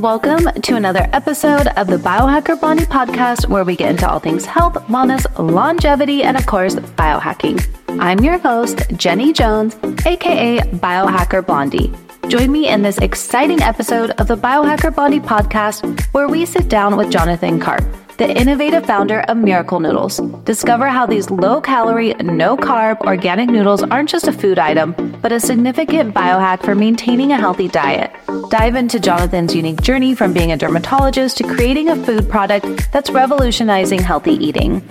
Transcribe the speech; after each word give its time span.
Welcome 0.00 0.46
to 0.62 0.76
another 0.76 1.06
episode 1.12 1.66
of 1.76 1.86
the 1.86 1.98
Biohacker 1.98 2.58
Blondie 2.58 2.86
podcast, 2.86 3.46
where 3.50 3.64
we 3.64 3.76
get 3.76 3.90
into 3.90 4.08
all 4.08 4.18
things 4.18 4.46
health, 4.46 4.72
wellness, 4.86 5.26
longevity, 5.38 6.22
and 6.22 6.38
of 6.38 6.46
course, 6.46 6.74
biohacking. 6.74 7.62
I'm 8.00 8.20
your 8.20 8.38
host, 8.38 8.80
Jenny 8.96 9.34
Jones, 9.34 9.76
aka 10.06 10.60
Biohacker 10.60 11.44
Blondie. 11.44 11.92
Join 12.28 12.50
me 12.50 12.70
in 12.70 12.80
this 12.80 12.96
exciting 12.96 13.60
episode 13.60 14.12
of 14.12 14.26
the 14.26 14.38
Biohacker 14.38 14.94
Blondie 14.94 15.20
podcast, 15.20 16.02
where 16.14 16.28
we 16.28 16.46
sit 16.46 16.70
down 16.70 16.96
with 16.96 17.12
Jonathan 17.12 17.60
Carp 17.60 17.84
the 18.20 18.38
innovative 18.38 18.84
founder 18.84 19.20
of 19.28 19.38
Miracle 19.38 19.80
Noodles. 19.80 20.20
Discover 20.44 20.88
how 20.88 21.06
these 21.06 21.30
low 21.30 21.58
calorie, 21.58 22.12
no 22.20 22.54
carb, 22.54 23.00
organic 23.00 23.48
noodles 23.48 23.82
aren't 23.82 24.10
just 24.10 24.28
a 24.28 24.32
food 24.32 24.58
item, 24.58 24.94
but 25.22 25.32
a 25.32 25.40
significant 25.40 26.14
biohack 26.14 26.62
for 26.64 26.74
maintaining 26.74 27.32
a 27.32 27.36
healthy 27.36 27.68
diet. 27.68 28.12
Dive 28.50 28.74
into 28.74 28.98
Jonathan's 28.98 29.54
unique 29.54 29.80
journey 29.82 30.14
from 30.14 30.32
being 30.32 30.52
a 30.52 30.56
dermatologist 30.56 31.36
to 31.36 31.44
creating 31.44 31.88
a 31.88 32.04
food 32.04 32.28
product 32.28 32.90
that's 32.92 33.10
revolutionizing 33.10 34.00
healthy 34.00 34.32
eating. 34.32 34.88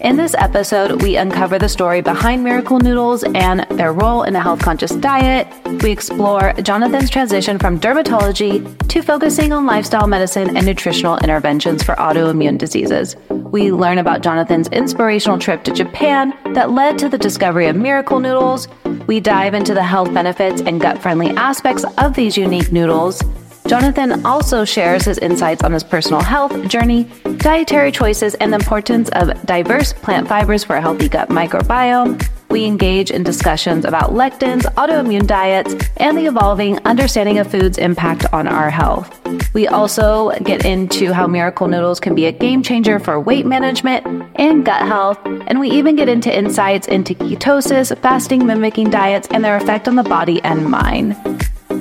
In 0.00 0.16
this 0.16 0.34
episode, 0.34 1.00
we 1.00 1.16
uncover 1.16 1.60
the 1.60 1.68
story 1.68 2.00
behind 2.00 2.42
Miracle 2.42 2.80
Noodles 2.80 3.22
and 3.22 3.60
their 3.78 3.92
role 3.92 4.24
in 4.24 4.34
a 4.34 4.40
health 4.40 4.60
conscious 4.60 4.90
diet. 4.96 5.46
We 5.82 5.92
explore 5.92 6.52
Jonathan's 6.54 7.08
transition 7.08 7.56
from 7.58 7.78
dermatology 7.78 8.88
to 8.88 9.00
focusing 9.00 9.52
on 9.52 9.64
lifestyle 9.64 10.08
medicine 10.08 10.56
and 10.56 10.66
nutritional 10.66 11.18
interventions 11.18 11.84
for 11.84 11.94
autoimmune 11.94 12.58
diseases. 12.58 13.14
We 13.30 13.70
learn 13.70 13.98
about 13.98 14.22
Jonathan's 14.22 14.66
inspirational 14.68 15.38
trip 15.38 15.62
to 15.64 15.72
Japan 15.72 16.34
that 16.54 16.72
led 16.72 16.98
to 16.98 17.08
the 17.08 17.18
discovery 17.18 17.68
of 17.68 17.76
Miracle 17.76 18.18
Noodles. 18.18 18.66
We 19.12 19.20
dive 19.20 19.52
into 19.52 19.74
the 19.74 19.82
health 19.82 20.14
benefits 20.14 20.62
and 20.62 20.80
gut 20.80 20.96
friendly 20.96 21.32
aspects 21.32 21.84
of 21.98 22.14
these 22.14 22.38
unique 22.38 22.72
noodles. 22.72 23.22
Jonathan 23.66 24.24
also 24.24 24.64
shares 24.64 25.04
his 25.04 25.18
insights 25.18 25.62
on 25.62 25.70
his 25.70 25.84
personal 25.84 26.22
health 26.22 26.66
journey, 26.66 27.04
dietary 27.36 27.92
choices, 27.92 28.34
and 28.36 28.50
the 28.50 28.56
importance 28.56 29.10
of 29.10 29.44
diverse 29.44 29.92
plant 29.92 30.28
fibers 30.28 30.64
for 30.64 30.76
a 30.76 30.80
healthy 30.80 31.10
gut 31.10 31.28
microbiome. 31.28 32.26
We 32.52 32.66
engage 32.66 33.10
in 33.10 33.22
discussions 33.22 33.86
about 33.86 34.10
lectins, 34.10 34.64
autoimmune 34.74 35.26
diets, 35.26 35.74
and 35.96 36.18
the 36.18 36.26
evolving 36.26 36.78
understanding 36.84 37.38
of 37.38 37.50
food's 37.50 37.78
impact 37.78 38.26
on 38.30 38.46
our 38.46 38.68
health. 38.68 39.18
We 39.54 39.68
also 39.68 40.32
get 40.32 40.66
into 40.66 41.14
how 41.14 41.26
Miracle 41.26 41.66
Noodles 41.66 41.98
can 41.98 42.14
be 42.14 42.26
a 42.26 42.32
game 42.32 42.62
changer 42.62 42.98
for 42.98 43.18
weight 43.18 43.46
management 43.46 44.06
and 44.36 44.66
gut 44.66 44.82
health, 44.82 45.18
and 45.24 45.60
we 45.60 45.70
even 45.70 45.96
get 45.96 46.10
into 46.10 46.30
insights 46.30 46.88
into 46.88 47.14
ketosis, 47.14 47.96
fasting 48.00 48.44
mimicking 48.44 48.90
diets, 48.90 49.28
and 49.30 49.42
their 49.42 49.56
effect 49.56 49.88
on 49.88 49.96
the 49.96 50.02
body 50.02 50.42
and 50.42 50.66
mind. 50.66 51.16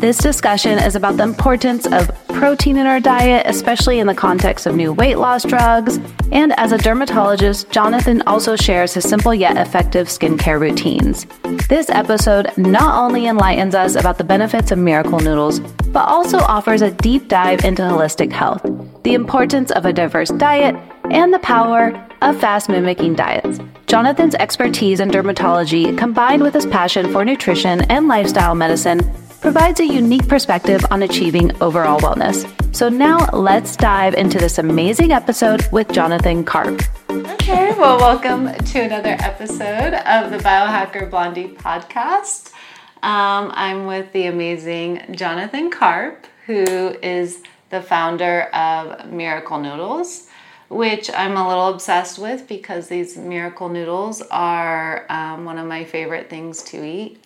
This 0.02 0.17
discussion 0.17 0.80
is 0.80 0.95
about 0.95 1.17
the 1.17 1.23
importance 1.23 1.85
of 1.85 2.09
protein 2.30 2.77
in 2.77 2.88
our 2.88 2.99
diet, 2.99 3.45
especially 3.45 3.99
in 3.99 4.07
the 4.07 4.16
context 4.16 4.66
of 4.66 4.75
new 4.75 4.91
weight 4.91 5.19
loss 5.19 5.44
drugs. 5.44 5.99
And 6.31 6.57
as 6.57 6.71
a 6.71 6.80
dermatologist, 6.80 7.69
Jonathan 7.69 8.23
also 8.23 8.55
shares 8.55 8.95
his 8.95 9.07
simple 9.07 9.31
yet 9.31 9.57
effective 9.57 10.07
skincare 10.07 10.59
routines. 10.59 11.27
This 11.69 11.88
episode 11.91 12.52
not 12.57 12.99
only 12.99 13.27
enlightens 13.27 13.75
us 13.75 13.94
about 13.94 14.17
the 14.17 14.23
benefits 14.23 14.72
of 14.72 14.79
miracle 14.79 15.19
noodles, 15.19 15.59
but 15.59 16.07
also 16.07 16.39
offers 16.39 16.81
a 16.81 16.89
deep 16.89 17.27
dive 17.27 17.63
into 17.63 17.83
holistic 17.83 18.31
health, 18.31 18.66
the 19.03 19.13
importance 19.13 19.69
of 19.69 19.85
a 19.85 19.94
diverse 19.94 20.29
diet, 20.31 20.75
and 21.11 21.31
the 21.31 21.39
power 21.39 21.94
of 22.23 22.39
fast 22.39 22.69
mimicking 22.69 23.13
diets. 23.13 23.59
Jonathan's 23.85 24.33
expertise 24.33 24.99
in 24.99 25.11
dermatology, 25.11 25.95
combined 25.95 26.41
with 26.41 26.55
his 26.55 26.66
passion 26.66 27.11
for 27.11 27.23
nutrition 27.23 27.81
and 27.91 28.07
lifestyle 28.07 28.55
medicine, 28.55 28.99
provides 29.42 29.80
a 29.80 29.86
unique 29.86 30.28
perspective 30.28 30.86
on 30.91 31.02
achieving 31.02 31.52
overall 31.62 32.00
wellness. 32.00 32.47
So 32.75 32.90
now 32.90 33.28
let's 33.34 33.75
dive 33.75 34.13
into 34.13 34.38
this 34.38 34.59
amazing 34.59 35.12
episode 35.12 35.68
with 35.72 35.91
Jonathan 35.91 36.44
Carp. 36.44 36.81
Okay, 37.09 37.74
well, 37.74 37.97
welcome 37.97 38.53
to 38.53 38.81
another 38.81 39.18
episode 39.19 39.96
of 39.96 40.29
the 40.29 40.38
Biohacker 40.38 41.09
Blondie 41.09 41.50
podcast. 41.50 42.53
Um, 43.02 43.52
I'm 43.56 43.88
with 43.88 44.13
the 44.13 44.28
amazing 44.28 45.16
Jonathan 45.16 45.72
Carp, 45.72 46.28
who 46.46 46.96
is 47.02 47.41
the 47.72 47.81
founder 47.81 48.44
of 48.53 49.12
Miracle 49.12 49.59
Noodles, 49.59 50.28
which 50.69 51.09
I'm 51.12 51.35
a 51.35 51.47
little 51.47 51.69
obsessed 51.69 52.19
with 52.19 52.47
because 52.47 52.90
these 52.90 53.18
Miracle 53.18 53.69
Noodles 53.69 54.22
are 54.29 55.06
um, 55.09 55.46
one 55.46 55.58
of 55.58 55.66
my 55.66 55.84
favorite 55.84 56.29
things 56.29 56.62
to 56.63 56.85
eat. 56.85 57.21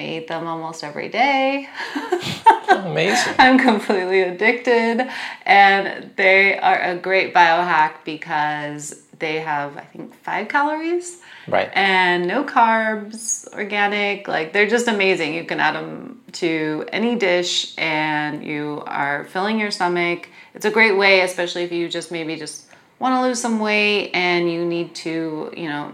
I 0.00 0.16
eat 0.16 0.28
them 0.28 0.46
almost 0.46 0.82
every 0.82 1.08
day. 1.08 1.68
Amazing. 2.70 3.34
I'm 3.38 3.58
completely 3.58 4.22
addicted. 4.22 5.06
And 5.44 6.10
they 6.16 6.58
are 6.58 6.80
a 6.80 6.96
great 6.96 7.34
biohack 7.34 8.04
because 8.04 9.02
they 9.18 9.40
have, 9.40 9.76
I 9.76 9.82
think, 9.82 10.14
five 10.14 10.48
calories. 10.48 11.20
Right. 11.46 11.70
And 11.74 12.26
no 12.26 12.44
carbs, 12.44 13.46
organic. 13.52 14.26
Like, 14.26 14.54
they're 14.54 14.68
just 14.68 14.88
amazing. 14.88 15.34
You 15.34 15.44
can 15.44 15.60
add 15.60 15.74
them 15.74 16.22
to 16.32 16.86
any 16.92 17.16
dish 17.16 17.74
and 17.76 18.42
you 18.42 18.82
are 18.86 19.24
filling 19.24 19.60
your 19.60 19.70
stomach. 19.70 20.30
It's 20.54 20.64
a 20.64 20.70
great 20.70 20.96
way, 20.96 21.20
especially 21.20 21.64
if 21.64 21.72
you 21.72 21.90
just 21.90 22.10
maybe 22.10 22.36
just 22.36 22.66
want 22.98 23.14
to 23.14 23.22
lose 23.22 23.40
some 23.40 23.58
weight 23.58 24.12
and 24.14 24.50
you 24.50 24.64
need 24.64 24.94
to, 24.94 25.52
you 25.54 25.68
know, 25.68 25.92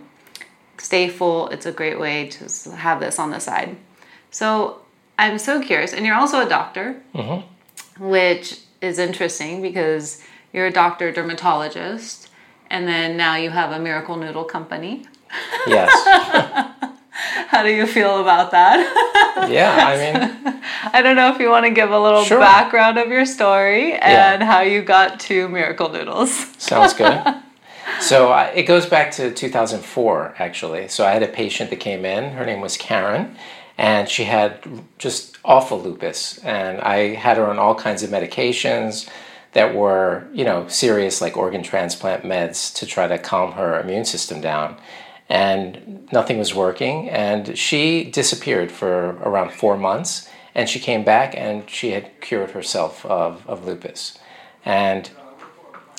stay 0.78 1.08
full. 1.08 1.48
It's 1.48 1.66
a 1.66 1.72
great 1.72 1.98
way 1.98 2.28
to 2.28 2.70
have 2.76 3.00
this 3.00 3.18
on 3.18 3.30
the 3.30 3.40
side. 3.40 3.76
So 4.36 4.82
I'm 5.18 5.38
so 5.38 5.62
curious, 5.62 5.94
and 5.94 6.04
you're 6.04 6.14
also 6.14 6.44
a 6.44 6.46
doctor, 6.46 7.00
mm-hmm. 7.14 8.06
which 8.06 8.60
is 8.82 8.98
interesting 8.98 9.62
because 9.62 10.22
you're 10.52 10.66
a 10.66 10.70
doctor 10.70 11.10
dermatologist, 11.10 12.28
and 12.68 12.86
then 12.86 13.16
now 13.16 13.36
you 13.36 13.48
have 13.48 13.72
a 13.72 13.78
miracle 13.78 14.14
noodle 14.14 14.44
company. 14.44 15.06
Yes. 15.66 15.90
How 17.48 17.62
do 17.62 17.70
you 17.70 17.86
feel 17.86 18.20
about 18.20 18.50
that? 18.50 19.48
yeah, 19.50 19.86
I 19.86 19.96
mean, 19.96 20.60
I 20.92 21.00
don't 21.00 21.16
know 21.16 21.32
if 21.32 21.40
you 21.40 21.48
want 21.48 21.64
to 21.64 21.70
give 21.70 21.90
a 21.90 21.98
little 21.98 22.24
sure. 22.24 22.38
background 22.38 22.98
of 22.98 23.08
your 23.08 23.24
story 23.24 23.94
and 23.94 24.42
yeah. 24.42 24.44
how 24.44 24.60
you 24.60 24.82
got 24.82 25.18
to 25.20 25.48
Miracle 25.48 25.88
Noodles. 25.88 26.30
Sounds 26.62 26.92
good. 26.92 27.24
So 27.98 28.30
uh, 28.30 28.52
it 28.54 28.64
goes 28.64 28.84
back 28.84 29.10
to 29.12 29.32
2004, 29.32 30.34
actually. 30.38 30.88
So 30.88 31.06
I 31.06 31.12
had 31.12 31.22
a 31.22 31.28
patient 31.28 31.70
that 31.70 31.80
came 31.80 32.04
in. 32.04 32.32
Her 32.32 32.44
name 32.44 32.60
was 32.60 32.76
Karen, 32.76 33.36
and 33.78 34.08
she 34.08 34.24
had 34.24 34.58
just 34.98 35.36
awful 35.44 35.80
lupus. 35.80 36.38
And 36.38 36.80
i 36.80 37.14
had 37.14 37.36
her 37.36 37.46
on 37.46 37.58
all 37.58 37.74
kinds 37.74 38.02
of 38.02 38.10
medications 38.10 39.08
that 39.52 39.74
were 39.74 40.26
you 40.32 40.44
know 40.44 40.68
serious 40.68 41.20
like 41.20 41.36
organ 41.36 41.62
transplant 41.62 42.22
meds 42.24 42.74
to 42.74 42.86
try 42.86 43.06
to 43.06 43.18
calm 43.18 43.52
her 43.52 43.80
immune 43.80 44.04
system 44.04 44.40
down. 44.40 44.76
And 45.28 46.08
nothing 46.12 46.38
was 46.38 46.54
working. 46.54 47.10
And 47.10 47.58
she 47.58 48.04
disappeared 48.04 48.70
for 48.70 49.16
around 49.22 49.52
four 49.52 49.76
months. 49.76 50.28
And 50.54 50.68
she 50.68 50.78
came 50.78 51.04
back 51.04 51.36
and 51.36 51.68
she 51.68 51.90
had 51.90 52.20
cured 52.20 52.52
herself 52.52 53.04
of, 53.04 53.44
of 53.48 53.66
lupus. 53.66 54.18
And 54.64 55.10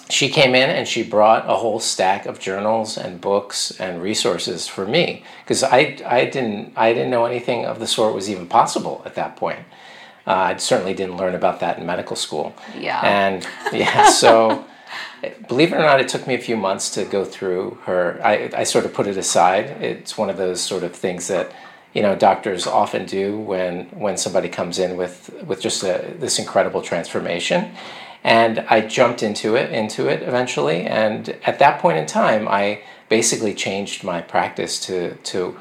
she 0.09 0.29
came 0.29 0.56
in 0.56 0.69
and 0.69 0.88
she 0.88 1.03
brought 1.03 1.50
a 1.50 1.56
whole 1.56 1.79
stack 1.79 2.25
of 2.25 2.40
journals 2.40 2.97
and 2.97 3.19
books 3.19 3.72
and 3.79 4.01
resources 4.01 4.68
for 4.68 4.85
me 4.85 5.23
because 5.44 5.63
I, 5.63 5.97
I 6.06 6.25
didn't 6.25 6.73
I 6.78 6.94
didn't 6.94 7.12
know 7.12 7.25
anything 7.25 7.66
of 7.66 7.79
the 7.79 7.88
sort 7.88 8.13
was 8.13 8.29
even 8.29 8.47
possible 8.47 9.01
at 9.06 9.16
that 9.16 9.35
point. 9.35 9.59
Uh, 10.25 10.31
I 10.31 10.57
certainly 10.57 10.94
didn't 10.94 11.18
learn 11.18 11.35
about 11.35 11.59
that 11.62 11.78
in 11.78 11.85
medical 11.85 12.16
school. 12.16 12.53
Yeah. 12.78 13.01
And 13.03 13.47
yeah, 13.73 14.09
so 14.23 14.66
believe 15.47 15.73
it 15.73 15.75
or 15.75 15.79
not, 15.79 16.00
it 16.00 16.07
took 16.07 16.28
me 16.28 16.35
a 16.35 16.39
few 16.39 16.57
months 16.57 16.89
to 16.91 17.06
go 17.06 17.25
through 17.25 17.79
her. 17.84 18.19
I, 18.24 18.50
I 18.56 18.63
sort 18.63 18.85
of 18.85 18.94
put 18.94 19.07
it 19.07 19.18
aside. 19.18 19.65
It's 19.81 20.18
one 20.18 20.30
of 20.30 20.38
those 20.38 20.62
sort 20.62 20.83
of 20.83 20.95
things 20.95 21.27
that 21.27 21.51
you 21.94 22.01
know 22.01 22.15
doctors 22.15 22.68
often 22.68 23.06
do 23.06 23.38
when 23.39 23.86
when 23.88 24.18
somebody 24.18 24.50
comes 24.50 24.80
in 24.80 24.95
with 24.95 25.33
with 25.44 25.60
just 25.62 25.83
a, 25.83 26.13
this 26.19 26.39
incredible 26.39 26.81
transformation 26.81 27.75
and 28.23 28.59
I 28.69 28.81
jumped 28.81 29.23
into 29.23 29.55
it 29.55 29.71
into 29.71 30.07
it 30.07 30.21
eventually. 30.23 30.81
And 30.83 31.29
at 31.45 31.59
that 31.59 31.79
point 31.79 31.97
in 31.97 32.05
time 32.05 32.47
I 32.47 32.81
basically 33.09 33.53
changed 33.53 34.03
my 34.03 34.21
practice 34.21 34.79
to 34.87 35.15
to 35.15 35.57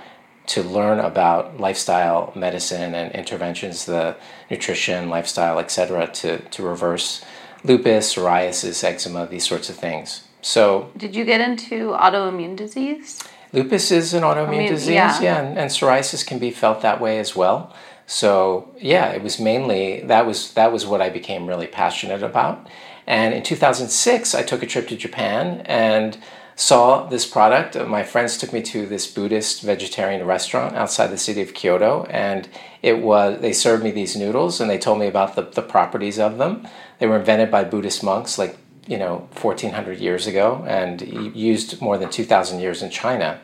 to 0.46 0.62
learn 0.62 1.00
about 1.00 1.58
lifestyle 1.58 2.32
medicine 2.36 2.94
and 2.94 3.12
interventions 3.12 3.84
the 3.84 4.16
nutrition 4.50 5.08
lifestyle 5.08 5.58
etc 5.58 6.06
to 6.08 6.38
to 6.38 6.62
reverse 6.62 7.24
lupus 7.64 8.14
psoriasis 8.14 8.84
eczema 8.84 9.26
these 9.26 9.46
sorts 9.46 9.68
of 9.68 9.76
things. 9.76 10.24
So 10.42 10.90
did 10.96 11.16
you 11.16 11.24
get 11.24 11.40
into 11.40 11.90
autoimmune 11.90 12.56
disease? 12.56 13.22
Lupus 13.52 13.90
is 13.90 14.12
an 14.12 14.22
autoimmune 14.22 14.48
I 14.48 14.58
mean, 14.58 14.72
disease 14.72 14.94
yeah, 14.94 15.20
yeah 15.20 15.40
and, 15.40 15.58
and 15.58 15.70
psoriasis 15.70 16.26
can 16.26 16.38
be 16.38 16.50
felt 16.50 16.82
that 16.82 17.00
way 17.00 17.18
as 17.18 17.34
well 17.34 17.74
so 18.06 18.74
yeah, 18.78 19.10
it 19.10 19.22
was 19.22 19.38
mainly 19.40 20.00
that 20.02 20.26
was 20.26 20.52
that 20.54 20.72
was 20.72 20.86
what 20.86 21.02
I 21.02 21.10
became 21.10 21.46
really 21.46 21.66
passionate 21.66 22.22
about. 22.22 22.68
And 23.06 23.34
in 23.34 23.42
2006, 23.42 24.34
I 24.34 24.42
took 24.42 24.62
a 24.62 24.66
trip 24.66 24.88
to 24.88 24.96
Japan 24.96 25.62
and 25.64 26.18
saw 26.56 27.06
this 27.06 27.26
product. 27.26 27.76
My 27.86 28.02
friends 28.02 28.38
took 28.38 28.52
me 28.52 28.62
to 28.62 28.86
this 28.86 29.06
Buddhist 29.06 29.62
vegetarian 29.62 30.26
restaurant 30.26 30.74
outside 30.74 31.08
the 31.08 31.18
city 31.18 31.42
of 31.42 31.52
Kyoto, 31.52 32.04
and 32.08 32.48
it 32.82 33.02
was 33.02 33.40
they 33.40 33.52
served 33.52 33.84
me 33.84 33.90
these 33.90 34.16
noodles, 34.16 34.60
and 34.60 34.70
they 34.70 34.78
told 34.78 34.98
me 34.98 35.06
about 35.06 35.36
the, 35.36 35.42
the 35.42 35.62
properties 35.62 36.18
of 36.18 36.38
them. 36.38 36.66
They 36.98 37.06
were 37.06 37.18
invented 37.18 37.50
by 37.50 37.64
Buddhist 37.64 38.02
monks, 38.02 38.38
like 38.38 38.56
you 38.86 38.98
know, 38.98 39.28
1400 39.40 39.98
years 39.98 40.26
ago, 40.26 40.64
and 40.66 41.02
used 41.36 41.82
more 41.82 41.98
than 41.98 42.08
2,000 42.08 42.60
years 42.60 42.82
in 42.82 42.90
China. 42.90 43.40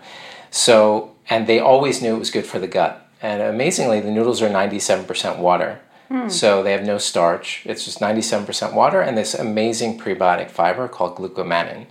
So, 0.51 1.17
and 1.29 1.49
they 1.49 1.59
always 1.59 2.01
knew 2.01 2.15
it 2.15 2.19
was 2.19 2.31
good 2.31 2.47
for 2.47 2.61
the 2.61 2.69
gut. 2.69 3.02
And 3.23 3.41
amazingly, 3.41 4.01
the 4.01 4.11
noodles 4.11 4.43
are 4.43 4.49
97% 4.49 5.39
water. 5.39 5.81
Hmm. 6.09 6.29
So 6.29 6.63
they 6.63 6.73
have 6.73 6.85
no 6.85 6.99
starch. 6.99 7.63
It's 7.65 7.85
just 7.85 8.01
97% 8.01 8.75
water 8.75 9.01
and 9.01 9.17
this 9.17 9.35
amazing 9.35 9.99
prebiotic 9.99 10.51
fiber 10.51 10.89
called 10.89 11.17
glucomannan. 11.17 11.87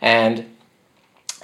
And 0.00 0.56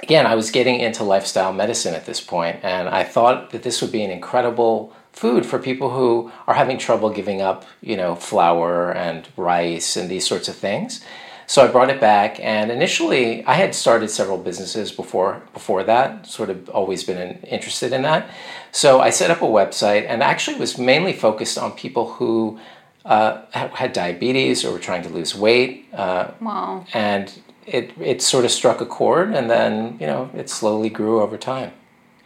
again, 0.02 0.26
I 0.26 0.34
was 0.34 0.50
getting 0.50 0.81
into 0.81 1.04
lifestyle 1.04 1.52
medicine 1.52 1.94
at 1.94 2.06
this 2.06 2.20
point, 2.20 2.60
and 2.62 2.88
I 2.88 3.04
thought 3.04 3.50
that 3.50 3.62
this 3.62 3.82
would 3.82 3.92
be 3.92 4.02
an 4.02 4.10
incredible 4.10 4.94
food 5.12 5.44
for 5.46 5.58
people 5.58 5.90
who 5.90 6.32
are 6.46 6.54
having 6.54 6.78
trouble 6.78 7.10
giving 7.10 7.40
up, 7.40 7.64
you 7.81 7.96
know, 7.96 8.14
flour 8.14 8.92
and 8.92 9.28
rice 9.36 9.96
and 9.96 10.08
these 10.10 10.26
sorts 10.26 10.48
of 10.48 10.56
things. 10.56 11.04
So 11.46 11.62
I 11.62 11.70
brought 11.70 11.90
it 11.90 12.00
back, 12.00 12.40
and 12.40 12.70
initially 12.70 13.44
I 13.44 13.54
had 13.54 13.75
started 13.75 14.08
several 14.08 14.38
businesses 14.38 14.90
before 14.90 15.42
before 15.52 15.84
that. 15.84 16.26
Sort 16.26 16.48
of 16.48 16.70
always 16.70 17.04
been 17.04 17.38
interested 17.40 17.92
in 17.92 18.02
that. 18.02 18.31
So 18.74 19.00
I 19.00 19.10
set 19.10 19.30
up 19.30 19.40
a 19.40 19.46
website, 19.46 20.04
and 20.08 20.20
actually 20.20 20.58
was 20.58 20.76
mainly 20.76 21.12
focused 21.12 21.56
on 21.56 21.72
people 21.72 22.14
who 22.14 22.58
uh, 23.04 23.42
had 23.52 23.92
diabetes 23.92 24.64
or 24.64 24.72
were 24.72 24.80
trying 24.80 25.04
to 25.04 25.08
lose 25.08 25.32
weight. 25.32 25.86
Uh, 25.94 26.32
wow! 26.40 26.84
And 26.92 27.32
it 27.66 27.92
it 28.00 28.20
sort 28.20 28.44
of 28.44 28.50
struck 28.50 28.80
a 28.80 28.86
chord, 28.86 29.32
and 29.32 29.48
then 29.48 29.96
you 30.00 30.08
know 30.08 30.28
it 30.34 30.50
slowly 30.50 30.90
grew 30.90 31.22
over 31.22 31.38
time. 31.38 31.70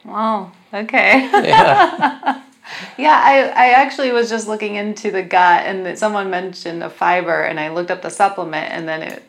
Wow. 0.07 0.53
Okay. 0.73 1.29
Yeah. 1.33 2.43
yeah, 2.99 3.21
I, 3.23 3.49
I 3.49 3.71
actually 3.73 4.13
was 4.13 4.31
just 4.31 4.49
looking 4.49 4.77
into 4.77 5.11
the 5.11 5.23
gut 5.23 5.67
and 5.67 5.99
someone 5.99 6.31
mentioned 6.31 6.83
a 6.83 6.89
fiber 6.89 7.43
and 7.43 7.61
I 7.61 7.69
looked 7.69 7.91
up 7.91 8.03
the 8.03 8.11
supplement 8.11 8.73
and 8.73 8.89
then 8.89 9.03
it 9.03 9.23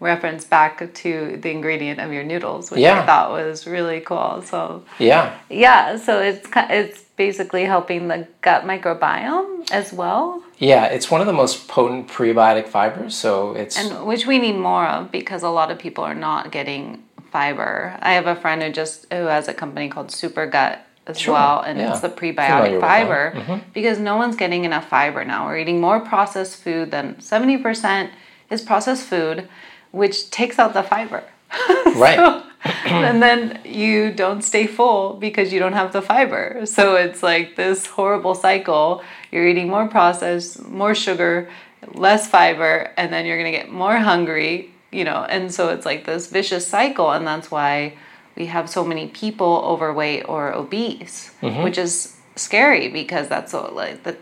referenced 0.00 0.50
back 0.50 0.92
to 0.92 1.38
the 1.40 1.50
ingredient 1.50 2.00
of 2.00 2.12
your 2.12 2.24
noodles, 2.24 2.70
which 2.70 2.80
yeah. 2.80 3.02
I 3.02 3.06
thought 3.06 3.30
was 3.30 3.66
really 3.66 4.00
cool. 4.00 4.42
So 4.42 4.84
yeah, 4.98 5.38
yeah. 5.48 5.96
So 5.96 6.20
it's 6.20 6.48
it's 6.54 7.02
basically 7.16 7.64
helping 7.64 8.08
the 8.08 8.28
gut 8.42 8.64
microbiome 8.64 9.70
as 9.70 9.92
well. 9.92 10.42
Yeah, 10.58 10.86
it's 10.86 11.10
one 11.10 11.20
of 11.20 11.26
the 11.26 11.32
most 11.32 11.68
potent 11.68 12.08
prebiotic 12.08 12.68
fibers. 12.68 13.16
So 13.16 13.54
it's 13.54 13.78
and 13.78 14.06
which 14.06 14.26
we 14.26 14.38
need 14.38 14.56
more 14.56 14.86
of 14.86 15.10
because 15.10 15.42
a 15.42 15.48
lot 15.48 15.70
of 15.70 15.78
people 15.78 16.04
are 16.04 16.14
not 16.14 16.52
getting 16.52 17.02
fiber. 17.30 17.98
I 18.00 18.12
have 18.12 18.26
a 18.26 18.36
friend 18.36 18.62
who 18.62 18.70
just 18.70 19.12
who 19.12 19.26
has 19.26 19.48
a 19.48 19.54
company 19.54 19.88
called 19.88 20.10
Super 20.10 20.46
Gut 20.46 20.84
as 21.06 21.18
sure. 21.18 21.34
well, 21.34 21.60
and 21.60 21.78
yeah. 21.78 21.90
it's 21.90 22.00
the 22.00 22.08
prebiotic 22.08 22.80
fiber 22.80 23.32
mm-hmm. 23.34 23.70
because 23.72 23.98
no 23.98 24.16
one's 24.16 24.36
getting 24.36 24.64
enough 24.64 24.88
fiber 24.88 25.24
now. 25.24 25.46
We're 25.46 25.58
eating 25.58 25.80
more 25.80 26.00
processed 26.00 26.62
food 26.62 26.90
than 26.90 27.16
70% 27.16 28.10
is 28.50 28.62
processed 28.62 29.04
food, 29.04 29.48
which 29.94 30.30
takes 30.30 30.58
out 30.58 30.74
the 30.74 30.82
fiber. 30.82 31.24
Right. 31.94 32.16
so, 32.16 32.42
and 32.86 33.22
then 33.22 33.60
you 33.64 34.10
don't 34.10 34.42
stay 34.42 34.66
full 34.66 35.14
because 35.14 35.52
you 35.52 35.60
don't 35.60 35.74
have 35.74 35.92
the 35.92 36.02
fiber. 36.02 36.66
So 36.66 36.96
it's 36.96 37.22
like 37.22 37.54
this 37.54 37.86
horrible 37.86 38.34
cycle. 38.34 39.04
You're 39.30 39.46
eating 39.46 39.68
more 39.68 39.86
processed, 39.86 40.66
more 40.66 40.92
sugar, 40.94 41.48
less 41.92 42.26
fiber, 42.26 42.90
and 42.96 43.12
then 43.12 43.26
you're 43.26 43.38
going 43.38 43.52
to 43.52 43.56
get 43.56 43.70
more 43.70 43.98
hungry, 43.98 44.72
you 44.90 45.04
know, 45.04 45.24
and 45.28 45.54
so 45.54 45.68
it's 45.68 45.86
like 45.86 46.04
this 46.04 46.26
vicious 46.26 46.66
cycle. 46.66 47.12
And 47.12 47.24
that's 47.24 47.48
why 47.48 47.96
we 48.34 48.46
have 48.46 48.68
so 48.68 48.84
many 48.84 49.06
people 49.08 49.62
overweight 49.64 50.28
or 50.28 50.52
obese, 50.52 51.32
mm-hmm. 51.42 51.62
which 51.62 51.78
is 51.78 52.16
scary 52.34 52.88
because 52.88 53.28
that's 53.28 53.52
so, 53.52 53.72
like 53.72 54.02
that 54.02 54.18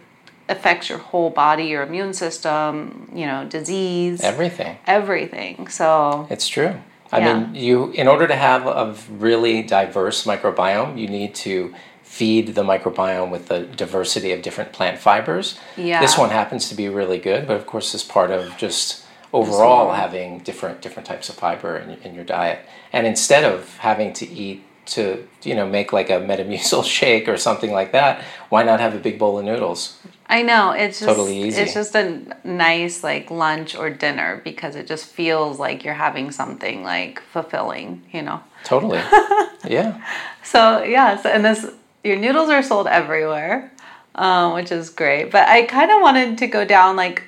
affects 0.52 0.88
your 0.88 0.98
whole 0.98 1.30
body, 1.30 1.64
your 1.64 1.82
immune 1.82 2.12
system, 2.12 3.10
you 3.14 3.26
know, 3.26 3.44
disease, 3.46 4.20
everything, 4.22 4.78
everything. 4.86 5.68
So 5.68 6.26
it's 6.30 6.46
true. 6.46 6.74
I 7.10 7.18
yeah. 7.18 7.40
mean, 7.40 7.54
you 7.54 7.90
in 7.90 8.08
order 8.08 8.26
to 8.26 8.36
have 8.36 8.66
a 8.66 8.96
really 9.10 9.62
diverse 9.62 10.24
microbiome, 10.24 10.98
you 10.98 11.08
need 11.08 11.34
to 11.36 11.74
feed 12.02 12.54
the 12.54 12.62
microbiome 12.62 13.30
with 13.30 13.48
the 13.48 13.60
diversity 13.60 14.32
of 14.32 14.42
different 14.42 14.72
plant 14.72 14.98
fibers. 14.98 15.58
Yeah. 15.76 16.00
This 16.00 16.16
one 16.16 16.30
happens 16.30 16.68
to 16.68 16.74
be 16.74 16.88
really 16.88 17.18
good, 17.18 17.46
but 17.46 17.56
of 17.56 17.66
course, 17.66 17.94
is 17.94 18.02
part 18.02 18.30
of 18.30 18.56
just 18.56 19.02
overall 19.32 19.92
having 19.92 20.38
different 20.40 20.80
different 20.82 21.06
types 21.06 21.28
of 21.28 21.34
fiber 21.34 21.76
in, 21.76 21.90
in 22.02 22.14
your 22.14 22.24
diet 22.24 22.60
and 22.92 23.06
instead 23.06 23.44
of 23.44 23.76
having 23.78 24.12
to 24.12 24.28
eat 24.28 24.62
to 24.84 25.26
you 25.42 25.54
know 25.54 25.66
make 25.66 25.92
like 25.92 26.10
a 26.10 26.20
metamucil 26.20 26.84
shake 26.98 27.28
or 27.28 27.36
something 27.36 27.72
like 27.72 27.92
that 27.92 28.22
why 28.50 28.62
not 28.62 28.80
have 28.80 28.94
a 28.94 28.98
big 28.98 29.18
bowl 29.18 29.38
of 29.38 29.44
noodles 29.44 29.98
i 30.32 30.42
know 30.42 30.70
it's 30.72 30.98
just, 30.98 31.08
totally 31.08 31.42
easy 31.42 31.60
it's 31.60 31.74
just 31.74 31.94
a 31.94 32.20
nice 32.44 33.02
like 33.04 33.30
lunch 33.30 33.74
or 33.76 33.90
dinner 33.90 34.40
because 34.44 34.74
it 34.74 34.86
just 34.86 35.06
feels 35.06 35.58
like 35.58 35.84
you're 35.84 35.94
having 35.94 36.30
something 36.30 36.82
like 36.82 37.22
fulfilling 37.32 38.02
you 38.12 38.22
know 38.22 38.42
totally 38.64 38.98
yeah 39.66 40.04
so 40.42 40.82
yes, 40.82 41.24
and 41.24 41.44
this 41.44 41.66
your 42.02 42.16
noodles 42.16 42.50
are 42.50 42.62
sold 42.62 42.86
everywhere 42.86 43.72
um, 44.14 44.54
which 44.54 44.72
is 44.72 44.90
great 44.90 45.30
but 45.30 45.48
i 45.48 45.62
kind 45.62 45.90
of 45.90 46.00
wanted 46.00 46.36
to 46.38 46.46
go 46.46 46.64
down 46.64 46.96
like 46.96 47.22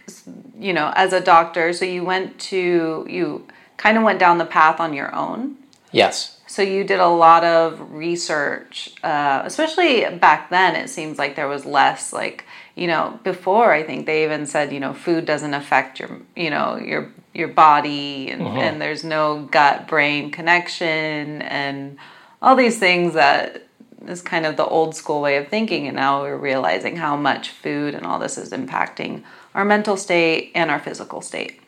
you 0.59 0.73
know 0.73 0.93
as 0.97 1.13
a 1.13 1.21
doctor 1.21 1.73
so 1.73 1.85
you 1.85 2.05
went 2.05 2.39
to 2.39 3.07
you 3.09 3.47
kind 3.77 3.99
of 3.99 4.05
went 4.05 4.19
down 4.19 4.39
the 4.39 4.47
path 4.47 4.81
on 4.81 4.93
your 4.95 5.15
own. 5.15 5.57
Yes. 5.93 6.39
So 6.47 6.63
you 6.63 6.85
did 6.85 7.01
a 7.01 7.09
lot 7.09 7.45
of 7.45 7.93
research, 7.93 8.95
uh, 9.03 9.43
especially 9.45 10.05
back 10.19 10.51
then. 10.51 10.77
It 10.77 10.89
seems 10.89 11.19
like 11.19 11.37
there 11.37 11.49
was 11.49 11.67
less 11.67 12.13
like 12.13 12.45
you 12.75 12.87
know 12.87 13.19
before. 13.23 13.73
I 13.73 13.83
think 13.83 14.07
they 14.07 14.25
even 14.25 14.47
said 14.47 14.73
you 14.73 14.81
know 14.81 14.93
food 14.93 15.25
doesn't 15.25 15.55
affect 15.55 16.01
your 16.01 16.21
you 16.37 16.51
know 16.51 16.77
your 16.77 17.13
your 17.33 17.49
body 17.49 18.31
and, 18.31 18.43
mm-hmm. 18.43 18.59
and 18.59 18.81
there's 18.81 19.03
no 19.03 19.43
gut 19.51 19.89
brain 19.89 20.31
connection 20.31 21.43
and 21.43 21.99
all 22.41 22.55
these 22.55 22.79
things 22.79 23.15
that 23.15 23.67
is 24.09 24.23
kind 24.23 24.47
of 24.47 24.57
the 24.57 24.65
old 24.65 24.95
school 24.95 25.21
way 25.21 25.37
of 25.37 25.49
thinking. 25.49 25.87
And 25.87 25.97
now 25.97 26.23
we're 26.23 26.37
realizing 26.37 26.97
how 26.97 27.17
much 27.17 27.51
food 27.51 27.95
and 27.95 28.07
all 28.07 28.19
this 28.19 28.39
is 28.39 28.51
impacting 28.51 29.23
our 29.55 29.65
mental 29.65 29.97
state 29.97 30.53
and 30.55 30.71
our 30.71 30.79
physical 30.79 31.21
state. 31.21 31.61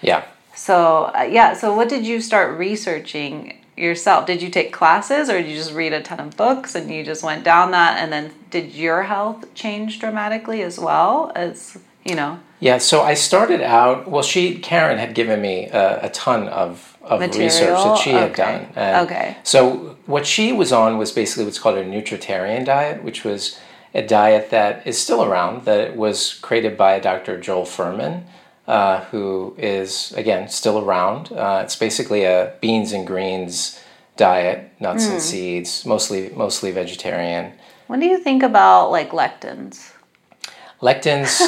Yeah. 0.00 0.24
So, 0.54 1.12
uh, 1.16 1.22
yeah, 1.22 1.54
so 1.54 1.74
what 1.74 1.88
did 1.88 2.06
you 2.06 2.20
start 2.20 2.58
researching 2.58 3.63
yourself? 3.76 4.26
Did 4.26 4.42
you 4.42 4.50
take 4.50 4.72
classes 4.72 5.28
or 5.28 5.40
did 5.40 5.48
you 5.48 5.56
just 5.56 5.72
read 5.72 5.92
a 5.92 6.02
ton 6.02 6.20
of 6.20 6.36
books 6.36 6.74
and 6.74 6.90
you 6.90 7.04
just 7.04 7.22
went 7.22 7.44
down 7.44 7.70
that? 7.72 7.98
And 7.98 8.12
then 8.12 8.32
did 8.50 8.74
your 8.74 9.04
health 9.04 9.52
change 9.54 9.98
dramatically 9.98 10.62
as 10.62 10.78
well 10.78 11.32
as, 11.34 11.78
you 12.04 12.14
know? 12.14 12.38
Yeah, 12.60 12.78
so 12.78 13.02
I 13.02 13.14
started 13.14 13.60
out, 13.60 14.08
well, 14.08 14.22
she, 14.22 14.58
Karen, 14.58 14.98
had 14.98 15.14
given 15.14 15.42
me 15.42 15.66
a, 15.68 16.06
a 16.06 16.10
ton 16.10 16.48
of, 16.48 16.96
of 17.02 17.20
research 17.20 17.76
that 17.76 17.98
she 17.98 18.10
had 18.10 18.34
done. 18.34 18.68
And 18.74 19.06
okay. 19.06 19.36
So, 19.42 19.98
what 20.06 20.26
she 20.26 20.52
was 20.52 20.72
on 20.72 20.96
was 20.96 21.12
basically 21.12 21.44
what's 21.44 21.58
called 21.58 21.76
a 21.76 21.84
nutritarian 21.84 22.64
diet, 22.64 23.02
which 23.02 23.24
was 23.24 23.58
a 23.92 24.00
diet 24.00 24.50
that 24.50 24.86
is 24.86 24.98
still 24.98 25.22
around, 25.22 25.66
that 25.66 25.96
was 25.96 26.34
created 26.34 26.76
by 26.76 26.98
Dr. 27.00 27.38
Joel 27.38 27.64
Fuhrman 27.64 28.24
uh, 28.66 29.04
who 29.06 29.54
is 29.58 30.12
again 30.12 30.48
still 30.48 30.78
around. 30.78 31.32
Uh, 31.32 31.60
it's 31.64 31.76
basically 31.76 32.24
a 32.24 32.54
beans 32.60 32.92
and 32.92 33.06
greens 33.06 33.80
diet, 34.16 34.70
nuts 34.80 35.04
mm. 35.04 35.06
and 35.06 35.14
hmm. 35.14 35.20
seeds, 35.20 35.84
mostly 35.84 36.30
mostly 36.30 36.70
vegetarian. 36.70 37.52
What 37.86 38.00
do 38.00 38.06
you 38.06 38.18
think 38.18 38.42
about 38.42 38.90
like 38.90 39.10
lectins? 39.10 39.92
Lectins, 40.80 41.40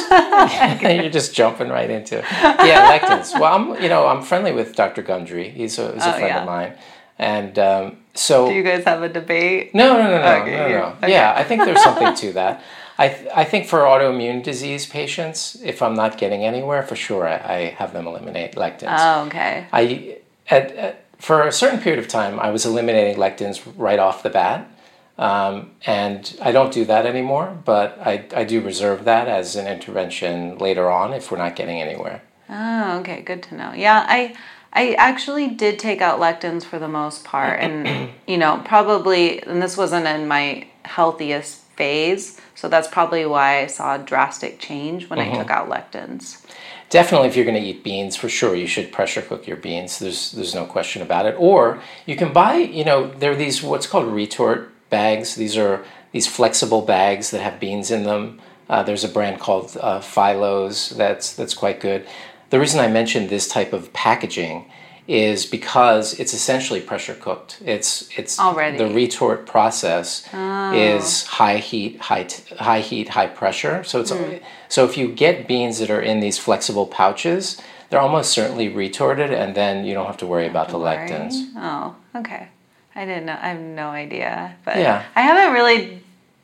you're 1.01 1.11
just 1.11 1.33
jumping 1.33 1.69
right 1.69 1.89
into 1.89 2.19
it. 2.19 2.25
Yeah, 2.31 2.97
lectins. 2.97 3.39
Well, 3.39 3.53
I'm 3.53 3.81
you 3.81 3.89
know 3.89 4.07
I'm 4.07 4.21
friendly 4.21 4.51
with 4.51 4.75
Dr. 4.75 5.01
Gundry. 5.01 5.49
He's 5.49 5.77
a, 5.79 5.93
he's 5.93 6.03
a 6.03 6.09
oh, 6.09 6.17
friend 6.17 6.27
yeah. 6.27 6.39
of 6.39 6.45
mine, 6.45 6.73
and 7.19 7.59
um, 7.59 7.97
so. 8.13 8.47
Do 8.47 8.55
you 8.55 8.63
guys 8.63 8.83
have 8.85 9.03
a 9.03 9.09
debate? 9.09 9.75
No, 9.75 9.93
no, 9.93 10.03
no, 10.03 10.21
no, 10.21 10.41
okay, 10.41 10.51
no, 10.51 10.67
no. 10.67 10.85
Okay. 10.97 11.11
Yeah, 11.11 11.33
I 11.35 11.43
think 11.43 11.65
there's 11.65 11.83
something 11.83 12.15
to 12.15 12.33
that. 12.33 12.63
I, 12.97 13.09
th- 13.09 13.29
I 13.35 13.43
think 13.43 13.67
for 13.67 13.79
autoimmune 13.79 14.41
disease 14.41 14.85
patients, 14.85 15.57
if 15.63 15.81
I'm 15.81 15.93
not 15.93 16.17
getting 16.17 16.43
anywhere, 16.43 16.81
for 16.81 16.95
sure, 16.95 17.27
I, 17.27 17.35
I 17.35 17.57
have 17.77 17.93
them 17.93 18.07
eliminate 18.07 18.55
lectins. 18.55 18.95
Oh, 18.97 19.25
okay. 19.27 19.67
I 19.71 20.17
at, 20.49 20.71
at, 20.71 21.05
for 21.19 21.43
a 21.43 21.51
certain 21.51 21.79
period 21.79 21.99
of 21.99 22.07
time, 22.07 22.39
I 22.39 22.49
was 22.49 22.65
eliminating 22.65 23.17
lectins 23.17 23.61
right 23.75 23.99
off 23.99 24.23
the 24.23 24.29
bat. 24.29 24.69
Um, 25.17 25.71
and 25.85 26.37
I 26.41 26.51
don't 26.51 26.71
do 26.71 26.85
that 26.85 27.07
anymore, 27.07 27.57
but 27.65 27.97
I, 27.99 28.25
I 28.35 28.43
do 28.43 28.61
reserve 28.61 29.03
that 29.05 29.27
as 29.27 29.55
an 29.55 29.65
intervention 29.65 30.59
later 30.59 30.91
on 30.91 31.11
if 31.13 31.31
we're 31.31 31.39
not 31.39 31.55
getting 31.55 31.81
anywhere. 31.81 32.21
Oh, 32.49 32.99
okay, 32.99 33.21
good 33.21 33.41
to 33.43 33.55
know. 33.55 33.73
Yeah, 33.73 34.05
I 34.07 34.35
I 34.73 34.93
actually 34.93 35.47
did 35.47 35.79
take 35.79 36.01
out 36.01 36.19
lectins 36.19 36.63
for 36.63 36.77
the 36.77 36.87
most 36.87 37.23
part, 37.23 37.59
and 37.59 38.11
you 38.27 38.37
know, 38.37 38.61
probably, 38.63 39.41
and 39.41 39.61
this 39.61 39.75
wasn't 39.75 40.05
in 40.05 40.27
my 40.27 40.67
healthiest 40.85 41.63
phase, 41.77 42.39
so 42.55 42.67
that's 42.67 42.87
probably 42.87 43.25
why 43.25 43.61
I 43.61 43.67
saw 43.67 43.95
a 43.95 43.99
drastic 43.99 44.59
change 44.59 45.09
when 45.09 45.19
mm-hmm. 45.19 45.35
I 45.35 45.37
took 45.37 45.51
out 45.51 45.69
lectins. 45.69 46.43
definitely 46.89 47.27
if 47.27 47.35
you're 47.35 47.45
going 47.45 47.61
to 47.61 47.69
eat 47.69 47.83
beans 47.83 48.15
for 48.15 48.29
sure 48.29 48.55
you 48.55 48.67
should 48.67 48.91
pressure 48.91 49.21
cook 49.21 49.47
your 49.47 49.57
beans. 49.57 49.99
There's 49.99 50.31
there's 50.31 50.55
no 50.55 50.65
question 50.65 51.01
about 51.01 51.25
it. 51.25 51.35
Or 51.37 51.81
you 52.05 52.15
can 52.15 52.33
buy 52.33 52.55
you 52.55 52.83
know 52.83 53.07
there 53.07 53.31
are 53.31 53.35
these 53.35 53.63
what's 53.63 53.87
called 53.87 54.07
retort 54.11 54.73
bags. 54.89 55.35
These 55.35 55.57
are 55.57 55.85
these 56.11 56.27
flexible 56.27 56.81
bags 56.81 57.31
that 57.31 57.41
have 57.41 57.59
beans 57.59 57.91
in 57.91 58.03
them. 58.03 58.41
Uh, 58.69 58.83
there's 58.83 59.03
a 59.03 59.09
brand 59.09 59.39
called 59.39 59.77
uh, 59.79 60.01
Fillo's 60.01 60.89
that's 60.89 61.33
that's 61.33 61.53
quite 61.53 61.79
good. 61.79 62.07
The 62.49 62.59
reason 62.59 62.79
i 62.79 62.87
mentioned 62.87 63.29
this 63.29 63.47
type 63.47 63.73
of 63.73 63.91
packaging 63.91 64.71
is 65.07 65.45
because 65.45 66.19
it's 66.19 66.33
essentially 66.33 66.81
pressure 66.81 67.15
cooked. 67.15 67.59
It's 67.65 68.09
it's 68.17 68.39
Already. 68.39 68.77
the 68.77 68.93
retort 68.93 69.45
process 69.45 70.27
oh. 70.33 70.73
is 70.73 71.25
high 71.25 71.57
heat, 71.57 72.01
high 72.01 72.23
t- 72.23 72.55
high 72.55 72.81
heat, 72.81 73.09
high 73.09 73.27
pressure. 73.27 73.83
So 73.85 74.01
it's 74.01 74.11
hmm. 74.11 74.35
so 74.67 74.83
if 74.83 74.97
you 74.97 75.07
get 75.07 75.47
beans 75.47 75.79
that 75.79 75.89
are 75.89 76.01
in 76.01 76.19
these 76.19 76.37
flexible 76.37 76.85
pouches, 76.85 77.61
they're 77.89 78.01
almost 78.01 78.31
certainly 78.31 78.67
retorted, 78.67 79.31
and 79.31 79.55
then 79.55 79.85
you 79.85 79.93
don't 79.93 80.07
have 80.07 80.17
to 80.17 80.27
worry 80.27 80.47
about 80.47 80.69
the 80.69 80.77
Right? 80.77 81.09
lectins. 81.09 81.51
Oh, 81.55 81.95
okay. 82.15 82.49
I 82.93 83.05
didn't 83.05 83.27
know. 83.27 83.37
I 83.39 83.49
have 83.49 83.61
no 83.61 83.89
idea. 83.89 84.55
But 84.65 84.77
Yeah. 84.77 85.03
I 85.15 85.21
haven't 85.21 85.53
really, 85.53 86.01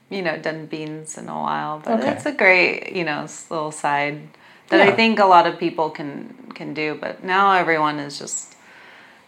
you 0.09 0.21
know, 0.21 0.37
done 0.37 0.67
beans 0.67 1.17
in 1.17 1.27
a 1.27 1.33
while. 1.33 1.81
But 1.83 1.99
Okay. 1.99 2.11
it's 2.11 2.25
a 2.25 2.31
great, 2.31 2.93
you 2.93 3.03
know, 3.03 3.27
little 3.49 3.71
side 3.71 4.21
that 4.73 4.87
I 4.87 4.91
think 4.91 5.19
a 5.19 5.25
lot 5.25 5.47
of 5.47 5.57
people 5.59 5.89
can 5.89 6.51
can 6.55 6.73
do. 6.73 6.97
But 6.99 7.23
now 7.23 7.53
everyone 7.53 7.99
is 7.99 8.19
just 8.19 8.55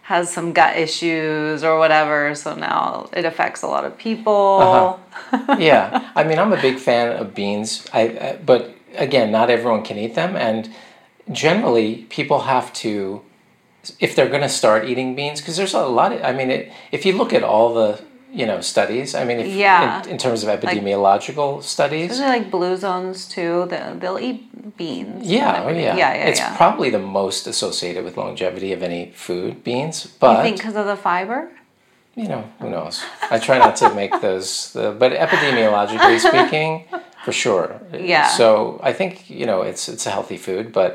has 0.02 0.32
some 0.32 0.52
gut 0.52 0.76
issues 0.76 1.64
or 1.64 1.78
whatever. 1.78 2.34
So 2.34 2.54
now 2.54 3.08
it 3.12 3.24
affects 3.24 3.62
a 3.62 3.66
lot 3.66 3.84
of 3.84 3.96
people. 3.98 4.98
Uh-huh. 5.32 5.56
yeah, 5.58 6.10
I 6.14 6.24
mean, 6.24 6.38
I'm 6.38 6.52
a 6.52 6.60
big 6.60 6.78
fan 6.78 7.16
of 7.16 7.34
beans. 7.34 7.86
I, 7.92 8.00
I 8.00 8.38
but 8.44 8.74
again, 8.96 9.30
not 9.30 9.50
everyone 9.50 9.82
can 9.82 9.98
eat 9.98 10.14
them, 10.14 10.36
and 10.36 10.70
generally, 11.32 12.06
people 12.08 12.40
have 12.40 12.72
to 12.74 13.22
if 14.00 14.16
they're 14.16 14.28
going 14.28 14.42
to 14.42 14.48
start 14.48 14.84
eating 14.88 15.14
beans 15.14 15.40
because 15.40 15.56
there's 15.56 15.74
a 15.74 15.86
lot 15.86 16.12
of. 16.12 16.22
I 16.22 16.32
mean, 16.32 16.50
it, 16.50 16.72
if 16.92 17.06
you 17.06 17.12
look 17.16 17.32
at 17.32 17.42
all 17.42 17.74
the 17.74 18.02
you 18.40 18.46
know 18.50 18.60
studies, 18.60 19.14
I 19.20 19.22
mean, 19.28 19.38
if, 19.40 19.46
Yeah. 19.64 20.02
in, 20.04 20.10
in 20.12 20.18
terms 20.24 20.40
of 20.44 20.48
epidemiological 20.56 21.48
studies, 21.74 22.08
Those 22.10 22.20
are 22.20 22.28
like 22.36 22.50
blue 22.56 22.76
zones 22.76 23.18
too. 23.36 23.66
They'll, 23.70 23.94
they'll 24.00 24.18
eat 24.28 24.40
beans. 24.76 25.22
yeah, 25.38 25.64
oh, 25.64 25.70
yeah, 25.70 25.96
yeah, 25.96 26.12
yeah. 26.14 26.28
it's 26.30 26.40
yeah. 26.40 26.56
probably 26.56 26.90
the 26.98 27.04
most 27.20 27.42
associated 27.46 28.02
with 28.06 28.14
longevity 28.24 28.70
of 28.76 28.82
any 28.82 29.02
food, 29.26 29.52
beans. 29.64 29.96
you 30.04 30.10
But 30.20 30.42
think 30.42 30.56
because 30.58 30.76
of 30.82 30.86
the 30.92 30.96
fiber? 31.08 31.40
you 32.22 32.28
know, 32.32 32.42
who 32.60 32.68
knows? 32.70 33.04
I 33.34 33.38
try 33.38 33.58
not 33.58 33.74
to 33.82 33.86
make 33.94 34.12
those, 34.26 34.72
the, 34.72 34.86
but 35.02 35.12
epidemiologically 35.12 36.18
speaking, 36.28 36.70
for 37.24 37.32
sure. 37.32 37.68
Yeah. 37.92 38.26
So 38.40 38.80
I 38.82 38.92
think 38.98 39.12
you 39.40 39.46
know 39.50 39.60
it's 39.70 39.84
it's 39.94 40.06
a 40.06 40.10
healthy 40.16 40.38
food, 40.46 40.72
but 40.72 40.90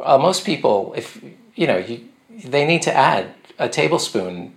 uh, 0.00 0.18
most 0.28 0.44
people, 0.50 0.76
if 0.96 1.06
you 1.60 1.66
know, 1.70 1.78
you 1.88 1.96
they 2.54 2.64
need 2.66 2.82
to 2.82 2.92
add 2.94 3.24
a 3.58 3.68
tablespoon. 3.68 4.52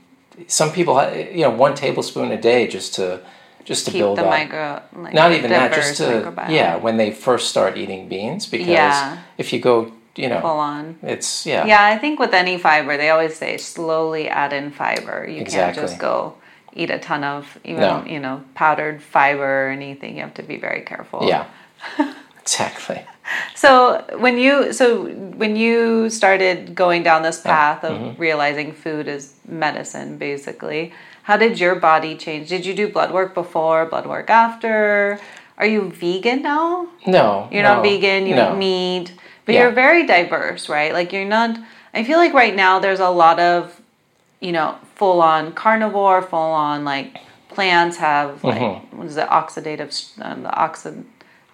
Some 0.48 0.72
people, 0.72 0.96
you 1.14 1.42
know, 1.42 1.50
one 1.50 1.76
tablespoon 1.76 2.32
a 2.32 2.40
day 2.42 2.68
just 2.68 2.96
to 2.96 3.22
just 3.64 3.86
to 3.86 3.92
Keep 3.92 4.00
build 4.02 4.18
the 4.20 4.24
up. 4.24 4.30
micro. 4.30 4.82
Like, 5.02 5.14
Not 5.16 5.32
even 5.32 5.50
that, 5.50 5.74
just 5.74 5.98
to 5.98 6.04
microbiome. 6.04 6.50
yeah, 6.52 6.76
when 6.76 6.98
they 6.98 7.10
first 7.10 7.50
start 7.50 7.78
eating 7.78 8.08
beans, 8.08 8.46
because 8.46 8.68
Yeah. 8.68 9.18
if 9.40 9.52
you 9.52 9.60
go, 9.60 9.92
you 10.16 10.30
know, 10.30 10.40
full 10.42 10.60
on. 10.60 10.98
it's 11.02 11.48
yeah, 11.48 11.66
Yeah, 11.66 11.84
I 11.84 11.98
think 11.98 12.20
with 12.20 12.34
any 12.34 12.60
fiber, 12.60 12.96
they 12.96 13.10
always 13.10 13.36
say 13.36 13.58
slowly 13.58 14.30
add 14.30 14.54
in 14.54 14.70
fiber. 14.72 15.28
You 15.28 15.44
can't 15.46 15.76
just 15.76 15.98
go 15.98 16.36
eat 16.74 16.92
a 16.92 17.00
ton 17.00 17.24
of 17.24 17.58
even 17.64 17.82
No. 17.82 18.04
you 18.06 18.20
know 18.20 18.44
powdered 18.54 19.02
fiber 19.02 19.68
or 19.68 19.70
anything. 19.72 20.16
You 20.18 20.22
have 20.22 20.36
to 20.36 20.44
be 20.44 20.58
very 20.58 20.82
careful. 20.82 21.26
yeah, 21.28 21.46
exactly. 22.42 23.02
So 23.56 24.04
when 24.20 24.38
you 24.38 24.74
so 24.74 25.06
when 25.08 25.56
you 25.56 26.10
started 26.10 26.76
going 26.76 27.04
down 27.04 27.24
this 27.24 27.42
path 27.42 27.84
of 27.84 27.94
Mm-hmm. 27.96 28.22
realizing 28.22 28.74
food 28.74 29.08
is 29.08 29.34
medicine, 29.48 30.18
basically, 30.18 30.94
how 31.24 31.38
did 31.38 31.60
your 31.60 31.76
body 31.76 32.16
change? 32.18 32.50
Did 32.50 32.66
you 32.66 32.74
do 32.76 32.88
blood 32.88 33.12
work 33.12 33.34
before, 33.34 33.86
blood 33.86 34.06
work 34.06 34.30
after? 34.30 35.20
Are 35.58 35.66
you 35.66 35.90
vegan 35.92 36.42
now? 36.42 36.88
No, 37.08 37.48
You're 37.52 37.64
no, 37.64 37.76
not 37.76 37.84
vegan, 37.84 38.28
you 38.28 38.36
no. 38.36 38.52
eat 38.54 38.58
meat, 38.58 39.14
but 39.46 39.56
Yeah. 39.56 39.64
you're 39.64 39.72
very 39.72 40.06
diverse, 40.06 40.68
right? 40.70 40.92
Like 40.94 41.14
you're 41.14 41.26
not. 41.26 41.58
I 41.94 42.04
feel 42.04 42.18
like 42.18 42.34
right 42.34 42.56
now 42.56 42.80
there's 42.80 43.00
a 43.00 43.10
lot 43.10 43.40
of, 43.40 43.80
you 44.42 44.52
know, 44.52 44.76
full 44.96 45.22
on 45.22 45.54
carnivore, 45.54 46.22
full 46.22 46.40
on 46.68 46.84
like 46.86 47.18
plants 47.50 47.98
have 47.98 48.44
like 48.44 48.60
Mm-hmm. 48.62 48.98
what 48.98 49.08
is 49.08 49.18
it 49.18 49.28
oxidative 49.30 49.92
um, 50.22 50.44
the 50.44 50.50
oxid 50.52 51.06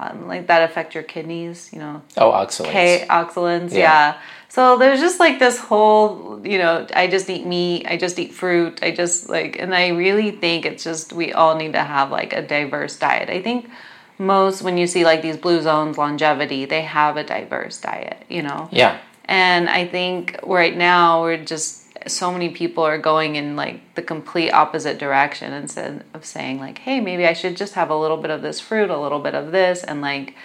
um, 0.02 0.28
like 0.28 0.48
that 0.48 0.64
affect 0.70 0.96
your 0.96 1.04
kidneys, 1.04 1.70
you 1.72 1.80
know, 1.80 2.02
Oh, 2.18 2.32
oxalates. 2.32 2.72
K 2.72 3.06
oxalins, 3.10 3.72
Yeah. 3.72 3.78
yeah. 3.80 4.18
So 4.50 4.78
there's 4.78 5.00
just 5.00 5.20
like 5.20 5.40
this 5.40 5.58
whole, 5.60 6.42
you 6.44 6.58
know, 6.58 6.86
I 6.94 7.08
just 7.08 7.30
eat 7.30 7.46
meat, 7.46 7.86
I 7.88 7.96
just 7.98 8.20
eat 8.20 8.34
fruit, 8.34 8.80
I 8.84 8.92
just 8.92 9.30
like, 9.30 9.58
and 9.60 9.74
I 9.74 9.90
really 9.90 10.32
think 10.32 10.66
it's 10.66 10.84
just 10.84 11.14
we 11.14 11.32
all 11.32 11.56
need 11.56 11.74
to 11.74 11.84
have 11.84 12.12
like 12.12 12.34
a 12.34 12.42
diverse 12.42 12.98
diet. 13.00 13.30
I 13.30 13.42
think 13.42 13.70
most 14.18 14.62
when 14.62 14.78
you 14.78 14.88
see 14.88 15.06
like 15.06 15.22
these 15.22 15.38
blue 15.38 15.62
zones 15.62 15.98
longevity, 15.98 16.66
they 16.66 16.82
have 16.82 17.16
a 17.18 17.24
diverse 17.24 17.80
diet, 17.80 18.26
you 18.28 18.42
know. 18.42 18.68
Yeah. 18.72 18.98
And 19.26 19.70
I 19.70 19.88
think 19.88 20.38
right 20.44 20.76
now 20.76 21.22
we're 21.22 21.44
just 21.46 21.81
so 22.08 22.32
many 22.32 22.50
people 22.50 22.84
are 22.84 22.98
going 22.98 23.36
in 23.36 23.56
like 23.56 23.96
the 23.96 24.02
complete 24.02 24.52
opposite 24.52 24.98
direction 24.98 25.54
instead 25.54 26.04
of 26.14 26.26
saying 26.26 26.60
like, 26.60 26.80
hey, 26.80 27.00
maybe 27.00 27.26
I 27.28 27.34
should 27.34 27.56
just 27.58 27.74
have 27.76 27.90
a 27.90 27.96
little 27.98 28.18
bit 28.18 28.32
of 28.32 28.42
this 28.42 28.60
fruit, 28.60 28.90
a 28.90 28.98
little 29.00 29.20
bit 29.20 29.36
of 29.36 29.52
this, 29.52 29.84
and 29.84 30.02
like, 30.02 30.36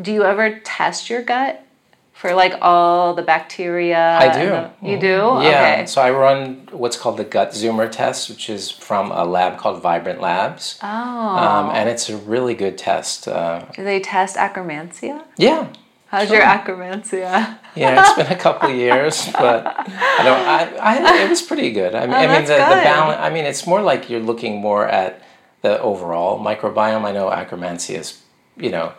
do 0.00 0.12
you 0.12 0.24
ever 0.24 0.58
test 0.60 1.10
your 1.10 1.22
gut 1.22 1.64
for 2.12 2.34
like 2.34 2.54
all 2.62 3.14
the 3.14 3.22
bacteria? 3.22 4.18
I 4.20 4.38
do. 4.40 4.48
the- 4.48 4.70
you 4.82 4.98
do? 4.98 5.06
Yeah. 5.06 5.74
Okay. 5.80 5.86
So 5.86 6.00
I 6.02 6.10
run 6.10 6.68
what's 6.72 6.96
called 6.96 7.16
the 7.16 7.24
gut 7.24 7.50
zoomer 7.50 7.90
test, 7.90 8.28
which 8.30 8.48
is 8.48 8.70
from 8.70 9.10
a 9.10 9.24
lab 9.24 9.58
called 9.58 9.82
Vibrant 9.82 10.20
Labs. 10.20 10.78
Oh. 10.82 10.88
Um, 10.88 11.70
and 11.70 11.88
it's 11.88 12.08
a 12.08 12.16
really 12.16 12.54
good 12.54 12.78
test. 12.78 13.28
Uh, 13.28 13.64
do 13.74 13.82
they 13.84 14.00
test 14.00 14.36
Akkermansia? 14.36 15.24
yeah. 15.36 15.68
How's 16.06 16.30
your 16.30 16.42
Akkermansia? 16.42 17.58
Yeah, 17.74 18.00
it's 18.00 18.16
been 18.16 18.30
a 18.30 18.38
couple 18.38 18.70
of 18.70 18.76
years, 18.76 19.26
but 19.32 19.66
I 19.66 20.22
don't. 20.24 20.46
I, 20.46 20.68
I 20.80 21.22
it 21.24 21.30
was 21.30 21.42
pretty 21.42 21.70
good. 21.70 21.94
I 21.94 22.06
mean, 22.06 22.14
I 22.14 22.26
mean 22.26 22.42
Oh, 22.42 22.46
the, 22.46 22.54
the 22.54 22.80
balance. 22.84 23.18
I 23.20 23.30
mean, 23.30 23.44
it's 23.44 23.66
more 23.66 23.80
like 23.80 24.10
you're 24.10 24.20
looking 24.20 24.60
more 24.60 24.86
at 24.86 25.22
the 25.62 25.80
overall 25.80 26.38
microbiome. 26.38 27.04
I 27.04 27.12
know 27.12 27.30
Akkermansia 27.30 27.98
is, 27.98 28.20
you 28.56 28.70
know, 28.70 28.92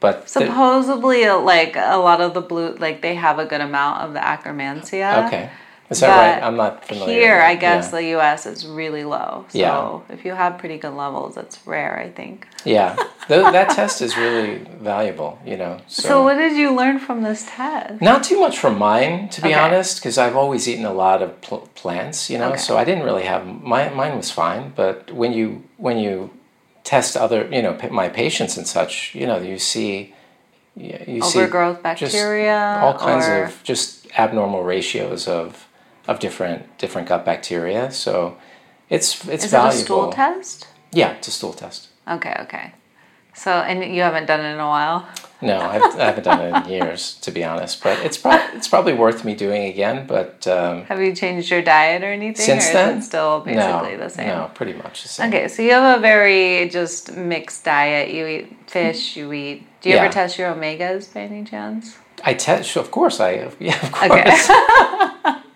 but 0.00 0.28
Supposedly, 0.28 1.24
uh, 1.24 1.38
like 1.38 1.76
a 1.76 1.98
lot 1.98 2.20
of 2.20 2.32
the 2.32 2.40
blue, 2.40 2.74
like 2.76 3.02
they 3.02 3.14
have 3.16 3.38
a 3.38 3.44
good 3.44 3.60
amount 3.60 4.02
of 4.02 4.12
the 4.14 4.20
Akkermansia. 4.20 5.26
okay, 5.26 5.50
is 5.90 6.00
that 6.00 6.08
But 6.08 6.16
right? 6.40 6.42
I'm 6.46 6.56
not 6.56 6.84
familiar. 6.84 7.14
Here. 7.18 7.40
I 7.40 7.54
guess 7.54 7.86
Yeah. 7.86 7.90
the 7.98 8.04
U.S. 8.16 8.46
is 8.46 8.66
really 8.66 9.04
low. 9.04 9.46
So 9.48 9.58
Yeah. 9.58 10.14
if 10.14 10.24
you 10.24 10.32
have 10.34 10.58
pretty 10.58 10.78
good 10.78 10.92
levels, 10.94 11.36
it's 11.36 11.58
rare, 11.66 11.98
I 11.98 12.10
think. 12.10 12.46
Yeah, 12.64 12.94
Th- 13.28 13.52
that 13.52 13.70
test 13.70 14.02
is 14.02 14.16
really 14.16 14.58
valuable. 14.80 15.38
You 15.46 15.56
know. 15.56 15.78
So, 15.86 16.22
what 16.22 16.34
did 16.34 16.56
you 16.56 16.74
learn 16.74 16.98
from 16.98 17.22
this 17.22 17.46
test? 17.48 18.00
Not 18.02 18.22
too 18.24 18.38
much 18.40 18.58
from 18.58 18.78
mine, 18.78 19.28
to 19.30 19.40
be 19.40 19.48
Okay. 19.48 19.58
honest, 19.58 19.96
because 19.98 20.18
I've 20.18 20.36
always 20.36 20.68
eaten 20.68 20.84
a 20.84 20.92
lot 20.92 21.22
of 21.22 21.40
pl- 21.40 21.68
plants, 21.74 22.28
you 22.30 22.38
know. 22.38 22.48
Okay. 22.50 22.58
So 22.58 22.76
I 22.76 22.84
didn't 22.84 23.04
really 23.04 23.24
have 23.24 23.46
my 23.46 23.88
mine 23.90 24.16
was 24.16 24.30
fine. 24.30 24.72
But 24.76 25.10
when 25.12 25.32
you 25.32 25.62
when 25.78 25.98
you 25.98 26.30
test 26.84 27.16
other, 27.16 27.46
you 27.52 27.62
know, 27.62 27.74
pa- 27.74 27.88
my 28.02 28.08
patients 28.08 28.56
and 28.58 28.66
such, 28.66 29.14
you 29.14 29.26
know, 29.26 29.38
you 29.38 29.58
see 29.58 30.14
you, 30.76 30.98
you 31.06 31.22
see 31.22 31.38
Overgrowth 31.40 31.82
just 31.82 32.14
bacteria, 32.14 32.78
all 32.82 32.94
kinds 32.98 33.26
of 33.28 33.62
just 33.62 34.06
abnormal 34.18 34.62
ratios 34.64 35.26
of 35.28 35.66
of 36.08 36.18
different 36.18 36.76
different 36.78 37.06
gut 37.08 37.24
bacteria. 37.24 37.92
So 37.92 38.36
it's 38.90 39.24
it's 39.28 39.44
Is 39.44 39.50
valuable. 39.52 39.76
it 39.78 39.80
a 39.80 39.84
stool 39.84 40.12
test? 40.12 40.66
Yeah, 40.92 41.12
it's 41.12 41.28
a 41.28 41.30
stool 41.30 41.52
test. 41.52 41.88
Okay, 42.08 42.34
okay. 42.40 42.72
So, 43.34 43.52
and 43.52 43.94
you 43.94 44.02
haven't 44.02 44.26
done 44.26 44.40
it 44.40 44.52
in 44.54 44.58
a 44.58 44.66
while? 44.66 45.06
No, 45.40 45.60
I've, 45.60 45.82
I 45.96 46.06
haven't 46.06 46.24
done 46.24 46.40
it 46.40 46.64
in 46.66 46.72
years, 46.72 47.14
to 47.22 47.30
be 47.30 47.44
honest. 47.44 47.80
But 47.84 48.04
it's 48.04 48.18
pro- 48.18 48.40
it's 48.54 48.66
probably 48.66 48.94
worth 48.94 49.24
me 49.24 49.36
doing 49.36 49.62
again. 49.66 50.06
But 50.08 50.44
um, 50.48 50.84
Have 50.86 51.00
you 51.00 51.14
changed 51.14 51.48
your 51.48 51.62
diet 51.62 52.02
or 52.02 52.06
anything? 52.06 52.44
since 52.46 52.70
or 52.70 52.72
then, 52.72 52.98
is 52.98 53.04
it 53.04 53.06
still 53.06 53.40
basically 53.40 53.92
no, 53.92 53.96
the 53.98 54.08
same? 54.10 54.26
No, 54.26 54.50
pretty 54.54 54.72
much 54.72 55.02
the 55.02 55.08
same. 55.08 55.28
Okay, 55.28 55.46
so 55.46 55.62
you 55.62 55.70
have 55.70 55.98
a 55.98 56.00
very 56.00 56.68
just 56.68 57.14
mixed 57.16 57.64
diet. 57.64 58.12
You 58.12 58.26
eat 58.26 58.56
fish, 58.68 59.16
you 59.16 59.32
eat. 59.32 59.64
Do 59.82 59.90
you 59.90 59.94
Yeah. 59.94 60.02
ever 60.04 60.12
test 60.12 60.36
your 60.38 60.52
omegas 60.52 61.14
by 61.14 61.20
any 61.20 61.44
chance? 61.44 61.96
I 62.24 62.34
test, 62.34 62.76
of 62.76 62.90
course. 62.90 63.20
I 63.20 63.52
yeah, 63.60 63.78
of 63.86 63.92
course. 63.92 64.10
Okay. 64.10 65.38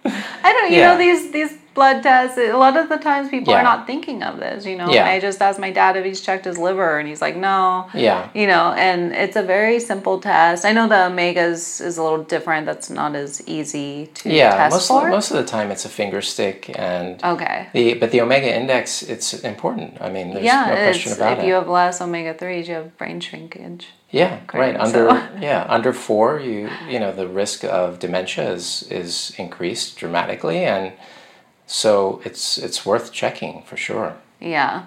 I 0.45 0.53
don't. 0.53 0.71
You 0.73 0.79
Yeah. 0.79 0.93
know 0.93 0.99
these 0.99 1.31
these 1.33 1.53
blood 1.75 2.03
tests. 2.03 2.37
A 2.37 2.53
lot 2.53 2.77
of 2.77 2.91
the 2.91 2.99
times 2.99 3.31
people 3.31 3.53
Yeah. 3.55 3.61
are 3.61 3.63
not 3.63 3.87
thinking 3.87 4.23
of 4.23 4.39
this. 4.39 4.67
You 4.67 4.77
know, 4.77 4.91
Yeah. 4.93 5.07
I 5.07 5.19
just 5.21 5.41
asked 5.41 5.59
my 5.59 5.71
dad 5.71 5.97
if 5.97 6.05
he's 6.05 6.21
checked 6.21 6.45
his 6.45 6.59
liver, 6.59 6.99
and 6.99 7.09
he's 7.09 7.23
like, 7.23 7.35
no. 7.35 7.87
Yeah. 7.95 8.29
You 8.35 8.47
know, 8.47 8.75
and 8.77 9.13
it's 9.15 9.37
a 9.37 9.43
very 9.43 9.81
simple 9.81 10.21
test. 10.21 10.67
I 10.67 10.73
know 10.73 10.87
the 10.87 11.01
omegas 11.11 11.81
is 11.81 11.97
a 11.97 12.03
little 12.03 12.25
different. 12.25 12.67
That's 12.67 12.91
not 12.91 13.15
as 13.15 13.43
easy 13.47 14.11
to 14.15 14.29
Yeah, 14.31 14.51
test 14.55 14.73
most 14.75 14.89
for. 14.89 15.05
of, 15.07 15.11
most 15.11 15.31
of 15.31 15.39
the 15.39 15.45
time 15.45 15.71
it's 15.71 15.87
a 15.87 15.89
finger 15.89 16.21
stick, 16.21 16.71
and 16.79 17.23
okay. 17.25 17.69
the 17.73 17.95
but 17.95 18.11
the 18.11 18.21
omega 18.21 18.55
index 18.55 19.03
it's 19.03 19.33
important. 19.53 19.97
I 20.01 20.11
mean, 20.11 20.35
there's 20.35 20.45
yeah, 20.45 20.67
no 20.69 20.75
question 20.77 21.13
about 21.13 21.33
if 21.33 21.39
it. 21.39 21.43
If 21.43 21.49
you 21.49 21.55
have 21.55 21.69
less 21.69 22.01
omega 22.03 22.35
threes, 22.35 22.69
you 22.69 22.75
have 22.75 22.99
brain 22.99 23.19
shrinkage. 23.21 23.87
Yeah, 24.13 24.41
right. 24.53 24.77
Under 24.77 25.09
so- 25.09 25.29
yeah, 25.41 25.67
under 25.69 25.93
four, 25.93 26.39
you 26.39 26.69
you 26.89 27.01
know 27.01 27.13
the 27.13 27.27
risk 27.27 27.65
of 27.65 27.99
dementia 27.99 28.53
is 28.53 28.87
is 28.91 29.33
increased 29.39 29.97
dramatically, 29.97 30.65
and 30.65 30.93
so 31.67 32.21
it's 32.25 32.59
it's 32.59 32.85
worth 32.85 33.11
checking 33.11 33.63
for 33.63 33.77
sure. 33.77 34.15
Yeah. 34.39 34.85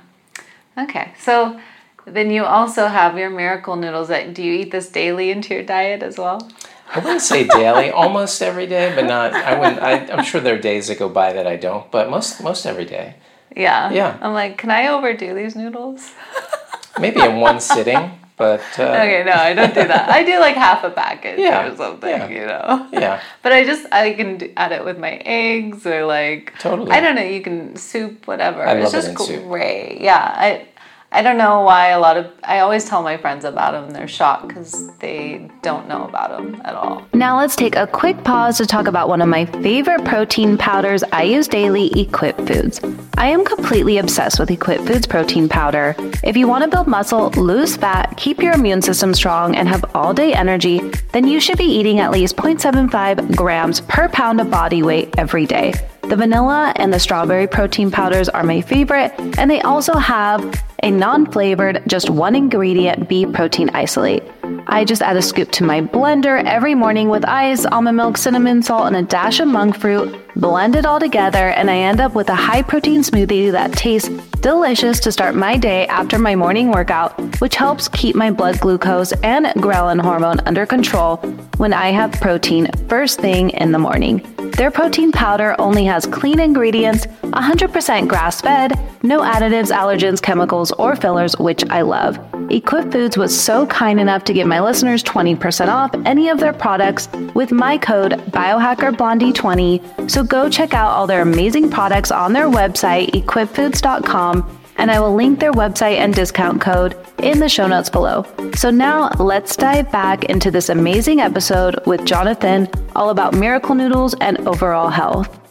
Okay. 0.77 1.13
So 1.19 1.59
then 2.05 2.29
you 2.29 2.45
also 2.45 2.85
have 2.85 3.17
your 3.17 3.31
miracle 3.31 3.75
noodles. 3.75 4.09
That 4.09 4.35
do 4.35 4.43
you 4.43 4.53
eat 4.53 4.71
this 4.71 4.89
daily 4.89 5.31
into 5.31 5.55
your 5.55 5.63
diet 5.63 6.03
as 6.03 6.19
well? 6.19 6.47
I 6.93 6.99
wouldn't 6.99 7.21
say 7.21 7.47
daily, 7.47 7.89
almost 8.03 8.43
every 8.43 8.67
day, 8.67 8.93
but 8.95 9.05
not. 9.05 9.33
I 9.33 9.57
wouldn't. 9.59 9.81
I, 9.81 10.05
I'm 10.13 10.23
sure 10.23 10.39
there 10.39 10.53
are 10.55 10.59
days 10.59 10.87
that 10.87 10.99
go 10.99 11.09
by 11.09 11.33
that 11.33 11.47
I 11.47 11.55
don't, 11.55 11.89
but 11.89 12.11
most 12.11 12.43
most 12.43 12.67
every 12.67 12.85
day. 12.85 13.15
Yeah. 13.55 13.91
Yeah. 13.91 14.17
I'm 14.21 14.33
like, 14.33 14.59
can 14.59 14.69
I 14.69 14.87
overdo 14.87 15.33
these 15.33 15.55
noodles? 15.55 16.11
Maybe 16.99 17.21
in 17.21 17.39
one 17.39 17.59
sitting, 17.59 18.11
but 18.37 18.61
uh, 18.79 18.83
Okay, 18.83 19.23
no, 19.25 19.31
I 19.33 19.53
don't 19.53 19.73
do 19.73 19.87
that. 19.87 20.09
I 20.09 20.23
do 20.23 20.39
like 20.39 20.55
half 20.55 20.83
a 20.83 20.89
package 20.89 21.39
Yeah, 21.39 21.67
or 21.71 21.75
something, 21.75 22.09
yeah. 22.09 22.27
you 22.29 22.45
know. 22.45 22.87
yeah, 22.91 23.21
But 23.43 23.53
I 23.53 23.63
just 23.63 23.85
I 23.91 24.13
can 24.13 24.51
add 24.57 24.71
it 24.71 24.83
with 24.83 24.97
my 24.99 25.13
eggs 25.25 25.85
or 25.85 26.05
like 26.05 26.53
Totally. 26.59 26.91
I 26.91 26.99
don't 26.99 27.15
know. 27.15 27.23
You 27.23 27.41
can 27.41 27.75
soup 27.77 28.27
whatever. 28.27 28.61
I 28.67 28.73
it's 28.75 28.93
love 28.93 28.93
it 28.93 29.07
just 29.07 29.09
in 29.09 29.17
soup. 29.17 29.47
great. 29.47 30.01
Yeah. 30.01 30.33
I 30.35 30.67
I 31.15 31.21
don't 31.21 31.37
know 31.37 31.61
why 31.61 31.91
a 31.91 31.99
lot 32.01 32.17
of 32.17 32.29
I 32.43 32.59
always 32.59 32.83
tell 32.83 33.01
my 33.01 33.15
friends 33.15 33.45
about 33.45 33.71
them. 33.71 33.91
They're 33.91 34.05
shocked 34.05 34.49
because 34.49 34.93
they 34.97 35.49
don't 35.61 35.87
know 35.87 36.03
about 36.03 36.29
them 36.29 36.61
at 36.65 36.75
all. 36.75 37.07
Now 37.13 37.37
let's 37.37 37.55
take 37.55 37.77
a 37.77 37.87
quick 37.87 38.21
pause 38.25 38.57
to 38.57 38.65
talk 38.65 38.85
about 38.85 39.07
one 39.07 39.21
of 39.21 39.29
my 39.29 39.45
favorite 39.45 40.03
protein 40.03 40.57
powders 40.57 41.03
I 41.13 41.23
use 41.23 41.47
daily, 41.47 41.87
Equip 41.97 42.35
Foods. 42.45 42.81
I 43.17 43.27
am 43.27 43.45
completely 43.45 43.97
obsessed 43.97 44.41
with 44.41 44.51
Equip 44.51 44.81
Foods 44.81 45.07
protein 45.07 45.47
powder. 45.47 45.95
If 46.21 46.35
you 46.35 46.49
want 46.49 46.65
to 46.65 46.69
build 46.69 46.85
muscle, 46.85 47.29
lose 47.37 47.77
fat, 47.77 48.17
keep 48.17 48.43
your 48.43 48.51
immune 48.51 48.81
system 48.81 49.13
strong, 49.13 49.55
and 49.55 49.69
have 49.69 49.85
all 49.95 50.13
day 50.13 50.33
energy, 50.33 50.81
then 51.13 51.25
you 51.25 51.39
should 51.39 51.57
be 51.57 51.63
eating 51.63 52.01
at 52.01 52.11
least 52.11 52.35
0.75 52.35 53.37
grams 53.37 53.79
per 53.79 54.09
pound 54.09 54.41
of 54.41 54.51
body 54.51 54.83
weight 54.83 55.15
every 55.17 55.45
day. 55.45 55.73
The 56.09 56.17
vanilla 56.17 56.73
and 56.75 56.93
the 56.93 56.99
strawberry 56.99 57.47
protein 57.47 57.89
powders 57.89 58.27
are 58.27 58.43
my 58.43 58.59
favorite, 58.59 59.13
and 59.39 59.49
they 59.49 59.61
also 59.61 59.93
have 59.93 60.43
a 60.83 60.91
non 60.91 61.31
flavored, 61.31 61.81
just 61.87 62.09
one 62.09 62.35
ingredient 62.35 63.07
bee 63.09 63.25
protein 63.25 63.69
isolate. 63.71 64.23
I 64.67 64.83
just 64.83 65.01
add 65.01 65.15
a 65.15 65.21
scoop 65.21 65.51
to 65.53 65.63
my 65.63 65.81
blender 65.81 66.43
every 66.43 66.75
morning 66.75 67.09
with 67.09 67.23
ice, 67.25 67.65
almond 67.65 67.97
milk, 67.97 68.17
cinnamon, 68.17 68.61
salt, 68.63 68.87
and 68.87 68.95
a 68.95 69.03
dash 69.03 69.39
of 69.39 69.47
monk 69.47 69.77
fruit. 69.77 70.15
Blend 70.35 70.75
it 70.75 70.85
all 70.85 70.99
together, 70.99 71.49
and 71.49 71.69
I 71.69 71.77
end 71.77 71.99
up 71.99 72.13
with 72.13 72.29
a 72.29 72.35
high 72.35 72.61
protein 72.61 73.01
smoothie 73.01 73.51
that 73.51 73.73
tastes 73.73 74.09
delicious 74.41 74.99
to 75.01 75.11
start 75.11 75.35
my 75.35 75.57
day 75.57 75.87
after 75.87 76.19
my 76.19 76.35
morning 76.35 76.71
workout, 76.71 77.39
which 77.39 77.55
helps 77.55 77.87
keep 77.87 78.15
my 78.15 78.31
blood 78.31 78.59
glucose 78.59 79.11
and 79.23 79.45
ghrelin 79.57 80.01
hormone 80.01 80.39
under 80.41 80.65
control 80.65 81.17
when 81.57 81.73
I 81.73 81.91
have 81.91 82.11
protein 82.13 82.69
first 82.89 83.19
thing 83.19 83.51
in 83.51 83.71
the 83.71 83.79
morning. 83.79 84.17
Their 84.55 84.71
protein 84.71 85.11
powder 85.11 85.55
only 85.59 85.83
has 85.85 86.05
clean 86.05 86.39
ingredients, 86.39 87.07
100% 87.23 88.07
grass 88.07 88.39
fed, 88.39 88.79
no 89.03 89.19
additives, 89.19 89.69
allergens, 89.69 90.21
chemicals, 90.21 90.64
or 90.71 90.95
fillers, 90.95 91.37
which 91.39 91.63
I 91.69 91.81
love. 91.81 92.19
Equip 92.49 92.91
Foods 92.91 93.17
was 93.17 93.37
so 93.37 93.65
kind 93.67 93.99
enough 93.99 94.23
to 94.25 94.33
give 94.33 94.47
my 94.47 94.59
listeners 94.59 95.03
20% 95.03 95.67
off 95.67 95.91
any 96.05 96.29
of 96.29 96.39
their 96.39 96.53
products 96.53 97.09
with 97.33 97.51
my 97.51 97.77
code 97.77 98.13
biohackerblondie20. 98.31 100.09
So 100.09 100.23
go 100.23 100.49
check 100.49 100.73
out 100.73 100.91
all 100.91 101.07
their 101.07 101.21
amazing 101.21 101.69
products 101.69 102.11
on 102.11 102.33
their 102.33 102.47
website, 102.47 103.11
equipfoods.com, 103.11 104.61
and 104.77 104.91
I 104.91 104.99
will 104.99 105.15
link 105.15 105.39
their 105.39 105.53
website 105.53 105.97
and 105.97 106.13
discount 106.13 106.61
code 106.61 106.95
in 107.19 107.39
the 107.39 107.49
show 107.49 107.67
notes 107.67 107.89
below. 107.89 108.25
So 108.55 108.69
now 108.69 109.09
let's 109.19 109.55
dive 109.55 109.91
back 109.91 110.25
into 110.25 110.51
this 110.51 110.69
amazing 110.69 111.21
episode 111.21 111.79
with 111.85 112.05
Jonathan 112.05 112.69
all 112.95 113.09
about 113.09 113.33
miracle 113.33 113.75
noodles 113.75 114.15
and 114.21 114.37
overall 114.47 114.89
health. 114.89 115.44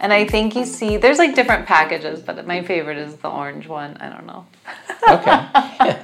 And 0.00 0.12
I 0.12 0.24
think 0.26 0.56
you 0.56 0.64
see 0.64 0.96
there's 0.96 1.18
like 1.18 1.34
different 1.34 1.66
packages, 1.66 2.20
but 2.20 2.46
my 2.46 2.62
favorite 2.62 2.96
is 2.98 3.16
the 3.16 3.28
orange 3.28 3.66
one. 3.68 3.96
I 3.98 4.08
don't 4.08 4.26
know. 4.26 4.46
okay. 5.08 6.02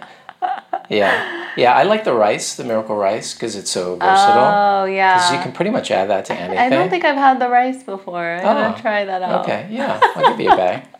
yeah, 0.90 1.48
yeah. 1.56 1.72
I 1.74 1.84
like 1.84 2.04
the 2.04 2.12
rice, 2.12 2.56
the 2.56 2.64
miracle 2.64 2.94
rice, 2.96 3.32
because 3.34 3.56
it's 3.56 3.70
so 3.70 3.96
versatile. 3.96 4.52
Oh 4.82 4.84
yeah. 4.84 5.14
Because 5.16 5.32
you 5.32 5.38
can 5.40 5.52
pretty 5.52 5.70
much 5.70 5.90
add 5.90 6.10
that 6.10 6.26
to 6.26 6.34
anything. 6.34 6.58
I 6.58 6.68
don't 6.68 6.90
think 6.90 7.04
I've 7.04 7.16
had 7.16 7.40
the 7.40 7.48
rice 7.48 7.82
before. 7.82 8.22
I 8.22 8.44
want 8.44 8.58
Oh, 8.74 8.76
to 8.76 8.82
try 8.82 9.04
that 9.06 9.22
out. 9.22 9.40
Okay, 9.44 9.66
yeah, 9.70 9.98
I'll 10.14 10.30
give 10.36 10.40
you 10.40 10.50
a 10.52 10.56
bag. 10.56 10.82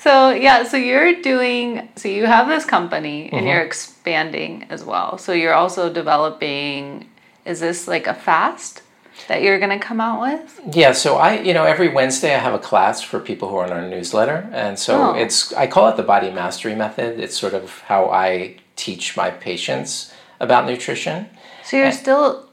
So 0.00 0.30
yeah, 0.30 0.62
so 0.64 0.78
you're 0.78 1.20
doing 1.20 1.90
so 1.96 2.08
you 2.08 2.24
have 2.24 2.48
this 2.48 2.64
company 2.64 3.24
and 3.24 3.32
Mm-hmm. 3.32 3.46
you're 3.48 3.60
expanding 3.60 4.64
as 4.70 4.82
well. 4.82 5.18
So 5.18 5.34
you're 5.34 5.52
also 5.52 5.92
developing 5.92 7.06
is 7.44 7.60
this 7.60 7.86
like 7.86 8.06
a 8.06 8.14
fast 8.14 8.80
that 9.28 9.42
you're 9.42 9.58
going 9.58 9.78
to 9.78 9.84
come 9.84 10.00
out 10.00 10.20
with? 10.20 10.60
Yeah, 10.72 10.92
so 10.92 11.16
I, 11.16 11.40
you 11.40 11.54
know, 11.54 11.64
every 11.64 11.88
Wednesday 11.88 12.34
I 12.34 12.38
have 12.38 12.54
a 12.54 12.58
class 12.58 13.02
for 13.02 13.20
people 13.20 13.48
who 13.48 13.56
are 13.56 13.66
in 13.66 13.72
our 13.72 13.86
newsletter, 13.88 14.48
and 14.52 14.78
so 14.78 15.10
Oh. 15.10 15.14
it's 15.14 15.52
I 15.54 15.66
call 15.66 15.88
it 15.88 15.96
the 15.96 16.02
body 16.02 16.30
mastery 16.30 16.74
method. 16.74 17.20
It's 17.20 17.36
sort 17.36 17.54
of 17.54 17.80
how 17.80 18.10
I 18.10 18.56
teach 18.76 19.16
my 19.16 19.30
patients 19.30 20.12
about 20.40 20.66
nutrition. 20.66 21.28
So 21.64 21.76
you're 21.76 21.92
still 21.92 22.46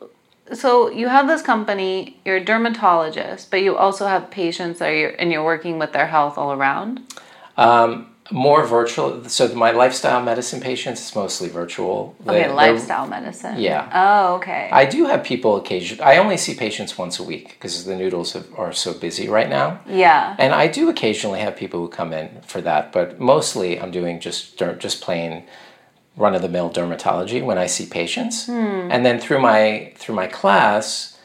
so 0.54 0.90
you 0.90 1.08
have 1.10 1.28
this 1.28 1.42
company, 1.42 2.20
you're 2.24 2.38
a 2.38 2.44
dermatologist, 2.44 3.52
but 3.52 3.62
you 3.62 3.76
also 3.76 4.08
have 4.08 4.32
patients 4.32 4.80
that 4.80 4.90
you're 4.90 5.10
and 5.20 5.32
you're 5.32 5.44
working 5.44 5.80
with 5.80 5.92
their 5.94 6.08
health 6.08 6.38
all 6.38 6.54
around. 6.54 7.02
Um, 7.58 8.10
More 8.32 8.66
virtual. 8.66 9.24
So 9.30 9.48
my 9.56 9.72
lifestyle 9.72 10.22
medicine 10.22 10.60
patients 10.60 11.00
is 11.02 11.16
mostly 11.16 11.50
virtual. 11.50 12.16
They- 12.26 12.46
Okay, 12.46 12.54
lifestyle 12.54 13.08
medicine. 13.08 13.56
Yeah. 13.60 13.90
Oh, 13.94 14.36
okay. 14.36 14.70
I 14.72 14.86
do 14.86 15.06
have 15.06 15.24
people 15.24 15.56
occasionally. 15.56 16.04
I 16.04 16.18
only 16.18 16.38
see 16.38 16.54
patients 16.54 16.98
once 16.98 17.20
a 17.20 17.24
week 17.24 17.50
because 17.52 17.86
the 17.86 17.96
noodles 17.96 18.34
have, 18.34 18.48
are 18.58 18.74
so 18.74 18.94
busy 18.94 19.28
right 19.30 19.50
now. 19.50 19.80
yeah. 19.88 20.36
And 20.40 20.54
I 20.54 20.68
do 20.68 20.90
occasionally 20.90 21.40
have 21.40 21.56
people 21.56 21.80
who 21.80 21.88
come 21.88 22.12
in 22.14 22.30
for 22.46 22.60
that, 22.62 22.92
but 22.92 23.20
mostly 23.20 23.80
I'm 23.80 23.92
doing 23.92 24.20
just 24.20 24.58
just 24.80 25.02
plain 25.02 25.44
run 26.18 26.34
of 26.36 26.42
the 26.42 26.50
mill 26.50 26.70
dermatology 26.70 27.44
when 27.44 27.58
I 27.58 27.68
see 27.68 27.86
patients. 27.86 28.50
And 28.50 29.06
then 29.06 29.20
through 29.20 29.40
my 29.40 29.94
through 29.96 30.16
my 30.16 30.28
class, 30.28 31.18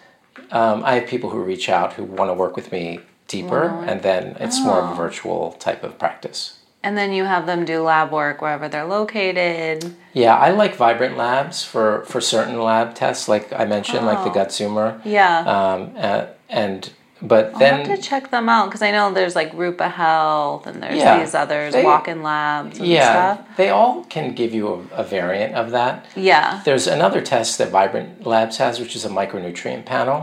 um, 0.50 0.82
I 0.84 0.94
have 0.96 1.06
people 1.08 1.30
who 1.30 1.40
reach 1.42 1.68
out 1.68 1.94
who 1.94 2.04
want 2.04 2.28
to 2.30 2.34
work 2.34 2.54
with 2.56 2.70
me 2.70 3.00
deeper, 3.28 3.64
and 3.88 4.02
then 4.02 4.36
it's 4.40 4.60
more 4.62 4.80
of 4.82 4.92
a 4.92 4.94
virtual 4.94 5.52
type 5.52 5.82
of 5.82 5.98
practice. 5.98 6.58
And 6.84 6.98
then 6.98 7.12
you 7.12 7.24
have 7.24 7.46
them 7.46 7.64
do 7.64 7.80
lab 7.82 8.10
work 8.10 8.42
wherever 8.42 8.68
they're 8.68 8.84
located. 8.84 9.94
Yeah, 10.12 10.36
I 10.36 10.50
like 10.50 10.74
Vibrant 10.74 11.16
Labs 11.16 11.64
for 11.64 12.04
for 12.06 12.20
certain 12.20 12.60
lab 12.60 12.94
tests, 12.94 13.28
like 13.28 13.52
I 13.52 13.64
mentioned, 13.66 14.04
like 14.04 14.24
the 14.24 14.30
gut 14.30 14.48
zoomer. 14.48 15.00
Yeah. 15.04 15.38
Um, 15.40 15.92
uh, 15.96 16.26
and 16.48 16.90
but 17.24 17.52
I'll 17.52 17.58
then 17.60 17.86
have 17.86 17.96
to 17.96 18.02
check 18.02 18.32
them 18.32 18.48
out 18.48 18.66
because 18.66 18.82
I 18.82 18.90
know 18.90 19.12
there's 19.12 19.36
like 19.36 19.52
Rupa 19.54 19.88
Health 19.88 20.66
and 20.66 20.82
there's 20.82 20.96
Yeah, 20.98 21.20
these 21.20 21.36
others, 21.36 21.72
they- 21.72 21.84
walk-in 21.84 22.20
labs 22.24 22.80
and 22.80 22.88
yeah, 22.88 23.34
stuff. 23.36 23.56
they 23.56 23.70
all 23.70 24.02
can 24.06 24.34
give 24.34 24.52
you 24.52 24.66
a, 24.92 25.02
a 25.02 25.04
variant 25.04 25.54
of 25.54 25.70
that. 25.70 26.04
Yeah. 26.16 26.62
There's 26.64 26.88
another 26.88 27.20
test 27.20 27.58
that 27.58 27.68
Vibrant 27.70 28.26
Labs 28.26 28.56
has, 28.56 28.80
which 28.80 28.96
is 28.96 29.04
a 29.04 29.08
micronutrient 29.08 29.84
panel, 29.84 30.22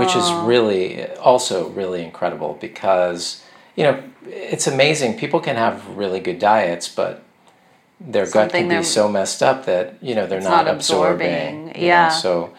which 0.00 0.16
is 0.16 0.24
Oh. 0.28 0.44
really 0.44 1.06
also 1.18 1.68
really 1.68 2.02
incredible 2.02 2.58
because 2.60 3.44
you 3.76 3.84
know 3.84 4.02
it's 4.30 4.66
amazing. 4.66 5.18
People 5.18 5.40
can 5.40 5.56
have 5.56 5.86
really 5.96 6.20
good 6.20 6.38
diets, 6.38 6.88
but 6.88 7.22
their 8.00 8.26
gut 8.30 8.50
can 8.52 8.68
be 8.68 8.82
so 8.82 9.08
messed 9.08 9.42
up 9.42 9.66
that 9.66 9.96
you 10.00 10.14
know 10.14 10.26
they're 10.26 10.40
not, 10.40 10.66
not 10.66 10.74
absorbing. 10.74 11.26
absorbing, 11.26 11.66
you 11.68 11.80
know, 11.82 11.86
yeah. 11.86 12.08
so 12.08 12.54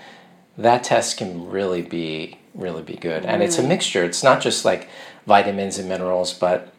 that 0.57 0.83
test 0.83 1.17
can 1.17 1.49
really 1.49 1.81
be 1.81 2.37
really 2.53 2.81
be 2.83 2.95
good, 2.95 3.25
and 3.25 3.41
Mm. 3.41 3.45
it's 3.45 3.57
a 3.57 3.63
mixture. 3.63 4.03
It's 4.03 4.23
not 4.23 4.41
just 4.41 4.65
like 4.65 4.89
vitamins 5.25 5.77
and 5.77 5.87
minerals, 5.87 6.33
but 6.33 6.73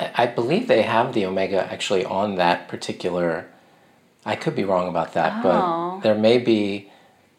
I 0.00 0.10
I 0.22 0.26
believe 0.26 0.68
they 0.68 0.82
have 0.82 1.12
the 1.12 1.26
omega 1.26 1.70
actually 1.72 2.04
on 2.04 2.36
that 2.36 2.68
particular. 2.68 3.46
I 4.24 4.34
could 4.36 4.54
be 4.56 4.64
wrong 4.64 4.88
about 4.88 5.12
that, 5.14 5.32
Oh. 5.36 5.42
but 5.42 6.00
there 6.02 6.14
may 6.14 6.38
be. 6.38 6.90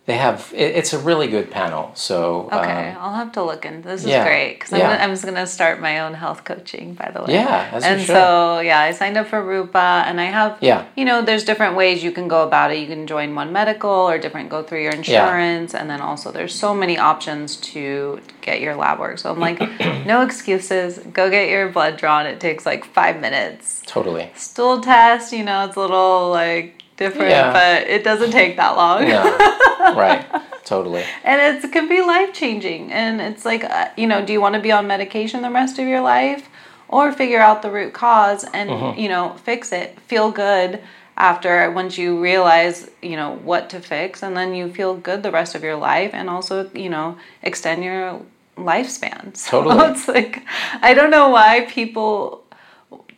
They 0.07 0.15
have. 0.15 0.53
It, 0.55 0.75
it's 0.77 0.93
a 0.93 0.99
really 0.99 1.27
good 1.27 1.51
panel. 1.51 1.91
So 1.93 2.49
Okay, 2.51 2.91
um, 2.91 2.97
I'll 3.01 3.13
have 3.13 3.33
to 3.33 3.43
look 3.43 3.65
into 3.65 3.85
this. 3.89 4.01
Is 4.03 4.07
yeah, 4.07 4.23
great 4.23 4.53
because 4.53 4.71
I'm, 4.71 4.81
I'm 5.01 5.09
just 5.09 5.25
gonna 5.25 5.45
start 5.45 5.81
my 5.81 5.99
own 5.99 6.13
health 6.13 6.45
coaching. 6.45 6.93
By 6.93 7.11
the 7.11 7.23
way, 7.23 7.33
Yeah, 7.33 7.77
and 7.83 8.01
so 8.01 8.59
yeah, 8.61 8.79
I 8.79 8.91
signed 8.93 9.17
up 9.17 9.27
for 9.27 9.43
Rupa, 9.43 10.05
and 10.07 10.21
I 10.21 10.25
have 10.25 10.57
Yeah. 10.61 10.85
you 10.95 11.03
know, 11.03 11.21
there's 11.21 11.43
different 11.43 11.75
ways 11.75 12.05
you 12.05 12.13
can 12.13 12.29
go 12.29 12.47
about 12.47 12.71
it. 12.71 12.79
You 12.79 12.87
can 12.87 13.05
join 13.05 13.35
One 13.35 13.51
Medical 13.51 13.89
or 13.89 14.17
different 14.17 14.49
go 14.49 14.63
through 14.63 14.83
your 14.83 14.93
insurance, 14.93 15.75
and 15.75 15.89
then 15.89 15.99
also 15.99 16.31
there's 16.31 16.55
so 16.55 16.73
many 16.73 16.97
options 16.97 17.57
to 17.73 18.21
get 18.39 18.61
your 18.61 18.75
lab 18.75 18.99
work. 18.99 19.19
So 19.19 19.29
I'm 19.29 19.41
like, 19.41 19.59
no 20.05 20.21
excuses. 20.21 20.99
Go 20.99 21.29
get 21.29 21.49
your 21.49 21.67
blood 21.67 21.97
drawn. 21.97 22.25
It 22.25 22.39
takes 22.39 22.65
like 22.65 22.85
five 22.85 23.19
minutes. 23.19 23.81
totally. 23.85 24.31
Stool 24.35 24.79
test, 24.79 25.33
you 25.33 25.43
know, 25.43 25.65
it's 25.65 25.75
a 25.75 25.79
little 25.81 26.29
like 26.29 26.76
different, 26.97 27.29
Yeah. 27.29 27.53
but 27.53 27.87
it 27.89 28.03
doesn't 28.03 28.31
take 28.31 28.57
that 28.57 28.75
long. 28.75 29.07
No, 29.07 29.23
right. 29.95 30.25
Totally. 30.65 31.03
and 31.23 31.55
it's, 31.55 31.63
it 31.65 31.71
can 31.71 31.87
be 31.87 32.01
life 32.01 32.33
changing 32.33 32.91
and 32.91 33.21
it's 33.21 33.45
like 33.45 33.63
uh, 33.63 33.87
you 33.95 34.05
know 34.05 34.25
do 34.25 34.33
you 34.33 34.41
want 34.41 34.53
to 34.55 34.61
be 34.61 34.71
on 34.73 34.85
medication 34.85 35.41
the 35.41 35.49
rest 35.49 35.79
of 35.79 35.87
your 35.87 36.01
life 36.01 36.49
or 36.89 37.13
figure 37.13 37.39
out 37.39 37.61
the 37.61 37.71
root 37.71 37.93
cause 37.93 38.43
and 38.53 38.69
Mm-hmm. 38.69 38.99
you 38.99 39.07
know 39.07 39.33
fix 39.45 39.71
it 39.71 39.97
feel 40.11 40.29
good 40.29 40.81
after 41.15 41.71
once 41.71 41.97
you 41.97 42.19
realize 42.21 42.89
you 43.01 43.15
know 43.15 43.35
what 43.49 43.69
to 43.69 43.79
fix 43.79 44.21
and 44.23 44.35
then 44.35 44.53
you 44.53 44.69
feel 44.69 44.93
good 44.95 45.23
the 45.23 45.31
rest 45.31 45.55
of 45.55 45.63
your 45.63 45.77
life 45.77 46.11
and 46.13 46.29
also 46.29 46.69
you 46.73 46.89
know 46.89 47.17
extend 47.43 47.81
your 47.81 48.21
lifespan 48.57 49.35
so 49.43 49.63
Totally. 49.63 49.91
it's 49.91 50.05
like 50.09 50.43
i 50.81 50.93
don't 50.93 51.11
know 51.11 51.29
why 51.29 51.61
people 51.69 52.43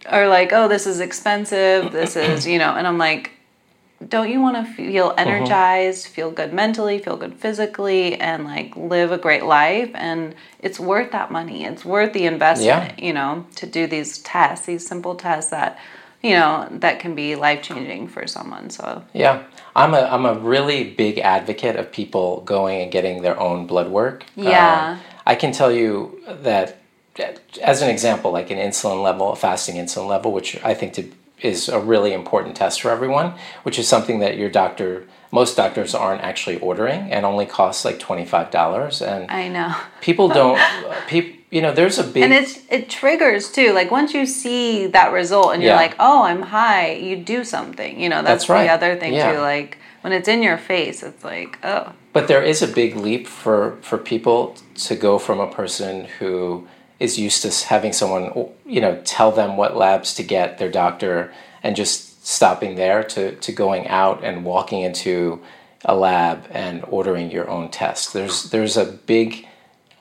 are 0.05 0.27
like 0.27 0.53
oh 0.53 0.67
this 0.67 0.85
is 0.85 0.99
expensive 0.99 1.91
this 1.91 2.15
is 2.15 2.45
you 2.45 2.59
know 2.59 2.75
and 2.77 2.85
i'm 2.85 2.99
like 2.99 3.31
don't 4.07 4.29
you 4.29 4.39
want 4.41 4.55
to 4.55 4.73
feel 4.73 5.09
Mm-hmm. 5.09 5.19
energized 5.19 6.07
feel 6.07 6.31
good 6.31 6.53
mentally 6.53 6.99
feel 6.99 7.17
good 7.17 7.33
physically 7.35 8.15
and 8.19 8.45
like 8.45 8.75
live 8.75 9.11
a 9.11 9.17
great 9.17 9.43
life 9.43 9.91
and 9.93 10.35
it's 10.59 10.79
worth 10.79 11.11
that 11.11 11.31
money 11.31 11.65
it's 11.65 11.83
worth 11.83 12.13
the 12.13 12.25
investment 12.25 12.97
you 13.01 13.13
know 13.13 13.45
to 13.55 13.65
do 13.65 13.87
these 13.87 14.19
tests 14.19 14.65
these 14.65 14.85
simple 14.87 15.15
tests 15.15 15.51
that 15.51 15.77
you 16.21 16.31
know 16.31 16.67
that 16.71 16.99
can 16.99 17.15
be 17.15 17.35
life 17.35 17.61
changing 17.61 18.07
for 18.07 18.27
someone 18.27 18.69
so 18.69 19.03
Yeah, 19.13 19.43
I'm 19.75 19.93
a 19.93 20.01
I'm 20.01 20.25
a 20.25 20.33
really 20.33 20.83
big 20.83 21.17
advocate 21.19 21.75
of 21.77 21.91
people 21.91 22.41
going 22.41 22.81
and 22.81 22.91
getting 22.91 23.21
their 23.21 23.39
own 23.39 23.67
blood 23.67 23.89
work. 23.89 24.25
Yeah. 24.35 24.91
Um, 24.93 24.99
I 25.25 25.35
can 25.35 25.51
tell 25.53 25.71
you 25.71 26.19
that 26.27 26.77
as 27.61 27.81
an 27.81 27.89
example, 27.89 28.31
like 28.31 28.49
an 28.51 28.57
insulin 28.57 29.01
level, 29.03 29.31
a 29.31 29.35
fasting 29.35 29.75
insulin 29.75 30.07
level, 30.07 30.31
which 30.31 30.61
I 30.63 30.73
think 30.73 30.93
to, 30.93 31.03
is 31.41 31.69
a 31.69 31.79
really 31.79 32.13
important 32.13 32.55
test 32.55 32.81
for 32.81 32.89
everyone, 32.91 33.33
which 33.63 33.79
is 33.79 33.87
something 33.87 34.19
that 34.19 34.37
your 34.37 34.49
doctor, 34.49 35.05
most 35.31 35.55
doctors 35.57 35.95
aren't 35.95 36.21
actually 36.21 36.59
ordering, 36.59 37.11
and 37.11 37.25
only 37.25 37.45
costs 37.45 37.85
like 37.85 37.99
twenty 37.99 38.25
five 38.25 38.51
dollars. 38.51 39.01
And 39.01 39.29
i 39.31 39.47
know 39.47 39.75
people 40.01 40.27
don't, 40.41 40.59
people, 41.07 41.37
you 41.51 41.61
know, 41.61 41.73
there's 41.73 41.97
a 41.97 42.03
big 42.03 42.23
and 42.23 42.33
it's 42.33 42.59
it 42.69 42.89
triggers 42.89 43.51
too 43.51 43.73
like 43.73 43.89
once 43.91 44.13
you 44.13 44.25
see 44.25 44.87
that 44.87 45.11
result 45.11 45.53
and 45.53 45.63
you're 45.63 45.75
like 45.75 45.95
oh 45.99 46.23
i'm 46.23 46.43
high 46.43 46.91
you 46.91 47.15
do 47.15 47.43
something 47.43 47.99
you 47.99 48.07
know 48.07 48.21
that's, 48.21 48.43
That's 48.43 48.49
right. 48.49 48.63
the 48.65 48.71
other 48.73 48.95
thing 48.99 49.13
Yeah. 49.13 49.33
too 49.33 49.39
like 49.39 49.79
when 50.01 50.13
it's 50.13 50.27
in 50.27 50.43
your 50.43 50.59
face 50.59 51.01
it's 51.01 51.23
like 51.23 51.57
oh 51.63 51.93
But 52.13 52.27
there 52.27 52.43
is 52.43 52.61
a 52.61 52.67
big 52.67 52.95
leap 52.95 53.25
for, 53.27 53.77
for 53.81 53.97
people 53.97 54.55
to 54.87 54.95
go 54.95 55.17
from 55.17 55.39
a 55.39 55.47
person 55.51 56.05
who 56.19 56.67
is 56.99 57.17
used 57.17 57.41
to 57.41 57.67
having 57.67 57.93
someone, 57.93 58.49
you 58.65 58.81
know, 58.81 59.01
tell 59.05 59.31
them 59.31 59.57
what 59.57 59.75
labs 59.75 60.13
to 60.15 60.23
get, 60.23 60.57
their 60.57 60.71
doctor, 60.71 61.33
and 61.63 61.75
just 61.75 62.25
stopping 62.25 62.75
there 62.75 63.03
to, 63.03 63.35
to 63.35 63.51
going 63.51 63.87
out 63.87 64.23
and 64.23 64.43
walking 64.43 64.81
into 64.81 65.41
a 65.85 65.95
lab 65.95 66.45
and 66.51 66.83
ordering 66.89 67.31
your 67.31 67.49
own 67.49 67.69
test. 67.71 68.13
There's, 68.13 68.49
there's 68.49 68.75
a 68.75 68.85
big 68.85 69.47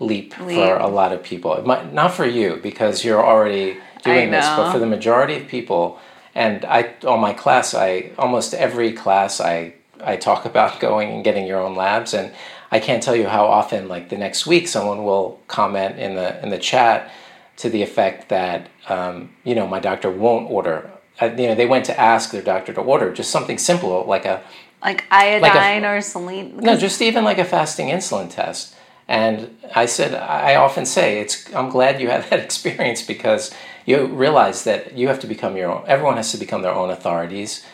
leap, 0.01 0.39
Leap. 0.41 0.57
for 0.57 0.77
a 0.77 0.89
lot 0.89 1.13
of 1.13 1.23
people. 1.23 1.55
It 1.55 1.67
might, 1.67 1.93
not 1.93 2.15
for 2.15 2.27
you 2.27 2.59
because 2.63 3.05
you're 3.05 3.25
already 3.25 3.79
doing 4.03 4.31
this, 4.31 4.47
but 4.47 4.73
for 4.73 4.79
the 4.79 4.87
majority 4.87 5.37
of 5.37 5.49
people, 5.49 5.99
and 6.35 6.65
I 6.65 6.95
on 7.05 7.21
my 7.21 7.33
class, 7.33 7.75
I 7.75 8.13
almost 8.19 8.55
every 8.55 8.93
class 8.93 9.41
I 9.41 9.75
I 10.01 10.17
talk 10.17 10.45
about 10.45 10.81
going 10.87 11.11
and 11.11 11.25
getting 11.25 11.47
your 11.47 11.61
own 11.61 11.75
labs, 11.75 12.15
and 12.15 12.33
I 12.71 12.81
can't 12.81 13.03
tell 13.03 13.17
you 13.17 13.29
how 13.29 13.47
often 13.47 13.89
like 13.89 14.09
the 14.09 14.19
next 14.19 14.47
week 14.47 14.69
someone 14.69 15.05
will 15.05 15.41
comment 15.49 15.99
in 15.99 16.15
the 16.15 16.43
in 16.43 16.51
the 16.51 16.59
chat 16.59 17.11
to 17.59 17.71
the 17.71 17.83
effect 17.83 18.29
that 18.29 18.69
um, 18.89 19.31
you 19.45 19.55
know 19.55 19.67
my 19.67 19.81
doctor 19.81 20.11
won't 20.11 20.51
order. 20.51 20.91
Uh, 21.21 21.27
you 21.37 21.49
know 21.49 21.55
they 21.55 21.67
went 21.67 21.85
to 21.87 21.99
ask 21.99 22.31
their 22.31 22.43
doctor 22.43 22.73
to 22.73 22.81
order 22.81 23.13
just 23.13 23.31
something 23.31 23.59
simple 23.59 24.05
like 24.07 24.25
a 24.25 24.43
like 24.83 25.05
iodine 25.11 25.85
or 25.85 26.01
saline 26.01 26.57
no, 26.59 26.77
just 26.77 27.03
even 27.03 27.25
like 27.25 27.39
a 27.39 27.45
fasting 27.45 27.89
insulin 27.89 28.31
test. 28.31 28.75
And 29.11 29.57
I 29.75 29.87
said, 29.87 30.13
I 30.15 30.57
often 30.57 30.85
say, 30.85 31.21
it's. 31.21 31.53
I'm 31.55 31.71
glad 31.71 31.99
you 31.99 32.11
had 32.11 32.25
that 32.31 32.41
experience 32.41 33.01
because 33.03 33.55
you 33.87 34.07
realize 34.07 34.65
that 34.65 34.97
you 34.99 35.09
have 35.09 35.21
to 35.21 35.27
become 35.27 35.57
your 35.57 35.71
own. 35.71 35.85
Everyone 35.87 36.17
has 36.17 36.31
to 36.33 36.39
become 36.39 36.61
their 36.61 36.75
own 36.75 36.91
authorities 36.91 37.65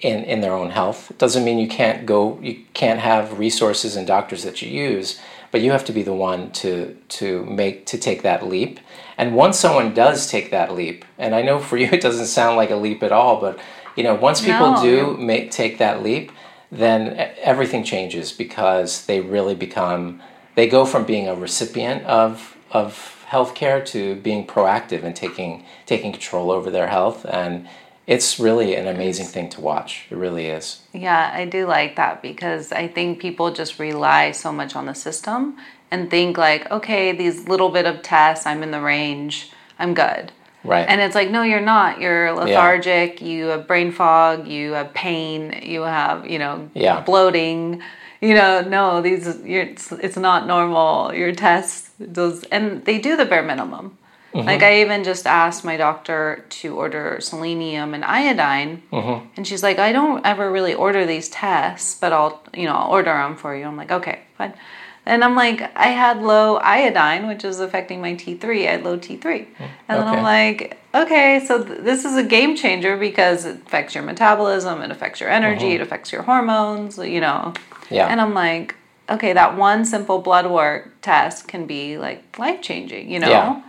in 0.00 0.24
in 0.24 0.40
their 0.40 0.52
own 0.52 0.70
health. 0.70 1.10
It 1.10 1.18
doesn't 1.18 1.44
mean 1.44 1.58
you 1.58 1.68
can't 1.68 2.06
go. 2.06 2.38
You 2.40 2.64
can't 2.74 3.00
have 3.00 3.38
resources 3.38 3.96
and 3.96 4.06
doctors 4.06 4.44
that 4.44 4.62
you 4.62 4.70
use, 4.70 5.20
but 5.50 5.60
you 5.60 5.72
have 5.72 5.84
to 5.86 5.92
be 5.92 6.02
the 6.02 6.14
one 6.14 6.50
to 6.52 6.96
to 7.20 7.44
make 7.46 7.86
to 7.86 7.98
take 7.98 8.22
that 8.22 8.46
leap. 8.46 8.80
And 9.16 9.34
once 9.34 9.58
someone 9.58 9.94
does 9.94 10.28
take 10.30 10.50
that 10.52 10.72
leap, 10.74 11.04
and 11.18 11.34
I 11.34 11.42
know 11.42 11.58
for 11.58 11.76
you 11.76 11.88
it 11.92 12.00
doesn't 12.00 12.26
sound 12.26 12.56
like 12.56 12.70
a 12.70 12.76
leap 12.76 13.02
at 13.02 13.12
all, 13.12 13.40
but 13.40 13.58
you 13.96 14.04
know, 14.04 14.14
once 14.14 14.40
people 14.40 14.72
No. 14.72 14.82
do 14.82 15.16
make 15.16 15.50
take 15.50 15.78
that 15.78 16.02
leap, 16.04 16.30
then 16.70 17.32
everything 17.42 17.82
changes 17.82 18.30
because 18.32 19.06
they 19.06 19.20
really 19.20 19.54
become 19.54 20.20
they 20.54 20.68
go 20.68 20.84
from 20.84 21.04
being 21.04 21.28
a 21.28 21.34
recipient 21.34 22.04
of 22.04 22.56
of 22.70 23.24
healthcare 23.28 23.84
to 23.84 24.14
being 24.16 24.46
proactive 24.46 25.02
and 25.02 25.14
taking 25.16 25.64
taking 25.86 26.12
control 26.12 26.50
over 26.50 26.70
their 26.70 26.86
health 26.86 27.26
and 27.26 27.68
it's 28.08 28.40
really 28.40 28.74
an 28.74 28.88
amazing 28.88 29.26
thing 29.26 29.48
to 29.50 29.60
watch 29.60 30.06
it 30.10 30.16
really 30.16 30.46
is 30.46 30.80
Yeah, 30.92 31.30
I 31.32 31.44
do 31.44 31.66
like 31.66 31.94
that 31.96 32.22
because 32.22 32.72
I 32.72 32.88
think 32.88 33.20
people 33.20 33.52
just 33.52 33.78
rely 33.78 34.32
so 34.32 34.50
much 34.50 34.74
on 34.74 34.86
the 34.86 34.94
system 34.94 35.56
and 35.90 36.10
think 36.10 36.36
like, 36.36 36.70
okay, 36.70 37.12
these 37.12 37.46
little 37.48 37.68
bit 37.70 37.86
of 37.86 38.02
tests, 38.02 38.46
I'm 38.46 38.62
in 38.62 38.70
the 38.72 38.80
range, 38.80 39.52
I'm 39.78 39.94
good. 39.94 40.32
right 40.64 40.86
And 40.88 41.00
it's 41.00 41.14
like, 41.14 41.30
no, 41.30 41.42
you're 41.42 41.68
not. 41.76 42.00
You're 42.00 42.32
lethargic. 42.32 43.20
Yeah. 43.20 43.26
You 43.26 43.44
have 43.52 43.66
brain 43.66 43.90
fog. 43.92 44.46
You 44.46 44.72
have 44.72 44.92
pain. 44.92 45.38
You 45.62 45.82
have, 45.82 46.26
you 46.32 46.38
know, 46.38 46.68
Yeah. 46.74 47.00
bloating. 47.10 47.80
You 48.20 48.34
know, 48.34 48.60
no, 48.62 49.00
these 49.00 49.24
you're, 49.44 49.62
it's, 49.62 49.92
it's 49.92 50.16
not 50.28 50.46
normal. 50.46 51.14
Your 51.14 51.32
tests, 51.32 51.90
those, 52.00 52.42
and 52.56 52.84
they 52.84 52.98
do 52.98 53.16
the 53.16 53.24
bare 53.24 53.44
minimum. 53.52 53.96
Mm-hmm. 54.38 54.46
Like 54.46 54.62
I 54.62 54.82
even 54.82 55.02
just 55.02 55.26
asked 55.26 55.64
my 55.64 55.76
doctor 55.76 56.44
to 56.48 56.76
order 56.76 57.18
selenium 57.20 57.92
and 57.92 58.04
iodine, 58.04 58.82
mm-hmm. 58.92 59.26
and 59.36 59.46
she's 59.46 59.62
like, 59.64 59.78
I 59.80 59.90
don't 59.92 60.24
ever 60.24 60.50
really 60.50 60.74
order 60.74 61.04
these 61.06 61.28
tests, 61.28 61.96
but 62.00 62.12
I'll, 62.12 62.40
you 62.54 62.66
know, 62.66 62.74
I'll 62.74 62.90
order 62.90 63.12
them 63.12 63.36
for 63.36 63.56
you. 63.56 63.64
I'm 63.64 63.76
like, 63.76 63.90
okay, 63.90 64.20
fine. 64.36 64.54
And 65.06 65.24
I'm 65.24 65.34
like, 65.34 65.62
I 65.74 65.88
had 65.88 66.22
low 66.22 66.56
iodine, 66.58 67.26
which 67.26 67.42
is 67.42 67.60
affecting 67.60 68.00
my 68.00 68.14
T3. 68.14 68.68
I 68.68 68.72
had 68.72 68.84
low 68.84 68.98
T3. 68.98 69.20
Mm, 69.20 69.48
and 69.88 70.00
then 70.00 70.06
I'm 70.06 70.14
Okay. 70.16 70.22
like, 70.22 70.78
okay, 70.94 71.44
so 71.46 71.64
th- 71.64 71.80
this 71.80 72.04
is 72.04 72.16
a 72.16 72.22
game 72.22 72.54
changer 72.54 72.96
because 72.96 73.46
it 73.46 73.56
affects 73.66 73.94
your 73.94 74.04
metabolism, 74.04 74.82
it 74.82 74.90
affects 74.90 75.18
your 75.18 75.30
energy, 75.30 75.64
mm-hmm. 75.64 75.76
it 75.76 75.80
affects 75.80 76.12
your 76.12 76.22
hormones, 76.22 76.98
you 76.98 77.20
know. 77.22 77.54
Yeah. 77.90 78.06
And 78.06 78.20
I'm 78.20 78.34
like, 78.34 78.76
okay, 79.08 79.32
that 79.32 79.56
one 79.56 79.84
simple 79.86 80.18
blood 80.18 80.50
work 80.50 81.00
test 81.00 81.48
can 81.48 81.66
be 81.66 81.96
like 81.96 82.38
life 82.38 82.60
changing, 82.60 83.10
you 83.10 83.18
know? 83.18 83.30
Yeah. 83.30 83.62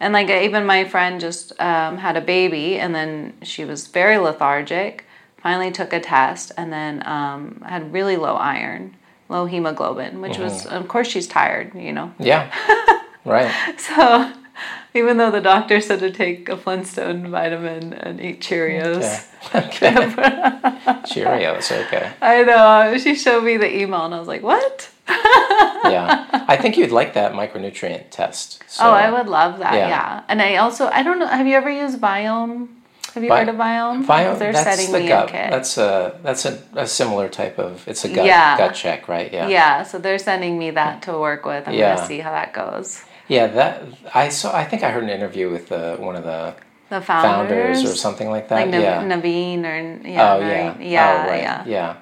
And 0.00 0.12
like 0.12 0.28
even 0.28 0.66
my 0.66 0.84
friend 0.84 1.20
just 1.20 1.58
um, 1.60 1.98
had 1.98 2.16
a 2.16 2.20
baby 2.20 2.78
and 2.78 2.94
then 2.94 3.34
she 3.42 3.64
was 3.64 3.86
very 3.86 4.18
lethargic, 4.18 5.04
finally 5.38 5.70
took 5.70 5.92
a 5.92 6.00
test 6.00 6.52
and 6.56 6.72
then 6.72 7.06
um, 7.06 7.62
had 7.66 7.92
really 7.92 8.16
low 8.16 8.34
iron, 8.34 8.96
low 9.28 9.46
hemoglobin, 9.46 10.20
which 10.20 10.38
was, 10.38 10.66
of 10.66 10.88
course, 10.88 11.08
she's 11.08 11.26
tired, 11.28 11.74
you 11.74 11.92
know? 11.92 12.12
yeah. 12.18 12.52
Right. 13.24 13.50
So 13.80 14.30
even 14.94 15.16
though 15.16 15.30
the 15.30 15.40
doctor 15.40 15.80
said 15.80 16.00
to 16.00 16.10
take 16.10 16.48
a 16.48 16.56
Flintstone 16.56 17.30
vitamin 17.30 17.92
and 17.92 18.20
eat 18.20 18.40
Cheerios, 18.40 19.26
okay, 19.54 19.88
okay. 19.96 20.06
cheerios 21.04 21.70
okay 21.86 22.12
I 22.20 22.42
know 22.42 22.96
she 22.98 23.14
showed 23.14 23.44
me 23.44 23.56
the 23.56 23.74
email 23.82 24.04
and 24.04 24.14
I 24.14 24.18
was 24.18 24.28
like, 24.28 24.42
"What? 24.42 24.90
yeah 25.06 26.44
i 26.48 26.56
think 26.56 26.78
you'd 26.78 26.90
like 26.90 27.12
that 27.12 27.32
micronutrient 27.34 28.04
test 28.10 28.62
so, 28.66 28.84
oh, 28.86 28.90
I 28.90 29.10
would 29.10 29.26
love 29.28 29.58
that." 29.58 29.74
yeah. 29.74 29.88
Yeah. 29.88 30.22
and 30.28 30.40
I 30.40 30.56
also 30.56 30.88
I 30.88 31.02
don't 31.02 31.18
know. 31.18 31.26
Have 31.26 31.46
you 31.46 31.54
ever 31.54 31.70
used 31.70 32.00
Viome? 32.00 32.68
Have 33.14 33.22
you 33.22 33.30
heard 33.30 33.48
of 33.48 33.54
Viome? 33.56 34.04
Bio, 34.06 34.34
They're 34.34 34.52
that's 34.52 34.64
setting 34.76 34.92
the 34.92 35.00
me 35.00 35.06
gut. 35.08 35.28
kit. 35.28 35.48
That's 35.50 35.78
a 35.78 36.18
that's 36.24 36.44
a, 36.46 36.60
a 36.74 36.86
similar 36.86 37.28
type 37.28 37.58
of. 37.60 37.86
It's 37.86 38.04
a 38.04 38.08
gut 38.08 38.26
Yeah. 38.26 38.58
gut 38.58 38.74
check, 38.74 39.06
right? 39.06 39.32
Yeah. 39.32 39.46
yeah, 39.48 39.82
so 39.84 39.98
they're 39.98 40.18
sending 40.18 40.58
me 40.58 40.72
that 40.72 41.02
to 41.02 41.12
work 41.16 41.44
with. 41.46 41.68
I'm 41.68 41.74
Yeah. 41.74 41.94
gonna 41.94 42.06
see 42.08 42.18
how 42.18 42.32
that 42.32 42.52
goes. 42.52 43.04
Yeah, 43.28 43.46
that 43.48 43.82
I 44.14 44.28
saw. 44.28 44.54
I 44.56 44.64
think 44.64 44.82
I 44.82 44.90
heard 44.90 45.02
an 45.04 45.10
interview 45.10 45.50
with 45.50 45.72
uh, 45.72 45.96
one 45.96 46.16
of 46.16 46.24
the 46.24 46.54
The 46.90 47.00
founders, 47.00 47.48
founders 47.80 47.84
or 47.90 47.94
something 47.96 48.28
like 48.30 48.48
that. 48.48 48.56
like 48.56 48.68
Nav- 48.68 48.82
yeah. 48.82 49.02
Naveen 49.02 49.64
or 49.64 50.08
yeah, 50.08 50.34
oh 50.34 50.40
Naveen. 50.40 50.76
yeah. 50.80 50.80
yeah, 50.80 51.24
oh, 51.26 51.30
right. 51.30 51.42
yeah, 51.42 51.64
Yeah. 51.66 51.96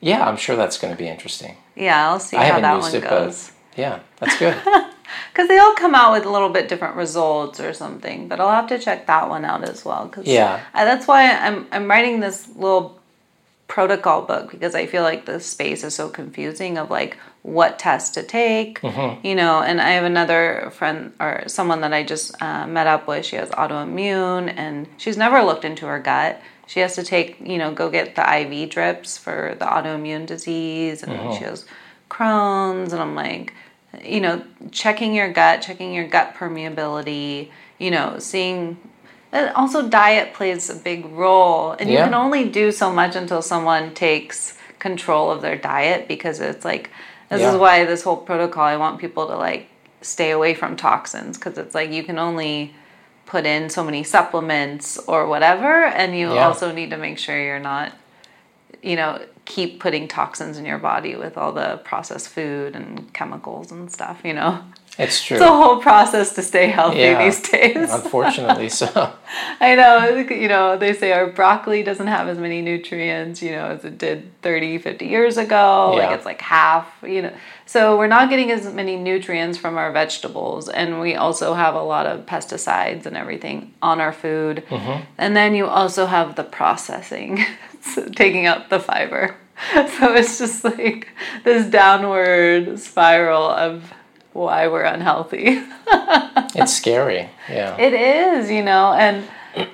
Yeah, 0.00 0.28
I'm 0.28 0.36
sure 0.36 0.56
that's 0.56 0.78
going 0.78 0.92
to 0.92 0.98
be 0.98 1.08
interesting. 1.08 1.56
yeah. 1.74 2.08
I'll 2.08 2.20
see 2.20 2.36
I 2.36 2.46
how 2.48 2.60
that 2.60 2.74
used 2.76 2.92
one 2.94 3.02
it, 3.02 3.08
goes. 3.08 3.50
but 3.70 3.78
yeah, 3.80 3.98
that's 4.18 4.38
good. 4.38 4.56
Because 5.32 5.46
they 5.48 5.58
all 5.58 5.74
come 5.76 5.94
out 5.94 6.12
with 6.12 6.24
a 6.26 6.30
little 6.30 6.48
bit 6.48 6.68
different 6.68 6.96
results 6.96 7.60
or 7.60 7.72
something, 7.72 8.26
but 8.26 8.40
I'll 8.40 8.50
have 8.50 8.66
to 8.68 8.78
check 8.78 9.06
that 9.06 9.28
one 9.28 9.44
out 9.44 9.62
as 9.68 9.84
well. 9.84 10.08
Cause 10.08 10.26
Yeah. 10.26 10.60
I, 10.74 10.84
that's 10.84 11.06
why 11.06 11.30
I'm 11.30 11.66
I'm 11.70 11.88
writing 11.88 12.18
this 12.20 12.48
little 12.56 12.95
protocol 13.68 14.22
book 14.22 14.50
because 14.50 14.74
I 14.74 14.86
feel 14.86 15.02
like 15.02 15.26
the 15.26 15.40
space 15.40 15.82
is 15.84 15.94
so 15.94 16.08
confusing 16.08 16.78
of 16.78 16.90
like 16.90 17.16
what 17.42 17.78
test 17.78 18.14
to 18.14 18.22
take, 18.22 18.80
Mm-hmm. 18.80 19.26
you 19.26 19.34
know. 19.34 19.60
And 19.62 19.80
I 19.80 19.90
have 19.90 20.04
another 20.04 20.70
friend 20.72 21.12
or 21.20 21.44
someone 21.46 21.80
that 21.82 21.92
I 21.92 22.02
just 22.02 22.40
uh, 22.42 22.66
met 22.66 22.86
up 22.86 23.06
with. 23.08 23.24
She 23.26 23.36
has 23.36 23.48
autoimmune, 23.50 24.52
and 24.56 24.86
she's 24.96 25.16
never 25.16 25.42
looked 25.42 25.64
into 25.64 25.86
her 25.86 25.98
gut. 26.00 26.40
She 26.68 26.80
has 26.80 26.96
to 26.96 27.04
take, 27.04 27.36
you 27.40 27.58
know, 27.58 27.72
go 27.72 27.88
get 27.90 28.16
the 28.16 28.24
IV 28.40 28.70
drips 28.70 29.16
for 29.18 29.54
the 29.58 29.64
autoimmune 29.64 30.26
disease, 30.26 31.02
and 31.04 31.12
Mm-hmm. 31.12 31.38
she 31.38 31.44
has 31.44 31.64
Crohn's, 32.10 32.92
and 32.92 33.00
I'm 33.02 33.14
like, 33.14 33.52
you 34.04 34.20
know, 34.20 34.42
checking 34.72 35.14
your 35.14 35.32
gut, 35.32 35.62
checking 35.62 35.92
your 35.94 36.06
gut 36.08 36.34
permeability, 36.34 37.50
you 37.78 37.90
know, 37.90 38.18
seeing 38.18 38.76
And 39.32 39.50
also, 39.54 39.88
diet 39.88 40.34
plays 40.34 40.70
a 40.70 40.74
big 40.76 41.04
role, 41.06 41.72
and 41.72 41.90
you 41.90 41.98
can 41.98 42.14
only 42.14 42.48
do 42.48 42.70
so 42.72 42.92
much 42.92 43.16
until 43.16 43.42
someone 43.42 43.92
takes 43.94 44.56
control 44.78 45.30
of 45.30 45.42
their 45.42 45.56
diet 45.56 46.06
because 46.08 46.40
it's 46.40 46.64
like 46.64 46.90
this 47.28 47.40
Yeah. 47.42 47.50
is 47.52 47.56
why 47.56 47.84
this 47.84 48.02
whole 48.04 48.16
protocol. 48.16 48.62
I 48.64 48.76
want 48.76 49.00
people 49.00 49.26
to 49.26 49.36
like 49.36 49.68
stay 50.00 50.30
away 50.30 50.54
from 50.54 50.76
toxins 50.76 51.36
because 51.36 51.58
it's 51.58 51.74
like 51.74 51.90
you 51.90 52.04
can 52.04 52.18
only 52.18 52.74
put 53.26 53.44
in 53.44 53.68
so 53.68 53.82
many 53.82 54.04
supplements 54.04 54.96
or 55.08 55.26
whatever, 55.26 55.84
and 55.86 56.16
you 56.16 56.32
Yeah. 56.32 56.46
also 56.46 56.70
need 56.72 56.90
to 56.90 56.96
make 56.96 57.18
sure 57.18 57.36
you're 57.36 57.58
not, 57.58 57.92
you 58.82 58.94
know, 58.96 59.20
keep 59.44 59.80
putting 59.80 60.06
toxins 60.08 60.56
in 60.58 60.64
your 60.64 60.78
body 60.78 61.16
with 61.16 61.36
all 61.36 61.52
the 61.52 61.78
processed 61.84 62.28
food 62.28 62.76
and 62.76 63.12
chemicals 63.12 63.72
and 63.72 63.90
stuff. 63.90 64.20
You 64.24 64.34
know, 64.34 64.62
It's 64.98 65.22
true. 65.22 65.36
it's 65.36 65.44
a 65.44 65.48
whole 65.48 65.78
process 65.80 66.34
to 66.34 66.42
stay 66.42 66.68
healthy 66.68 66.98
Yeah. 67.00 67.22
these 67.24 67.40
days. 67.42 67.92
Unfortunately, 67.92 68.68
so. 68.68 69.12
I 69.60 69.74
know, 69.74 70.16
you 70.30 70.48
know, 70.48 70.76
they 70.78 70.92
say 70.94 71.12
our 71.12 71.26
broccoli 71.26 71.82
doesn't 71.82 72.06
have 72.06 72.28
as 72.28 72.38
many 72.38 72.62
nutrients, 72.62 73.42
you 73.42 73.50
know, 73.50 73.66
as 73.66 73.84
it 73.84 73.98
did 73.98 74.30
30, 74.42 74.78
50 74.78 75.06
years 75.06 75.36
ago. 75.36 75.94
Yeah. 75.96 76.06
Like 76.06 76.16
it's 76.16 76.24
like 76.24 76.40
half, 76.40 76.90
you 77.02 77.22
know. 77.22 77.32
So 77.66 77.98
we're 77.98 78.06
not 78.06 78.30
getting 78.30 78.50
as 78.50 78.72
many 78.72 78.96
nutrients 78.96 79.58
from 79.58 79.76
our 79.76 79.92
vegetables. 79.92 80.68
And 80.68 81.00
we 81.00 81.14
also 81.14 81.52
have 81.54 81.74
a 81.74 81.82
lot 81.82 82.06
of 82.06 82.24
pesticides 82.24 83.04
and 83.06 83.16
everything 83.16 83.74
on 83.82 84.00
our 84.00 84.12
food. 84.12 84.64
Mm-hmm. 84.70 85.02
And 85.18 85.36
then 85.36 85.54
you 85.54 85.66
also 85.66 86.06
have 86.06 86.36
the 86.36 86.44
processing, 86.44 87.44
so 87.82 88.08
taking 88.08 88.46
out 88.46 88.70
the 88.70 88.80
fiber. 88.80 89.36
So 89.98 90.12
it's 90.14 90.38
just 90.38 90.64
like 90.64 91.08
this 91.42 91.66
downward 91.70 92.78
spiral 92.78 93.44
of 93.44 93.90
why 94.36 94.68
we're 94.68 94.84
unhealthy. 94.84 95.62
It's 96.58 96.72
scary. 96.74 97.28
Yeah. 97.50 97.76
It 97.76 97.92
is, 97.92 98.50
you 98.50 98.62
know, 98.62 98.92
and 98.94 99.24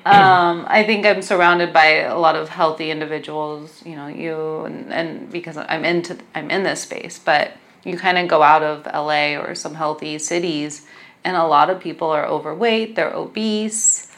um, 0.05 0.65
I 0.69 0.83
think 0.85 1.07
I'm 1.07 1.23
surrounded 1.23 1.73
by 1.73 1.87
a 2.15 2.19
lot 2.19 2.35
of 2.35 2.49
healthy 2.49 2.91
individuals. 2.91 3.83
You 3.85 3.95
know, 3.97 4.09
you 4.09 4.65
and, 4.65 4.93
and 4.93 5.31
because 5.31 5.57
I'm 5.57 5.85
into 5.85 6.17
I'm 6.35 6.51
in 6.51 6.63
this 6.65 6.81
space, 6.83 7.21
but 7.21 7.53
you 7.85 7.97
kind 7.99 8.19
of 8.19 8.27
go 8.29 8.43
out 8.43 8.63
of 8.65 8.87
LA 8.87 9.37
or 9.41 9.55
some 9.55 9.75
healthy 9.75 10.19
cities, 10.19 10.87
and 11.25 11.37
a 11.37 11.45
lot 11.47 11.71
of 11.71 11.79
people 11.81 12.09
are 12.11 12.27
overweight. 12.27 12.97
They're 12.97 13.15
obese. 13.15 14.09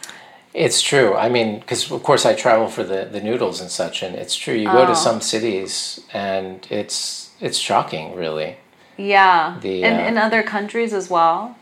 It's 0.54 0.80
true. 0.80 1.14
I 1.14 1.28
mean, 1.28 1.59
because 1.61 1.90
of 1.90 2.02
course 2.02 2.24
I 2.24 2.33
travel 2.35 2.68
for 2.68 2.85
the, 2.85 3.04
the 3.11 3.20
noodles 3.20 3.61
and 3.61 3.70
such, 3.70 4.02
and 4.02 4.14
it's 4.14 4.37
true. 4.37 4.54
You 4.54 4.68
go 4.70 4.85
Oh. 4.85 4.87
to 4.87 4.96
some 4.96 5.20
cities, 5.20 6.00
and 6.14 6.66
it's 6.70 7.30
it's 7.40 7.59
shocking, 7.59 8.14
really. 8.14 8.57
Yeah, 8.96 9.59
The, 9.61 9.85
and 9.85 10.00
uh, 10.00 10.09
in 10.09 10.18
other 10.18 10.42
countries 10.42 10.92
as 10.92 11.11
well. 11.11 11.57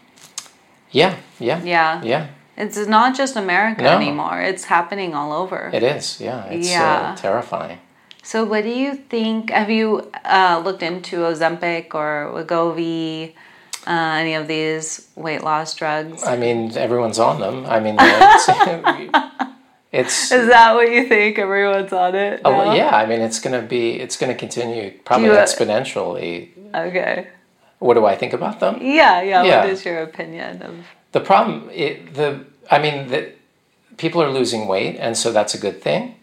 Yeah, 0.91 1.17
yeah, 1.39 1.63
Yeah, 1.63 2.03
yeah. 2.03 2.27
It's 2.57 2.77
not 2.87 3.17
just 3.17 3.35
America 3.37 3.83
No. 3.83 3.97
anymore. 3.97 4.41
It's 4.43 4.65
happening 4.65 5.15
all 5.15 5.33
over. 5.33 5.71
It 5.73 5.83
is. 5.83 6.21
Yeah, 6.21 6.45
it's 6.45 6.71
Yeah. 6.71 7.13
Uh, 7.13 7.17
terrifying. 7.17 7.79
So, 8.23 8.45
what 8.45 8.63
do 8.63 8.69
you 8.71 8.95
think? 8.95 9.51
Have 9.51 9.71
you 9.71 10.11
uh, 10.25 10.61
looked 10.65 10.83
into 10.83 11.17
Ozempic 11.25 11.95
or 11.95 12.31
Wegovy, 12.35 13.33
uh, 13.87 13.91
any 14.21 14.35
of 14.35 14.47
these 14.47 15.09
weight 15.17 15.43
loss 15.43 15.75
drugs? 15.75 16.23
I 16.23 16.37
mean, 16.37 16.77
everyone's 16.77 17.19
on 17.19 17.41
them. 17.41 17.67
I 17.67 17.81
mean, 17.81 17.97
it's, 17.99 18.49
it's 19.93 20.31
Is 20.39 20.47
that 20.49 20.75
what 20.75 20.89
you 20.93 21.09
think? 21.09 21.39
Everyone's 21.39 21.93
on 21.93 22.15
it. 22.15 22.43
oh, 22.45 22.53
now? 22.53 22.75
yeah. 22.75 22.95
I 22.95 23.07
mean, 23.07 23.21
it's 23.23 23.41
gonna 23.41 23.63
be 23.63 23.99
it's 23.99 24.17
gonna 24.17 24.37
continue 24.37 24.93
probably 25.05 25.27
you, 25.29 25.33
uh, 25.33 25.43
exponentially. 25.45 26.51
Okay. 26.75 27.29
What 27.79 27.95
do 27.95 28.07
I 28.07 28.17
think 28.17 28.33
about 28.33 28.61
them? 28.61 28.79
Yeah, 28.81 29.23
yeah. 29.23 29.43
Yeah. 29.43 29.61
What 29.61 29.71
is 29.71 29.85
your 29.85 30.03
opinion 30.03 30.63
of? 30.63 30.75
The 31.13 31.21
problem, 31.21 31.69
it, 31.71 32.15
the 32.15 32.45
I 32.71 32.79
mean, 32.79 33.09
the, 33.09 33.33
people 33.97 34.23
are 34.23 34.31
losing 34.31 34.67
weight, 34.67 34.97
and 34.99 35.17
so 35.17 35.33
that's 35.33 35.55
a 35.55 35.59
good 35.59 35.83
thing. 35.83 36.17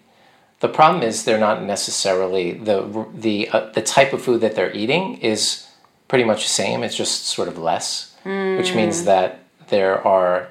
The 0.62 0.70
problem 0.70 1.04
is 1.04 1.24
they're 1.24 1.40
not 1.40 1.64
necessarily 1.64 2.54
the 2.54 3.06
the 3.14 3.50
uh, 3.50 3.72
the 3.72 3.82
type 3.82 4.14
of 4.14 4.22
food 4.22 4.42
that 4.42 4.56
they're 4.56 4.74
eating 4.74 5.18
is 5.18 5.68
pretty 6.08 6.26
much 6.26 6.44
the 6.44 6.50
same. 6.50 6.84
It's 6.84 6.96
just 6.96 7.28
sort 7.28 7.48
of 7.48 7.58
less, 7.58 8.16
which 8.24 8.74
means 8.76 9.06
that 9.06 9.40
there 9.70 10.06
are 10.06 10.50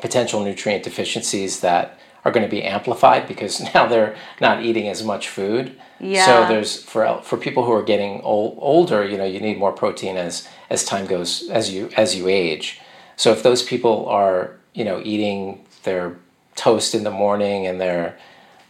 potential 0.00 0.42
nutrient 0.42 0.84
deficiencies 0.84 1.60
that 1.60 1.98
are 2.24 2.30
going 2.30 2.44
to 2.44 2.50
be 2.50 2.62
amplified 2.62 3.26
because 3.26 3.60
now 3.74 3.86
they're 3.86 4.16
not 4.40 4.62
eating 4.62 4.88
as 4.88 5.02
much 5.04 5.28
food. 5.28 5.78
Yeah. 5.98 6.26
So 6.26 6.48
there's 6.48 6.82
for 6.82 7.20
for 7.22 7.36
people 7.36 7.64
who 7.64 7.72
are 7.72 7.82
getting 7.82 8.20
old, 8.22 8.58
older, 8.60 9.04
you 9.04 9.18
know, 9.18 9.24
you 9.24 9.40
need 9.40 9.58
more 9.58 9.72
protein 9.72 10.16
as 10.16 10.48
as 10.70 10.84
time 10.84 11.06
goes 11.06 11.48
as 11.50 11.72
you 11.72 11.90
as 11.96 12.16
you 12.16 12.28
age. 12.28 12.80
So 13.16 13.32
if 13.32 13.42
those 13.42 13.62
people 13.62 14.06
are, 14.08 14.52
you 14.72 14.84
know, 14.84 15.00
eating 15.04 15.66
their 15.82 16.16
toast 16.56 16.94
in 16.94 17.04
the 17.04 17.10
morning 17.10 17.66
and 17.66 17.80
their 17.80 18.18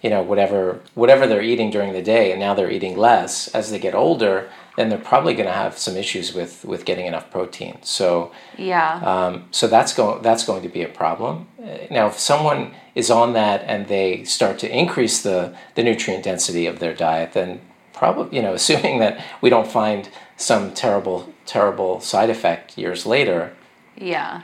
you 0.02 0.10
know 0.10 0.22
whatever 0.22 0.80
whatever 0.94 1.26
they're 1.26 1.42
eating 1.42 1.70
during 1.70 1.92
the 1.92 2.02
day 2.02 2.30
and 2.30 2.40
now 2.40 2.54
they're 2.54 2.70
eating 2.70 2.96
less 2.96 3.48
as 3.48 3.70
they 3.70 3.78
get 3.78 3.94
older 3.94 4.48
then 4.76 4.88
they're 4.88 4.98
probably 4.98 5.34
going 5.34 5.46
to 5.46 5.52
have 5.52 5.76
some 5.76 5.96
issues 5.96 6.32
with 6.32 6.64
with 6.64 6.84
getting 6.84 7.06
enough 7.06 7.30
protein 7.30 7.76
so 7.82 8.30
Yeah. 8.56 9.00
um, 9.04 9.44
so 9.50 9.66
that's 9.66 9.92
going 9.92 10.22
that's 10.22 10.44
going 10.44 10.62
to 10.62 10.68
be 10.68 10.82
a 10.82 10.88
problem. 10.88 11.48
Now, 11.90 12.06
if 12.06 12.18
someone 12.18 12.74
is 12.94 13.10
on 13.10 13.32
that 13.34 13.62
and 13.66 13.88
they 13.88 14.24
start 14.24 14.58
to 14.60 14.78
increase 14.78 15.22
the 15.22 15.54
the 15.74 15.82
nutrient 15.82 16.24
density 16.24 16.66
of 16.66 16.78
their 16.78 16.94
diet, 16.94 17.32
then 17.32 17.60
probably 17.92 18.36
you 18.36 18.42
know, 18.42 18.54
assuming 18.60 19.00
that 19.00 19.22
we 19.40 19.50
don't 19.50 19.66
find 19.66 20.08
some 20.36 20.72
terrible 20.72 21.32
terrible 21.46 22.00
side 22.00 22.30
effect 22.30 22.78
years 22.78 23.04
later, 23.04 23.52
yeah. 23.96 24.42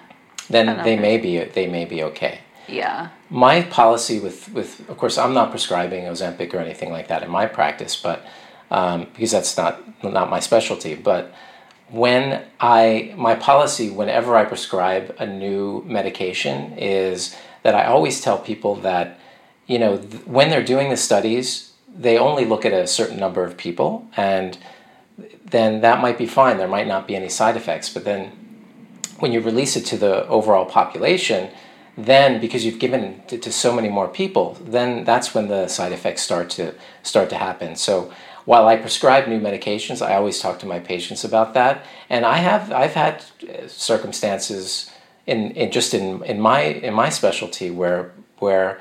then 0.51 0.67
know. 0.67 0.83
they 0.83 0.97
may 0.99 1.17
be 1.19 1.39
they 1.45 1.67
may 1.67 1.85
be 1.85 2.03
okay. 2.03 2.41
Yeah. 2.69 3.09
My 3.29 3.63
policy 3.63 4.21
with 4.21 4.53
with 4.53 4.89
of 4.89 4.97
course 4.99 5.19
I'm 5.19 5.35
not 5.35 5.51
prescribing 5.51 6.05
Ozempic 6.05 6.55
or 6.55 6.59
anything 6.59 6.91
like 6.91 7.09
that 7.09 7.23
in 7.23 7.31
my 7.31 7.47
practice, 7.47 7.97
but 7.97 8.25
um, 8.71 9.07
because 9.13 9.33
that's 9.33 9.57
not 9.57 10.03
not 10.05 10.31
my 10.31 10.41
specialty, 10.41 10.95
but 10.95 11.35
when 11.89 12.45
I 12.61 13.15
my 13.17 13.35
policy 13.35 13.91
whenever 13.91 14.37
I 14.37 14.45
prescribe 14.45 15.15
a 15.19 15.27
new 15.27 15.83
medication 15.87 16.73
is 16.79 17.37
that 17.63 17.75
I 17.75 17.87
always 17.87 18.21
tell 18.21 18.39
people 18.39 18.77
that 18.77 19.19
you 19.67 19.79
know 19.79 19.99
th- 19.99 20.27
when 20.27 20.51
they're 20.51 20.65
doing 20.65 20.91
the 20.91 20.97
studies 20.97 21.73
they 21.99 22.19
only 22.19 22.45
look 22.45 22.65
at 22.65 22.73
a 22.73 22.87
certain 22.87 23.19
number 23.19 23.43
of 23.43 23.57
people 23.57 24.07
and 24.17 24.59
then 25.45 25.81
that 25.81 26.01
might 26.01 26.19
be 26.19 26.27
fine. 26.27 26.59
There 26.59 26.69
might 26.69 26.87
not 26.87 27.07
be 27.07 27.17
any 27.17 27.29
side 27.29 27.57
effects. 27.57 27.89
But 27.89 28.05
then 28.05 28.33
when 29.19 29.33
you 29.33 29.41
release 29.41 29.77
it 29.77 29.87
to 29.87 29.97
the 29.97 30.27
overall 30.29 30.67
population 30.67 31.51
then 31.97 32.41
because 32.41 32.65
you've 32.65 32.79
given 32.79 33.03
it 33.05 33.29
to, 33.29 33.39
to 33.39 33.53
so 33.53 33.75
many 33.75 33.89
more 33.89 34.09
people 34.09 34.57
then 34.61 35.05
that's 35.05 35.35
when 35.35 35.49
the 35.49 35.67
side 35.69 35.93
effects 35.93 36.23
start 36.23 36.51
to 36.51 36.75
start 37.03 37.29
to 37.31 37.37
happen 37.37 37.75
so 37.75 38.13
while 38.47 38.69
I 38.69 38.77
prescribe 38.77 39.27
new 39.27 39.41
medications, 39.41 40.01
I 40.01 40.15
always 40.15 40.39
talk 40.39 40.61
to 40.61 40.67
my 40.67 40.79
patients 40.79 41.25
about 41.25 41.53
that. 41.55 41.85
And 42.09 42.25
I 42.25 42.39
have 42.39 42.73
I've 42.73 42.95
had 42.95 43.25
uh, 43.43 43.67
circumstances 43.67 44.91
in, 45.27 45.51
in 45.51 45.71
just 45.71 45.93
in, 45.93 46.25
in 46.25 46.41
my 46.41 46.61
in 46.61 46.95
my 46.95 47.11
specialty 47.11 47.71
where 47.71 48.13
where 48.39 48.81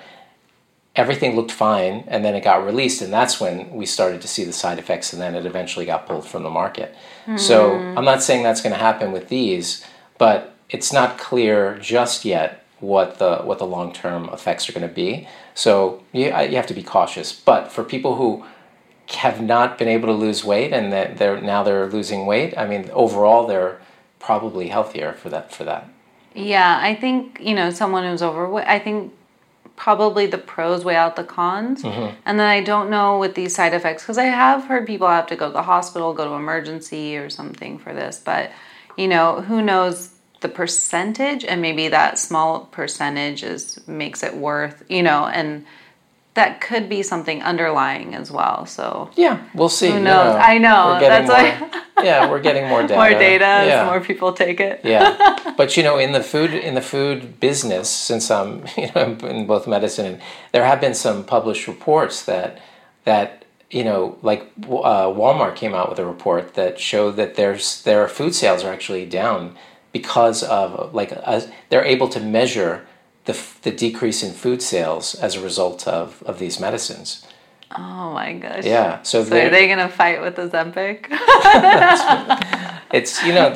everything 0.95 1.35
looked 1.35 1.51
fine 1.51 2.05
and 2.07 2.23
then 2.23 2.35
it 2.35 2.43
got 2.43 2.63
released 2.63 3.01
and 3.01 3.11
that's 3.11 3.41
when 3.41 3.69
we 3.71 3.85
started 3.85 4.21
to 4.21 4.27
see 4.29 4.45
the 4.45 4.53
side 4.53 4.79
effects 4.79 5.11
and 5.11 5.21
then 5.21 5.35
it 5.35 5.45
eventually 5.45 5.85
got 5.85 6.05
pulled 6.05 6.25
from 6.25 6.43
the 6.43 6.49
market. 6.49 6.95
So 7.37 7.73
I'm 7.97 8.05
not 8.05 8.23
saying 8.23 8.43
that's 8.43 8.61
going 8.61 8.71
to 8.71 8.79
happen 8.79 9.11
with 9.11 9.27
these, 9.27 9.83
but 10.17 10.55
it's 10.69 10.93
not 10.93 11.17
clear 11.17 11.77
just 11.79 12.23
yet 12.23 12.64
what 12.79 13.19
the 13.19 13.37
what 13.37 13.59
the 13.59 13.65
long 13.65 13.93
term 13.93 14.29
effects 14.33 14.69
are 14.69 14.73
going 14.73 14.87
to 14.87 14.93
be. 14.93 15.27
So 15.53 16.03
you, 16.11 16.25
you 16.25 16.55
have 16.55 16.67
to 16.67 16.73
be 16.73 16.83
cautious. 16.83 17.33
But 17.33 17.71
for 17.71 17.83
people 17.83 18.15
who 18.15 18.45
have 19.09 19.41
not 19.41 19.77
been 19.77 19.87
able 19.87 20.07
to 20.07 20.13
lose 20.13 20.43
weight 20.43 20.73
and 20.73 20.91
that 20.91 21.17
they're 21.17 21.39
now 21.39 21.63
they're 21.63 21.87
losing 21.87 22.25
weight, 22.25 22.57
I 22.57 22.67
mean 22.67 22.89
overall 22.91 23.47
they're 23.47 23.79
probably 24.19 24.69
healthier 24.69 25.13
for 25.13 25.29
that 25.29 25.53
for 25.53 25.63
that. 25.63 25.89
Yeah, 26.35 26.79
I 26.81 26.95
think, 26.95 27.39
you 27.41 27.55
know, 27.55 27.69
someone 27.71 28.03
who's 28.03 28.21
overweight, 28.21 28.67
I 28.67 28.77
think 28.77 29.13
probably 29.77 30.25
the 30.25 30.37
pros 30.37 30.83
weigh 30.83 30.97
out 30.97 31.15
the 31.15 31.23
cons. 31.23 31.81
Mm-hmm. 31.81 32.15
And 32.25 32.39
then 32.39 32.47
I 32.47 32.61
don't 32.61 32.89
know 32.89 33.19
with 33.19 33.35
these 33.35 33.55
side 33.55 33.73
effects, 33.73 34.03
because 34.03 34.17
I 34.17 34.25
have 34.25 34.65
heard 34.65 34.85
people 34.85 35.07
have 35.07 35.27
to 35.27 35.37
go 35.37 35.47
to 35.47 35.53
the 35.53 35.63
hospital, 35.63 36.13
go 36.13 36.25
to 36.25 36.33
emergency 36.33 37.15
or 37.15 37.29
something 37.29 37.77
for 37.77 37.93
this. 37.93 38.21
But, 38.23 38.51
you 38.97 39.07
know, 39.07 39.41
who 39.41 39.61
knows 39.61 40.09
the 40.45 40.53
percentage? 40.53 41.43
And 41.43 41.61
maybe 41.61 41.87
that 41.89 42.17
small 42.19 42.51
percentage 42.79 43.41
is 43.43 43.61
makes 43.87 44.21
it 44.23 44.33
worth, 44.35 44.83
you 44.89 45.01
know, 45.03 45.25
and 45.39 45.65
that 46.35 46.59
could 46.59 46.89
be 46.89 47.01
something 47.01 47.41
underlying 47.41 48.13
as 48.13 48.29
well. 48.29 48.65
So 48.65 49.09
Yeah, 49.15 49.35
we'll 49.55 49.69
see. 49.69 49.89
who 49.91 49.99
knows? 49.99 50.35
I 50.51 50.57
know. 50.57 50.97
That's 50.99 51.27
more, 51.27 51.37
why 51.37 52.03
yeah, 52.09 52.29
we're 52.29 52.41
getting 52.41 52.67
more 52.67 52.81
data. 52.83 52.95
more 52.95 53.09
data 53.29 53.45
as 53.45 53.67
Yeah. 53.69 53.85
more 53.85 54.01
people 54.01 54.33
take 54.33 54.59
it. 54.59 54.81
yeah 54.83 55.07
but 55.59 55.77
you 55.77 55.83
know 55.87 55.97
in 56.05 56.11
the 56.11 56.21
food 56.31 56.51
in 56.53 56.73
the 56.75 56.81
food 56.93 57.39
business 57.39 57.87
since 58.09 58.25
i'm 58.37 58.49
you 58.83 58.89
know 58.93 59.05
in 59.33 59.47
both 59.53 59.65
medicine 59.75 60.05
and 60.11 60.17
there 60.53 60.65
have 60.71 60.79
been 60.85 60.93
some 60.93 61.17
published 61.23 61.65
reports 61.73 62.15
that 62.31 62.49
that 63.05 63.45
you 63.77 63.83
know 63.93 64.17
like 64.29 64.41
uh, 64.91 65.07
walmart 65.19 65.55
came 65.55 65.73
out 65.79 65.87
with 65.89 65.99
a 66.05 66.05
report 66.15 66.43
that 66.59 66.73
showed 66.91 67.13
that 67.21 67.31
there's 67.39 67.65
their 67.87 68.03
food 68.17 68.33
sales 68.41 68.61
are 68.65 68.73
actually 68.77 69.05
down 69.21 69.39
because 69.95 70.43
of 70.43 70.93
like 70.93 71.13
uh, 71.23 71.39
they're 71.69 71.85
able 71.85 72.09
to 72.09 72.19
measure 72.19 72.85
the, 73.23 73.41
the 73.61 73.71
decrease 73.71 74.21
in 74.23 74.33
food 74.33 74.61
sales 74.61 75.15
as 75.15 75.37
a 75.37 75.41
result 75.41 75.87
of, 75.87 76.21
of 76.23 76.37
these 76.37 76.59
medicines. 76.59 77.25
Oh 77.71 78.11
my 78.11 78.33
gosh. 78.33 78.65
Yeah. 78.65 79.01
So, 79.03 79.23
so 79.23 79.37
are 79.37 79.49
they 79.49 79.67
going 79.67 79.79
to 79.79 79.87
fight 79.87 80.19
with 80.19 80.35
Ozempic? 80.35 81.07
it's 82.91 83.23
you 83.23 83.33
know 83.33 83.51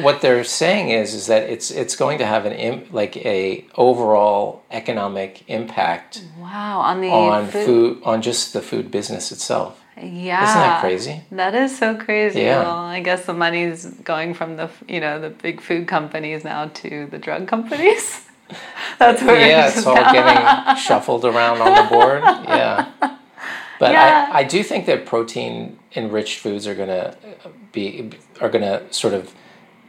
what 0.00 0.22
they're 0.22 0.42
saying 0.42 0.88
is 0.90 1.14
is 1.14 1.28
that 1.28 1.44
it's 1.48 1.70
it's 1.70 1.94
going 1.94 2.18
to 2.18 2.26
have 2.26 2.46
an 2.46 2.52
Im, 2.52 2.88
like 2.90 3.16
a 3.18 3.64
overall 3.76 4.64
economic 4.72 5.48
impact. 5.48 6.24
Wow, 6.40 6.80
on 6.80 7.00
the 7.00 7.10
on 7.10 7.46
food, 7.46 7.64
food 7.64 8.02
on 8.02 8.22
just 8.22 8.52
the 8.52 8.60
food 8.60 8.90
business 8.90 9.30
itself. 9.30 9.80
Yeah. 9.96 10.42
Isn't 10.42 10.60
that 10.60 10.80
crazy? 10.80 11.22
That 11.30 11.54
is 11.54 11.76
so 11.76 11.96
crazy. 11.96 12.40
Yeah. 12.42 12.60
Well, 12.60 12.76
I 12.76 13.00
guess 13.00 13.26
the 13.26 13.32
money's 13.32 13.86
going 13.86 14.34
from 14.34 14.56
the 14.56 14.70
you 14.88 15.00
know 15.00 15.20
the 15.20 15.30
big 15.30 15.60
food 15.60 15.88
companies 15.88 16.44
now 16.44 16.66
to 16.66 17.06
the 17.06 17.18
drug 17.18 17.48
companies. 17.48 18.26
That's 18.98 19.22
where 19.22 19.40
yeah, 19.40 19.68
it's, 19.68 19.86
all 19.86 19.96
getting 19.96 20.76
shuffled 20.82 21.24
around 21.24 21.60
on 21.60 21.74
the 21.74 21.88
board. 21.90 22.22
Yeah. 22.22 22.92
But 23.78 23.92
yeah. 23.92 24.30
I, 24.32 24.40
I 24.40 24.44
do 24.44 24.62
think 24.62 24.86
that 24.86 25.04
protein 25.04 25.78
enriched 25.94 26.38
foods 26.38 26.66
are 26.66 26.74
gonna 26.74 27.16
uh, 27.44 27.48
be 27.72 28.10
are 28.40 28.48
gonna 28.48 28.90
sort 28.92 29.14
of 29.14 29.34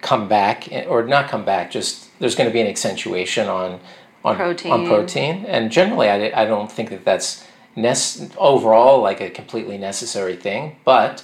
come 0.01 0.27
back 0.27 0.71
eh, 0.71 0.85
or 0.85 1.03
not 1.03 1.29
come 1.29 1.45
back. 1.45 1.71
Just 1.71 2.17
there's 2.19 2.35
going 2.35 2.49
to 2.49 2.53
be 2.53 2.61
an 2.61 2.67
accentuation 2.67 3.47
on 3.47 3.79
on 4.23 4.35
protein. 4.35 4.71
on 4.71 4.87
protein, 4.87 5.45
and 5.45 5.71
generally 5.71 6.09
I, 6.09 6.41
I 6.41 6.45
don't 6.45 6.71
think 6.71 6.89
that 6.89 7.05
that's 7.05 7.46
overall 8.37 9.01
like 9.01 9.21
a 9.21 9.29
completely 9.29 9.77
necessary 9.77 10.35
thing. 10.35 10.77
But 10.83 11.23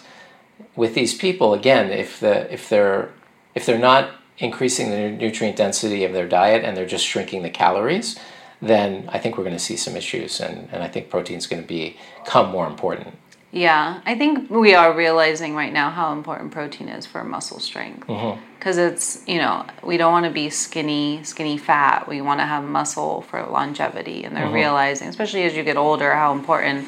with 0.76 0.94
these 0.96 1.14
people, 1.14 1.54
again, 1.54 1.92
if 1.92 2.20
the 2.20 2.52
if 2.54 2.70
they're 2.70 3.12
if 3.56 3.66
they're 3.66 3.78
not 3.78 4.12
increasing 4.38 4.90
the 4.90 5.10
nutrient 5.12 5.58
density 5.58 6.04
of 6.04 6.14
their 6.14 6.28
diet 6.28 6.64
and 6.64 6.76
they're 6.76 6.86
just 6.86 7.06
shrinking 7.06 7.44
the 7.44 7.50
calories, 7.50 8.20
then 8.62 9.08
I 9.10 9.20
think 9.20 9.38
we're 9.38 9.44
going 9.44 9.56
to 9.56 9.60
see 9.60 9.78
some 9.78 9.96
issues, 9.96 10.40
and, 10.40 10.70
and 10.72 10.82
I 10.82 10.88
think 10.88 11.10
protein 11.10 11.38
is 11.38 11.48
going 11.48 11.62
to 11.62 11.68
become 11.68 12.50
more 12.50 12.66
important. 12.66 13.16
Yeah, 13.54 14.02
I 14.04 14.18
think 14.18 14.50
we 14.50 14.74
are 14.74 14.92
realizing 14.92 15.54
right 15.54 15.72
now 15.72 15.92
how 15.92 16.12
important 16.12 16.52
protein 16.52 16.90
is 16.90 17.06
for 17.06 17.24
muscle 17.24 17.60
strength. 17.60 18.08
Because 18.08 18.78
mm-hmm. 18.78 18.94
it's, 18.96 19.22
you 19.28 19.38
know, 19.38 19.64
we 19.84 19.98
don't 19.98 20.12
want 20.12 20.26
to 20.26 20.32
be 20.32 20.50
skinny, 20.50 21.24
skinny 21.24 21.60
fat. 21.60 22.08
We 22.08 22.20
want 22.20 22.40
to 22.40 22.48
have 22.48 22.64
muscle 22.64 23.22
for 23.22 23.46
longevity. 23.46 24.24
And 24.24 24.36
they're 24.36 24.46
mm-hmm. 24.46 24.56
realizing, 24.56 25.08
especially 25.08 25.44
as 25.44 25.56
you 25.56 25.64
get 25.64 25.78
older, 25.78 26.16
how 26.16 26.34
important 26.34 26.88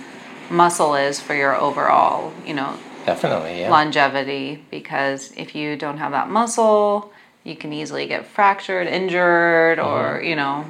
muscle 0.50 0.96
is 0.96 1.22
for 1.22 1.36
your 1.36 1.56
overall, 1.56 2.34
you 2.48 2.56
know, 2.56 2.76
definitely 3.06 3.60
yeah. 3.60 3.70
longevity. 3.70 4.66
Because 4.72 5.34
if 5.38 5.54
you 5.54 5.76
don't 5.76 6.00
have 6.00 6.14
that 6.14 6.32
muscle, 6.32 7.14
you 7.44 7.56
can 7.56 7.74
easily 7.74 8.08
get 8.08 8.26
fractured, 8.26 8.88
injured, 8.88 9.78
mm-hmm. 9.78 9.88
or, 9.88 10.24
you 10.24 10.36
know, 10.36 10.66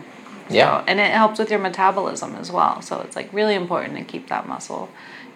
yeah. 0.50 0.84
and 0.90 1.00
it 1.00 1.12
helps 1.12 1.40
with 1.40 1.50
your 1.50 1.60
metabolism 1.60 2.36
as 2.36 2.52
well. 2.52 2.82
So 2.82 3.00
it's 3.00 3.16
like 3.16 3.32
really 3.32 3.56
important 3.56 3.98
to 3.98 4.04
keep 4.04 4.28
that 4.28 4.46
muscle. 4.46 4.90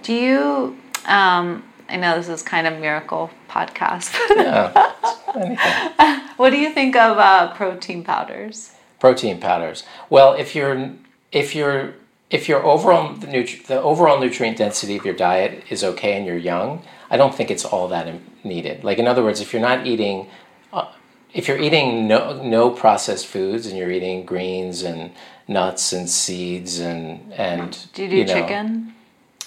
Do 0.04 0.14
you? 0.14 0.78
Um, 1.06 1.64
I 1.88 1.96
know 1.96 2.18
this 2.18 2.30
is 2.30 2.44
kind 2.44 2.68
of 2.68 2.80
miracle 2.80 3.32
podcast. 3.50 4.14
yeah. 4.36 6.32
what 6.38 6.52
do 6.52 6.58
you 6.58 6.72
think 6.72 6.96
of 6.96 7.18
uh, 7.18 7.54
protein 7.56 8.04
powders? 8.04 8.74
Protein 9.00 9.40
powders. 9.40 9.84
Well, 10.10 10.34
if 10.34 10.56
you're 10.56 10.92
if 11.32 11.56
you're 11.56 11.96
if 12.30 12.48
your 12.48 12.64
overall 12.64 13.14
the, 13.14 13.28
nutri- 13.28 13.66
the 13.66 13.82
overall 13.82 14.20
nutrient 14.20 14.58
density 14.58 14.98
of 14.98 15.06
your 15.06 15.16
diet 15.16 15.64
is 15.70 15.84
okay 15.84 16.16
and 16.16 16.26
you're 16.26 16.38
young, 16.38 16.84
I 17.10 17.18
don't 17.18 17.34
think 17.34 17.50
it's 17.50 17.66
all 17.66 17.88
that 17.90 18.14
needed. 18.44 18.84
Like 18.84 19.00
in 19.00 19.08
other 19.08 19.24
words, 19.24 19.42
if 19.42 19.52
you're 19.54 19.62
not 19.62 19.88
eating 19.88 20.28
uh, 20.72 20.92
if 21.34 21.48
you're 21.48 21.60
eating 21.60 22.08
no 22.08 22.42
no 22.44 22.70
processed 22.70 23.26
foods 23.28 23.66
and 23.66 23.78
you're 23.78 23.92
eating 23.92 24.26
greens 24.26 24.84
and 24.84 25.12
nuts 25.48 25.92
and 25.92 26.10
seeds 26.10 26.80
and 26.80 27.34
and 27.34 27.88
do 27.94 28.04
you 28.04 28.10
do 28.10 28.16
you 28.18 28.26
know, 28.26 28.34
chicken? 28.34 28.94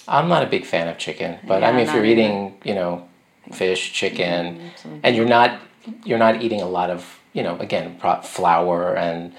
I'm 0.07 0.27
not 0.27 0.43
a 0.43 0.47
big 0.47 0.65
fan 0.65 0.87
of 0.87 0.97
chicken, 0.97 1.39
but 1.47 1.61
yeah, 1.61 1.69
I 1.69 1.71
mean, 1.71 1.87
if 1.87 1.93
you're 1.93 2.05
eating, 2.05 2.57
you 2.63 2.75
know, 2.75 3.07
fish, 3.51 3.93
chicken, 3.93 4.57
mm-hmm. 4.57 4.99
and 5.03 5.15
you're 5.15 5.27
not 5.27 5.59
you're 6.05 6.19
not 6.19 6.41
eating 6.41 6.61
a 6.61 6.67
lot 6.67 6.89
of, 6.89 7.19
you 7.33 7.43
know, 7.43 7.57
again, 7.59 7.99
flour 8.23 8.95
and 8.95 9.33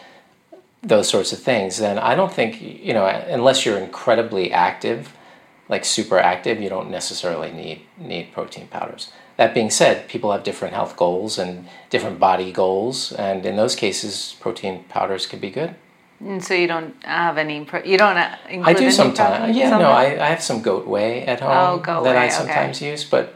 those 0.83 1.09
sorts 1.09 1.33
of 1.33 1.39
things, 1.39 1.79
then 1.79 1.99
I 1.99 2.15
don't 2.15 2.33
think, 2.33 2.61
you 2.61 2.93
know, 2.93 3.07
unless 3.07 3.65
you're 3.65 3.79
incredibly 3.79 4.53
active, 4.53 5.15
like 5.69 5.85
super 5.85 6.19
active, 6.19 6.61
you 6.61 6.69
don't 6.69 6.91
necessarily 6.91 7.51
need 7.51 7.83
need 7.99 8.33
protein 8.33 8.69
powders. 8.69 9.13
That 9.37 9.55
being 9.55 9.71
said, 9.71 10.09
people 10.09 10.31
have 10.31 10.45
different 10.45 10.75
health 10.75 10.97
goals 10.97 11.39
and 11.39 11.69
different 11.91 12.21
body 12.21 12.53
goals, 12.53 13.13
and 13.13 13.45
in 13.45 13.57
those 13.57 13.75
cases, 13.75 14.37
protein 14.41 14.85
powders 14.89 15.27
can 15.27 15.41
be 15.41 15.51
good. 15.51 15.75
And 16.21 16.43
so 16.43 16.55
you 16.55 16.67
don't 16.67 16.95
have 17.05 17.39
any. 17.39 17.59
You 17.85 17.99
don't 17.99 18.17
uh, 18.17 18.37
include. 18.49 18.77
I 18.77 18.79
do 18.79 18.91
sometimes. 18.91 19.57
Yeah, 19.57 19.71
no, 19.71 19.91
I, 19.91 20.05
I 20.05 20.29
have 20.29 20.43
some 20.43 20.63
goat 20.63 20.87
whey 20.87 21.23
at 21.23 21.41
home 21.41 21.83
oh, 21.87 22.03
that 22.03 22.15
whey, 22.15 22.17
I 22.17 22.29
sometimes 22.29 22.79
okay. 22.79 22.91
use, 22.91 23.05
but 23.05 23.35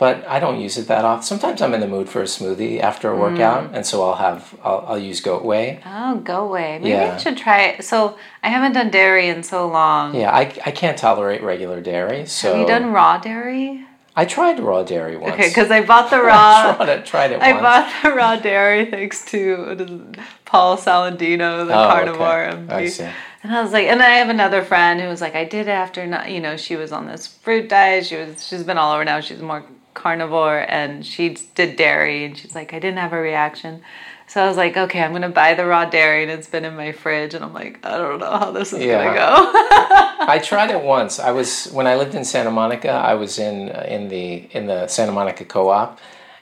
but 0.00 0.26
I 0.26 0.40
don't 0.40 0.58
use 0.58 0.78
it 0.78 0.88
that 0.88 1.04
often. 1.04 1.24
Sometimes 1.24 1.60
I'm 1.60 1.74
in 1.74 1.80
the 1.80 1.86
mood 1.86 2.08
for 2.08 2.22
a 2.22 2.24
smoothie 2.24 2.80
after 2.80 3.10
a 3.10 3.16
workout, 3.16 3.70
mm. 3.70 3.74
and 3.74 3.84
so 3.84 4.02
I'll 4.02 4.14
have 4.14 4.58
I'll, 4.64 4.84
I'll 4.88 4.98
use 4.98 5.20
goat 5.20 5.44
whey. 5.44 5.80
Oh, 5.84 6.16
goat 6.20 6.50
whey. 6.50 6.78
Maybe 6.78 6.90
yeah. 6.90 7.14
I 7.14 7.18
should 7.18 7.36
try 7.36 7.64
it. 7.64 7.84
So 7.84 8.16
I 8.42 8.48
haven't 8.48 8.72
done 8.72 8.90
dairy 8.90 9.28
in 9.28 9.42
so 9.42 9.68
long. 9.68 10.14
Yeah, 10.14 10.30
I, 10.30 10.40
I 10.64 10.70
can't 10.70 10.96
tolerate 10.96 11.42
regular 11.42 11.82
dairy. 11.82 12.24
So 12.24 12.52
have 12.52 12.60
you 12.60 12.66
done 12.66 12.92
raw 12.92 13.18
dairy? 13.18 13.86
I 14.16 14.24
tried 14.24 14.58
raw 14.60 14.82
dairy 14.82 15.16
once. 15.16 15.34
Okay, 15.34 15.48
because 15.48 15.70
I 15.70 15.82
bought 15.82 16.10
the 16.10 16.20
raw. 16.22 16.76
I 16.78 16.84
tried 16.84 16.88
it, 16.88 17.06
tried 17.06 17.32
it 17.32 17.40
I 17.40 17.52
once. 17.52 17.62
bought 17.62 18.02
the 18.02 18.10
raw 18.10 18.36
dairy 18.36 18.86
thanks 18.86 19.24
to 19.26 20.12
Paul 20.44 20.76
Saladino, 20.76 21.66
the 21.66 21.74
oh, 21.74 21.88
carnivore 21.88 22.44
okay. 22.46 22.56
MD. 22.56 22.70
I 22.70 22.88
see. 22.88 23.08
And 23.42 23.54
I 23.54 23.62
was 23.62 23.72
like, 23.72 23.86
and 23.86 24.02
I 24.02 24.10
have 24.16 24.28
another 24.28 24.62
friend 24.62 25.00
who 25.00 25.08
was 25.08 25.20
like, 25.20 25.34
I 25.34 25.44
did 25.44 25.68
after, 25.68 26.06
not, 26.06 26.30
you 26.30 26.40
know, 26.40 26.56
she 26.56 26.76
was 26.76 26.92
on 26.92 27.06
this 27.06 27.26
fruit 27.26 27.68
diet. 27.68 28.06
She 28.06 28.16
was, 28.16 28.46
she's 28.46 28.64
been 28.64 28.76
all 28.76 28.92
over 28.92 29.04
now. 29.04 29.20
She's 29.20 29.40
more 29.40 29.64
carnivore, 29.94 30.66
and 30.68 31.06
she 31.06 31.36
did 31.54 31.76
dairy, 31.76 32.24
and 32.24 32.36
she's 32.36 32.54
like, 32.54 32.74
I 32.74 32.78
didn't 32.78 32.98
have 32.98 33.12
a 33.12 33.20
reaction. 33.20 33.82
So 34.30 34.40
I 34.40 34.46
was 34.46 34.56
like, 34.56 34.76
okay, 34.76 35.02
I'm 35.02 35.10
gonna 35.10 35.28
buy 35.28 35.54
the 35.54 35.66
raw 35.66 35.86
dairy, 35.86 36.22
and 36.22 36.30
it's 36.30 36.46
been 36.46 36.64
in 36.64 36.76
my 36.76 36.92
fridge, 36.92 37.34
and 37.34 37.44
I'm 37.44 37.52
like, 37.52 37.84
I 37.84 37.98
don't 37.98 38.20
know 38.20 38.30
how 38.30 38.52
this 38.52 38.72
is 38.72 38.78
yeah. 38.78 39.02
gonna 39.02 39.16
go. 39.16 40.24
I 40.24 40.38
tried 40.44 40.70
it 40.70 40.80
once. 40.84 41.18
I 41.18 41.32
was 41.32 41.66
when 41.72 41.88
I 41.88 41.96
lived 41.96 42.14
in 42.14 42.24
Santa 42.24 42.52
Monica. 42.52 42.90
I 42.90 43.14
was 43.14 43.40
in 43.40 43.70
uh, 43.70 43.84
in 43.88 44.06
the 44.06 44.48
in 44.52 44.66
the 44.68 44.86
Santa 44.86 45.10
Monica 45.10 45.44
Co-op, 45.44 45.98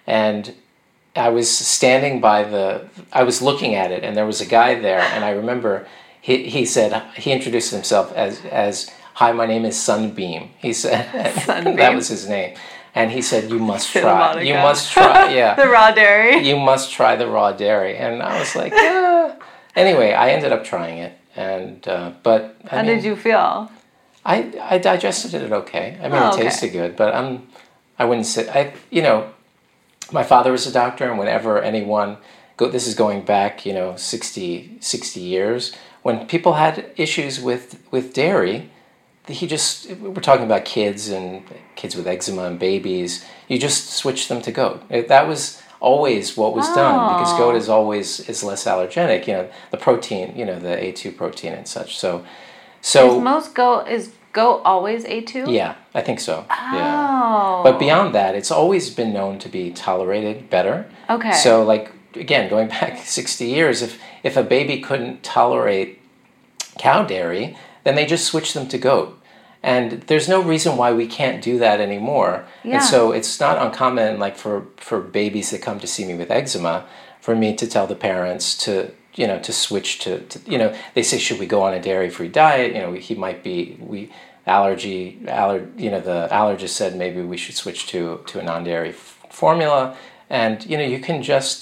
and 0.06 0.54
I 1.16 1.30
was 1.30 1.48
standing 1.48 2.20
by 2.20 2.44
the. 2.44 2.86
I 3.10 3.22
was 3.22 3.40
looking 3.40 3.74
at 3.74 3.90
it, 3.90 4.04
and 4.04 4.14
there 4.14 4.26
was 4.26 4.42
a 4.42 4.46
guy 4.46 4.78
there, 4.78 5.00
and 5.00 5.24
I 5.24 5.30
remember 5.30 5.88
he 6.20 6.42
he 6.42 6.66
said 6.66 7.02
he 7.16 7.32
introduced 7.32 7.72
himself 7.72 8.12
as 8.12 8.44
as 8.44 8.90
Hi, 9.14 9.32
my 9.32 9.46
name 9.46 9.64
is 9.64 9.80
Sunbeam. 9.80 10.50
He 10.58 10.74
said 10.74 11.40
Sunbeam. 11.46 11.76
that 11.76 11.94
was 11.94 12.08
his 12.08 12.28
name 12.28 12.54
and 12.94 13.10
he 13.10 13.22
said 13.22 13.50
you 13.50 13.58
must 13.58 13.90
try. 13.92 14.40
you 14.40 14.54
must 14.54 14.92
try. 14.92 15.32
Yeah. 15.34 15.54
The 15.62 15.68
raw 15.68 15.90
dairy. 15.90 16.46
You 16.46 16.56
must 16.56 16.92
try 16.92 17.16
the 17.16 17.26
raw 17.26 17.52
dairy. 17.52 17.96
And 17.96 18.22
i 18.22 18.38
was 18.38 18.54
like 18.54 18.72
yeah. 18.72 19.36
anyway 19.76 20.12
i 20.12 20.30
ended 20.30 20.52
up 20.52 20.64
trying 20.64 20.98
it. 20.98 21.14
And 21.36 21.86
uh, 21.86 22.12
but 22.22 22.56
I 22.64 22.76
how 22.76 22.82
mean, 22.82 22.96
did 22.96 23.04
you 23.04 23.16
feel? 23.16 23.70
I 24.24 24.52
i 24.60 24.78
digested 24.78 25.34
it 25.34 25.52
okay. 25.52 25.98
I 26.00 26.08
mean 26.08 26.22
oh, 26.22 26.30
it 26.30 26.36
tasted 26.36 26.70
okay. 26.70 26.78
good 26.78 26.96
but 26.96 27.14
i'm 27.14 27.46
i 27.98 28.04
wouldn't 28.04 28.26
say 28.26 28.48
i 28.48 28.74
you 28.90 29.02
know 29.02 29.30
my 30.12 30.22
father 30.22 30.52
was 30.52 30.66
a 30.66 30.72
doctor 30.72 31.08
and 31.08 31.18
whenever 31.18 31.60
anyone 31.62 32.16
go 32.56 32.68
this 32.68 32.86
is 32.86 32.94
going 32.94 33.22
back 33.24 33.64
you 33.66 33.72
know 33.72 33.96
60 33.96 34.78
60 34.80 35.20
years 35.20 35.74
when 36.02 36.26
people 36.26 36.54
had 36.54 36.90
issues 36.96 37.40
with 37.40 37.80
with 37.90 38.12
dairy 38.12 38.70
he 39.28 39.46
just 39.46 39.90
we're 39.96 40.14
talking 40.14 40.44
about 40.44 40.64
kids 40.64 41.08
and 41.08 41.42
kids 41.76 41.94
with 41.94 42.06
eczema 42.06 42.44
and 42.44 42.58
babies. 42.58 43.24
You 43.46 43.58
just 43.58 43.90
switch 43.90 44.28
them 44.28 44.42
to 44.42 44.52
goat. 44.52 44.82
It, 44.88 45.08
that 45.08 45.28
was 45.28 45.62
always 45.80 46.36
what 46.36 46.54
was 46.54 46.66
oh. 46.70 46.74
done 46.74 47.14
because 47.14 47.32
goat 47.38 47.54
oh. 47.54 47.56
is 47.56 47.68
always 47.68 48.20
is 48.28 48.42
less 48.42 48.64
allergenic 48.64 49.26
you 49.26 49.32
know 49.32 49.48
the 49.70 49.76
protein 49.76 50.36
you 50.36 50.44
know 50.44 50.58
the 50.58 50.68
a2 50.68 51.16
protein 51.16 51.52
and 51.52 51.68
such. 51.68 51.98
So 51.98 52.24
so 52.80 53.16
is 53.16 53.22
most 53.22 53.54
goat 53.54 53.88
is 53.88 54.12
goat 54.32 54.62
always 54.64 55.04
a2 55.04 55.52
yeah 55.52 55.76
i 55.94 56.00
think 56.00 56.20
so. 56.20 56.44
Oh. 56.50 56.70
yeah 56.74 57.60
but 57.62 57.78
beyond 57.78 58.14
that 58.14 58.34
it's 58.34 58.50
always 58.50 58.90
been 58.90 59.12
known 59.12 59.38
to 59.40 59.48
be 59.48 59.70
tolerated 59.70 60.50
better. 60.50 60.90
Okay. 61.08 61.32
So 61.32 61.64
like 61.64 61.92
again 62.14 62.48
going 62.48 62.68
back 62.68 62.98
60 63.04 63.44
years 63.44 63.82
if 63.82 64.00
if 64.22 64.36
a 64.36 64.42
baby 64.42 64.80
couldn't 64.80 65.22
tolerate 65.22 66.00
cow 66.78 67.04
dairy 67.04 67.56
then 67.84 67.94
they 67.94 68.06
just 68.06 68.26
switched 68.26 68.54
them 68.54 68.68
to 68.68 68.78
goat 68.78 69.17
and 69.72 69.86
there's 70.08 70.28
no 70.28 70.40
reason 70.52 70.70
why 70.80 70.90
we 71.00 71.06
can't 71.18 71.40
do 71.50 71.54
that 71.64 71.78
anymore. 71.88 72.34
Yeah. 72.64 72.74
And 72.76 72.82
so 72.92 72.98
it's 73.18 73.34
not 73.44 73.54
uncommon, 73.66 74.18
like 74.24 74.36
for 74.44 74.56
for 74.88 74.98
babies 75.20 75.48
that 75.50 75.60
come 75.68 75.78
to 75.80 75.86
see 75.94 76.04
me 76.08 76.14
with 76.20 76.30
eczema, 76.30 76.76
for 77.20 77.34
me 77.42 77.48
to 77.60 77.66
tell 77.74 77.86
the 77.86 78.00
parents 78.10 78.44
to 78.64 78.72
you 79.20 79.26
know 79.30 79.38
to 79.48 79.52
switch 79.52 79.90
to, 80.04 80.10
to 80.30 80.36
you 80.52 80.58
know 80.60 80.70
they 80.94 81.02
say 81.10 81.18
should 81.18 81.40
we 81.40 81.46
go 81.46 81.60
on 81.66 81.72
a 81.74 81.80
dairy 81.88 82.10
free 82.10 82.28
diet? 82.42 82.74
You 82.74 82.80
know 82.82 82.92
he 83.08 83.14
might 83.26 83.40
be 83.42 83.56
we 83.92 84.00
allergy 84.46 85.00
aller 85.40 85.60
you 85.84 85.90
know 85.92 86.00
the 86.10 86.18
allergist 86.38 86.74
said 86.80 86.90
maybe 86.96 87.20
we 87.32 87.36
should 87.42 87.56
switch 87.62 87.80
to 87.92 88.00
to 88.30 88.34
a 88.40 88.42
non 88.42 88.64
dairy 88.64 88.90
f- 88.90 89.18
formula, 89.30 89.80
and 90.30 90.54
you 90.70 90.76
know 90.78 90.84
you 90.94 91.00
can 91.08 91.22
just 91.22 91.58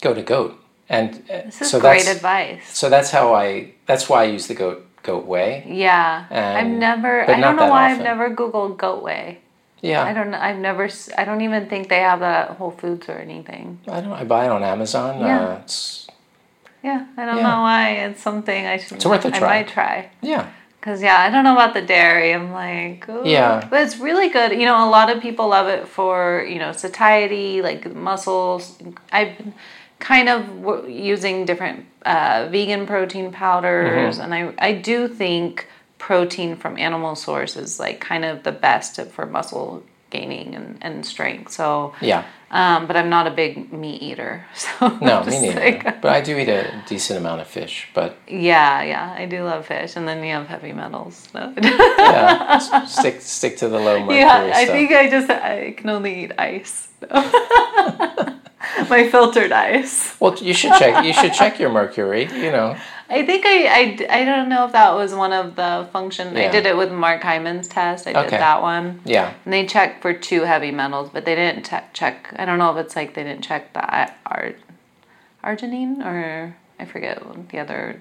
go 0.00 0.14
to 0.14 0.22
goat 0.22 0.54
And 0.88 1.08
uh, 1.30 1.42
This 1.44 1.60
is 1.62 1.70
so 1.70 1.78
great 1.80 2.04
that's 2.04 2.16
advice. 2.16 2.62
so 2.80 2.88
that's 2.94 3.10
how 3.16 3.26
I 3.44 3.74
that's 3.88 4.04
why 4.08 4.18
I 4.24 4.34
use 4.36 4.46
the 4.46 4.54
goat 4.62 4.78
goat 5.02 5.26
whey. 5.26 5.64
Yeah, 5.66 6.26
I've 6.30 6.66
never. 6.66 7.28
I 7.30 7.40
don't 7.40 7.56
know 7.56 7.68
why 7.68 7.90
I've 7.90 8.00
never 8.02 8.30
Googled 8.34 8.76
goat 8.78 9.02
whey. 9.02 9.38
Yeah, 9.82 10.02
I 10.04 10.12
don't 10.12 10.30
know. 10.30 10.38
I've 10.38 10.58
never. 10.58 10.88
I 11.16 11.24
don't 11.24 11.40
even 11.40 11.68
think 11.68 11.88
they 11.88 12.00
have 12.00 12.20
that 12.20 12.50
at 12.50 12.56
Whole 12.56 12.70
Foods 12.72 13.08
or 13.08 13.12
anything. 13.18 13.78
I 13.88 14.00
don't. 14.00 14.12
I 14.12 14.24
buy 14.24 14.44
it 14.46 14.50
on 14.50 14.62
Amazon. 14.62 15.20
Yeah. 15.20 15.40
Uh, 15.40 15.60
it's 15.62 16.06
Yeah, 16.82 17.06
I 17.16 17.24
don't 17.26 17.36
Yeah. 17.38 17.42
know 17.50 17.60
why. 17.60 17.90
It's 18.06 18.22
something 18.22 18.66
I 18.66 18.76
should. 18.78 18.96
It's 18.96 19.06
worth 19.06 19.24
a 19.24 19.28
I 19.34 19.38
try. 19.38 19.48
might 19.48 19.68
try. 19.68 20.10
yeah, 20.22 20.46
Cause 20.82 21.02
yeah, 21.02 21.18
I 21.20 21.28
don't 21.30 21.44
know 21.44 21.52
about 21.52 21.74
the 21.74 21.82
dairy. 21.82 22.32
I'm 22.32 22.52
like, 22.52 23.06
ooh. 23.08 23.22
Yeah. 23.24 23.66
but 23.70 23.82
it's 23.82 23.98
really 23.98 24.28
good. 24.30 24.52
You 24.52 24.64
know, 24.66 24.86
a 24.86 24.90
lot 24.90 25.10
of 25.14 25.20
people 25.22 25.48
love 25.48 25.68
it 25.68 25.86
for 25.88 26.44
you 26.48 26.58
know 26.58 26.72
satiety, 26.72 27.60
like 27.62 27.80
muscles. 27.94 28.78
I've 29.12 29.36
been 29.38 29.52
kind 30.00 30.28
of 30.28 30.46
w- 30.62 30.88
using 31.12 31.44
different 31.46 31.86
uh, 32.04 32.48
vegan 32.50 32.86
protein 32.86 33.30
powders, 33.30 34.18
Mm-hmm. 34.18 34.32
and 34.32 34.34
I 34.58 34.68
I 34.70 34.72
do 34.72 35.06
think 35.08 35.66
protein 35.98 36.56
from 36.56 36.76
animal 36.78 37.14
source 37.14 37.56
is 37.56 37.78
like 37.78 38.00
kind 38.00 38.24
of 38.24 38.42
the 38.42 38.52
best 38.52 39.00
for 39.12 39.26
muscle 39.26 39.82
gaining 40.10 40.54
and, 40.56 40.78
and 40.82 41.06
strength. 41.06 41.52
So 41.52 41.92
yeah. 42.00 42.24
um, 42.50 42.86
but 42.88 42.96
I'm 42.96 43.10
not 43.10 43.26
a 43.28 43.30
big 43.30 43.72
meat 43.72 44.02
eater. 44.02 44.44
So 44.54 44.88
No, 45.00 45.22
me 45.24 45.38
neither. 45.40 45.60
like- 45.60 46.00
but 46.02 46.10
I 46.10 46.20
do 46.20 46.36
eat 46.38 46.48
a 46.48 46.82
decent 46.88 47.18
amount 47.20 47.40
of 47.42 47.46
fish. 47.46 47.86
But 47.94 48.16
yeah, 48.26 48.82
yeah, 48.82 49.14
I 49.22 49.26
do 49.26 49.44
love 49.44 49.66
fish, 49.66 49.94
and 49.96 50.08
then 50.08 50.24
you 50.24 50.32
have 50.32 50.48
heavy 50.48 50.72
metals. 50.72 51.28
No. 51.34 51.52
yeah, 51.62 52.58
stick 52.86 53.20
stick 53.20 53.56
to 53.58 53.68
the 53.68 53.78
low 53.78 54.00
mercury 54.00 54.18
yeah, 54.20 54.50
I 54.60 54.64
stuff. 54.64 54.74
think 54.74 54.90
I 54.92 55.10
just 55.10 55.30
I 55.30 55.74
can 55.76 55.90
only 55.90 56.24
eat 56.24 56.32
ice. 56.38 56.88
My 58.90 59.08
filtered 59.08 59.52
ice. 59.52 60.14
well, 60.20 60.36
you 60.36 60.52
should 60.54 60.72
check. 60.78 61.04
You 61.04 61.12
should 61.12 61.32
check 61.32 61.58
your 61.58 61.70
mercury. 61.70 62.24
You 62.32 62.52
know. 62.52 62.76
I 63.10 63.26
think 63.26 63.44
I, 63.44 63.66
I, 63.66 64.20
I 64.20 64.24
don't 64.24 64.48
know 64.48 64.66
if 64.66 64.72
that 64.72 64.94
was 64.94 65.12
one 65.12 65.32
of 65.32 65.56
the 65.56 65.88
function. 65.92 66.36
I 66.36 66.48
did 66.48 66.64
it 66.64 66.76
with 66.76 66.92
Mark 66.92 67.22
Hyman's 67.22 67.66
test. 67.66 68.06
I 68.06 68.12
did 68.12 68.26
Okay. 68.26 68.38
that 68.38 68.62
one. 68.62 69.00
Yeah. 69.04 69.34
And 69.44 69.52
they 69.52 69.66
checked 69.66 70.00
for 70.00 70.14
two 70.14 70.42
heavy 70.42 70.70
metals, 70.70 71.10
but 71.12 71.24
they 71.24 71.34
didn't 71.34 71.64
te- 71.64 71.88
check. 71.92 72.32
I 72.36 72.44
don't 72.44 72.58
know 72.60 72.70
if 72.70 72.84
it's 72.84 72.94
like 72.94 73.14
they 73.14 73.24
didn't 73.24 73.42
check 73.42 73.72
the 73.72 73.80
ar- 73.80 74.14
ar- 74.26 74.54
arginine 75.42 76.04
or 76.04 76.54
I 76.78 76.84
forget 76.84 77.20
the 77.50 77.58
other. 77.58 78.00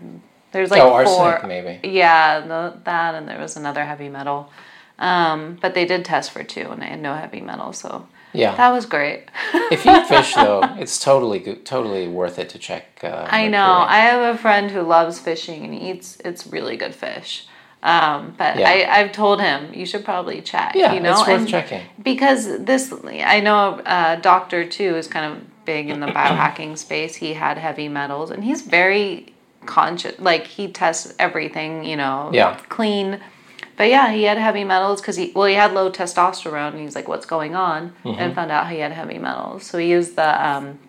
There's 0.51 0.69
like 0.69 0.81
oh, 0.81 1.03
four. 1.05 1.33
arsenic 1.33 1.65
maybe. 1.65 1.87
Yeah, 1.87 2.41
the, 2.41 2.77
that 2.83 3.15
and 3.15 3.27
there 3.27 3.39
was 3.39 3.57
another 3.57 3.85
heavy 3.85 4.09
metal. 4.09 4.51
Um, 4.99 5.57
but 5.59 5.73
they 5.73 5.85
did 5.85 6.05
test 6.05 6.29
for 6.31 6.43
two, 6.43 6.69
and 6.69 6.83
I 6.83 6.87
had 6.87 7.01
no 7.01 7.15
heavy 7.15 7.41
metal, 7.41 7.73
so 7.73 8.07
Yeah. 8.33 8.55
that 8.55 8.69
was 8.69 8.85
great. 8.85 9.25
if 9.71 9.85
you 9.85 10.05
fish 10.05 10.35
though, 10.35 10.61
it's 10.77 10.99
totally 10.99 11.39
totally 11.63 12.07
worth 12.07 12.37
it 12.39 12.49
to 12.49 12.59
check. 12.59 12.99
Uh, 13.03 13.27
I 13.29 13.47
know. 13.47 13.85
I 13.87 13.97
have 13.99 14.35
a 14.35 14.37
friend 14.37 14.69
who 14.71 14.81
loves 14.81 15.19
fishing, 15.19 15.63
and 15.65 15.73
eats 15.73 16.17
it's 16.23 16.45
really 16.47 16.77
good 16.77 16.93
fish. 16.95 17.45
Um, 17.81 18.35
but 18.37 18.57
Yeah. 18.59 18.69
I, 18.69 18.99
I've 18.99 19.11
told 19.13 19.39
him 19.39 19.73
you 19.73 19.85
should 19.85 20.03
probably 20.03 20.41
check. 20.41 20.75
Yeah, 20.75 20.93
you 20.93 20.99
know, 20.99 21.11
it's 21.11 21.21
worth 21.21 21.39
and 21.39 21.47
checking. 21.47 21.81
because 22.03 22.59
this 22.65 22.93
I 22.93 23.39
know 23.39 23.81
a 23.85 24.17
doctor 24.21 24.65
too 24.67 24.95
is 24.97 25.07
kind 25.07 25.31
of 25.33 25.65
big 25.65 25.89
in 25.89 25.99
the 25.99 26.07
biohacking 26.19 26.77
space. 26.77 27.15
He 27.15 27.33
had 27.33 27.57
heavy 27.57 27.87
metals, 27.87 28.31
and 28.31 28.43
he's 28.43 28.61
very 28.63 29.33
conscious. 29.65 30.19
Like 30.19 30.45
he 30.47 30.67
tests 30.71 31.13
everything, 31.19 31.83
you 31.85 31.95
know, 31.95 32.29
Yeah. 32.33 32.59
clean. 32.69 33.19
But 33.79 33.87
yeah, 33.87 34.11
he 34.11 34.23
had 34.23 34.37
heavy 34.37 34.65
metals 34.65 34.99
because 34.99 35.15
he 35.15 35.31
well 35.33 35.45
he 35.45 35.55
had 35.55 35.71
low 35.73 35.89
testosterone, 35.89 36.73
and 36.73 36.81
he's 36.81 36.95
like, 36.95 37.07
"What's 37.07 37.25
going 37.25 37.55
on?" 37.55 37.93
Mm-hmm. 38.03 38.19
And 38.19 38.35
found 38.35 38.51
out 38.51 38.69
he 38.69 38.79
had 38.79 38.91
heavy 38.91 39.17
metals. 39.17 39.63
So 39.63 39.77
he 39.77 39.89
used 39.89 40.17
the 40.17 40.31
um, 40.49 40.79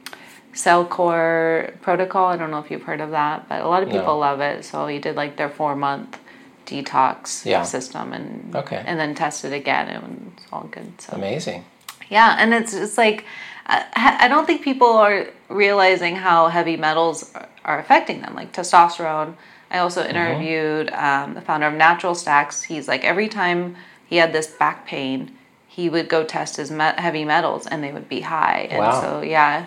CellCore 0.53 1.80
protocol. 1.82 2.26
I 2.26 2.36
don't 2.36 2.51
know 2.51 2.59
if 2.59 2.68
you've 2.68 2.82
heard 2.82 3.01
of 3.01 3.12
that, 3.12 3.49
but 3.49 3.61
a 3.62 3.68
lot 3.68 3.84
of 3.84 3.91
people 3.91 4.14
No. 4.14 4.18
love 4.18 4.41
it. 4.41 4.64
So 4.64 4.88
he 4.88 4.99
did 4.99 5.14
like 5.14 5.36
their 5.36 5.49
four 5.49 5.76
month 5.76 6.18
detox 6.66 7.45
Yeah. 7.47 7.62
system, 7.62 8.12
and 8.12 8.55
Okay. 8.57 8.82
and 8.84 8.99
then 8.99 9.14
tested 9.14 9.53
again, 9.53 9.86
and 9.88 10.32
it's 10.36 10.47
all 10.53 10.66
good. 10.70 11.01
So 11.01 11.12
Amazing. 11.16 11.64
yeah, 12.09 12.36
and 12.41 12.53
it's 12.53 12.74
it's 12.74 12.99
like 12.99 13.24
I, 13.66 13.84
I 14.24 14.26
don't 14.28 14.47
think 14.47 14.62
people 14.62 14.88
are 15.07 15.28
realizing 15.49 16.16
how 16.16 16.49
heavy 16.49 16.76
metals 16.76 17.30
are, 17.36 17.49
are 17.64 17.78
affecting 17.78 18.20
them, 18.22 18.34
like 18.34 18.53
testosterone. 18.53 19.34
I 19.70 19.78
also 19.78 20.00
Mm-hmm. 20.02 20.10
interviewed 20.10 20.90
um, 20.92 21.34
the 21.34 21.40
founder 21.40 21.66
of 21.66 21.74
Natural 21.74 22.14
Stacks. 22.14 22.62
He's 22.62 22.88
like 22.88 23.04
every 23.04 23.28
time 23.28 23.76
he 24.06 24.16
had 24.16 24.32
this 24.32 24.46
back 24.48 24.86
pain, 24.86 25.36
he 25.68 25.88
would 25.88 26.08
go 26.08 26.24
test 26.24 26.56
his 26.56 26.70
me- 26.70 26.92
heavy 26.98 27.24
metals, 27.24 27.66
and 27.66 27.82
they 27.84 27.92
would 27.92 28.08
be 28.08 28.20
high. 28.22 28.68
And 28.70 28.78
Wow. 28.80 29.00
so 29.00 29.22
yeah, 29.22 29.66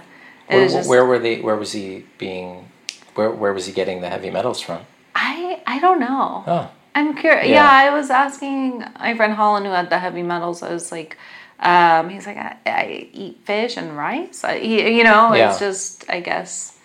it 0.50 0.56
Where, 0.56 0.64
was 0.64 0.74
just 0.74 0.90
where 0.90 1.06
were 1.06 1.20
they? 1.20 1.40
Where 1.42 1.56
was 1.56 1.72
he 1.72 2.06
being? 2.18 2.68
Where 3.16 3.30
Where 3.32 3.54
was 3.54 3.66
he 3.68 3.74
getting 3.74 4.02
the 4.02 4.10
heavy 4.10 4.30
metals 4.32 4.60
from? 4.60 4.82
I 5.16 5.62
I 5.66 5.80
don't 5.80 6.00
know. 6.00 6.44
Oh, 6.48 6.70
I'm 6.96 7.16
curious. 7.16 7.48
Yeah. 7.48 7.64
Yeah. 7.64 7.90
I 7.90 7.96
was 7.96 8.10
asking 8.10 8.84
my 9.00 9.16
friend 9.16 9.34
Holland 9.34 9.66
who 9.66 9.72
had 9.72 9.90
the 9.90 10.00
heavy 10.00 10.24
metals. 10.24 10.62
I 10.62 10.74
was 10.74 10.92
like, 10.92 11.18
um, 11.60 12.10
he's 12.10 12.28
like, 12.28 12.38
I, 12.38 12.58
I 12.66 13.10
eat 13.14 13.38
fish 13.46 13.78
and 13.78 13.96
rice. 13.98 14.44
I, 14.44 14.56
you 14.56 15.04
know, 15.04 15.34
Yeah. 15.34 15.50
it's 15.50 15.60
just, 15.60 16.10
I 16.10 16.20
guess, 16.20 16.78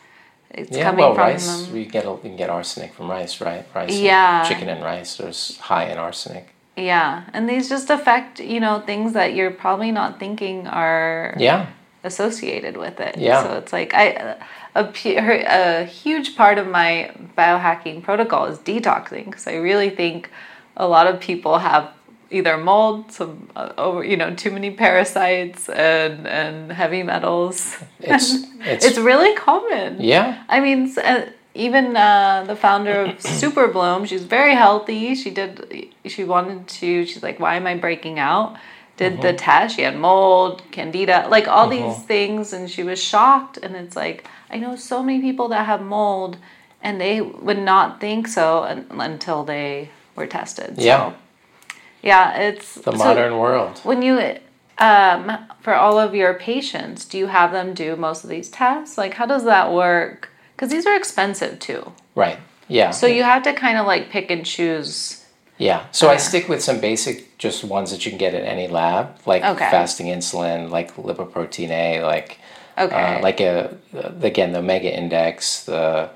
it's 0.50 0.76
yeah. 0.76 0.84
coming 0.84 1.00
Well, 1.00 1.14
from 1.14 1.22
rice. 1.22 1.68
We 1.68 1.84
get 1.84 2.04
a, 2.04 2.08
you 2.10 2.18
can 2.22 2.36
get 2.36 2.50
arsenic 2.50 2.94
from 2.94 3.10
rice, 3.10 3.40
right? 3.40 3.66
Rice. 3.74 3.90
and 3.90 4.00
Yeah. 4.04 4.44
Chicken 4.48 4.68
and 4.68 4.82
rice. 4.82 5.16
There's 5.16 5.56
high 5.58 5.84
in 5.84 5.98
arsenic. 5.98 6.54
Yeah, 6.76 7.24
and 7.32 7.48
these 7.48 7.68
just 7.68 7.90
affect 7.90 8.38
you 8.38 8.60
know 8.60 8.80
things 8.80 9.12
that 9.12 9.34
you're 9.34 9.50
probably 9.50 9.90
not 9.90 10.20
thinking 10.20 10.66
are 10.68 11.34
Yeah. 11.36 11.66
associated 12.04 12.76
with 12.76 13.00
it. 13.00 13.18
Yeah. 13.18 13.42
So 13.42 13.56
it's 13.58 13.72
like 13.72 13.94
I 13.94 14.36
a, 14.74 15.84
huge 15.84 16.36
part 16.36 16.58
of 16.58 16.66
my 16.66 17.12
biohacking 17.36 18.02
protocol 18.02 18.46
is 18.46 18.58
detoxing 18.58 19.24
because 19.26 19.46
I 19.46 19.54
really 19.56 19.90
think 19.90 20.30
a 20.76 20.86
lot 20.86 21.06
of 21.06 21.20
people 21.20 21.58
have 21.58 21.90
either 22.30 22.56
mold, 22.56 23.12
some 23.12 23.48
uh, 23.56 23.72
over 23.78 24.04
you 24.04 24.16
know 24.16 24.34
too 24.34 24.50
many 24.50 24.70
parasites 24.70 25.68
and 25.68 26.26
and 26.26 26.72
heavy 26.72 27.02
metals. 27.02 27.76
It's 28.00 28.44
It's, 28.60 28.84
it's, 28.84 28.98
really 28.98 29.34
common. 29.36 30.00
yeah. 30.00 30.42
I 30.48 30.58
mean, 30.60 30.92
uh, 30.98 31.26
even 31.54 31.96
uh, 31.96 32.44
the 32.46 32.56
founder 32.56 33.02
of 33.02 33.20
Super 33.40 33.68
Bloom, 33.68 34.04
she's 34.04 34.24
very 34.24 34.54
healthy. 34.54 35.14
She 35.14 35.30
did, 35.30 35.92
she 36.06 36.24
wanted 36.24 36.66
to, 36.68 37.06
she's 37.06 37.22
like, 37.22 37.38
why 37.40 37.56
am 37.56 37.66
I 37.66 37.76
breaking 37.76 38.18
out? 38.18 38.56
Did 38.96 39.22
the 39.22 39.32
test. 39.32 39.76
She 39.76 39.82
had 39.82 39.96
mold, 39.96 40.62
candida, 40.72 41.28
like 41.28 41.46
all 41.46 41.68
these 41.68 41.98
things. 42.04 42.52
And 42.52 42.68
she 42.68 42.82
was 42.82 43.00
shocked. 43.00 43.56
And 43.56 43.76
it's 43.76 43.94
like, 43.94 44.26
I 44.50 44.58
know 44.58 44.74
so 44.74 45.04
many 45.04 45.20
people 45.20 45.48
that 45.48 45.66
have 45.66 45.82
mold 45.82 46.36
and 46.82 47.00
they 47.00 47.20
would 47.20 47.58
not 47.58 48.00
think 48.00 48.26
so 48.26 48.64
until 48.90 49.44
they 49.44 49.90
were 50.16 50.26
tested. 50.26 50.74
Yeah. 50.78 51.10
So, 51.10 51.16
yeah, 52.02 52.36
it's 52.38 52.74
The 52.76 52.92
so- 52.92 52.98
modern 52.98 53.38
world. 53.38 53.80
when 53.82 54.02
you 54.02 54.36
um, 54.78 55.36
for 55.60 55.74
all 55.74 55.98
of 55.98 56.14
your 56.14 56.34
patients 56.34 57.04
do 57.04 57.18
you 57.18 57.26
have 57.26 57.50
them 57.52 57.74
do 57.74 57.96
most 57.96 58.22
of 58.22 58.30
these 58.30 58.48
tests 58.48 58.96
like 58.96 59.14
how 59.14 59.26
does 59.26 59.44
that 59.44 59.72
work 59.72 60.30
because 60.54 60.70
these 60.70 60.86
are 60.86 60.94
expensive 60.96 61.58
too 61.58 61.92
Right. 62.14 62.38
Yeah. 62.68 62.90
so 62.92 63.06
you 63.08 63.24
have 63.24 63.42
to 63.42 63.52
kind 63.52 63.76
of 63.78 63.86
like 63.86 64.10
pick 64.10 64.30
and 64.30 64.44
choose 64.46 65.24
Yeah. 65.60 65.80
So 65.90 66.06
I 66.08 66.14
Uh, 66.14 66.18
stick 66.18 66.48
with 66.48 66.62
some 66.62 66.78
basic, 66.78 67.36
just 67.38 67.64
ones 67.64 67.90
that 67.90 68.04
you 68.06 68.12
can 68.12 68.18
get 68.18 68.32
at 68.32 68.44
any 68.44 68.68
lab, 68.68 69.18
like 69.26 69.42
Okay. 69.42 69.68
fasting 69.70 70.06
insulin, 70.06 70.70
like 70.70 70.94
lipoprotein 70.94 71.70
A, 71.70 72.04
like 72.04 72.38
okay 72.78 73.16
uh, 73.16 73.20
like 73.28 73.40
a 73.40 73.74
again 74.30 74.52
the 74.52 74.60
omega 74.60 74.88
index, 75.02 75.64
the 75.64 76.10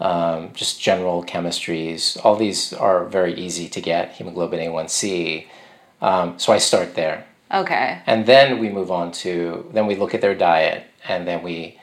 um, 0.00 0.50
just 0.54 0.80
general 0.80 1.22
chemistries. 1.24 2.18
All 2.24 2.36
these 2.36 2.72
are 2.72 3.04
very 3.04 3.34
easy 3.34 3.68
to 3.68 3.80
get. 3.80 4.12
Hemoglobin 4.12 4.60
A1C. 4.60 5.46
Um, 6.02 6.38
so 6.38 6.52
I 6.52 6.58
start 6.58 6.94
there, 6.96 7.24
okay 7.50 8.02
and 8.06 8.26
then 8.26 8.58
we 8.58 8.68
move 8.68 8.90
on 8.90 9.10
to 9.12 9.70
then 9.72 9.86
we 9.86 9.94
look 9.94 10.12
at 10.14 10.20
their 10.20 10.34
diet, 10.34 10.84
and 11.08 11.26
then 11.26 11.42
we 11.42 11.78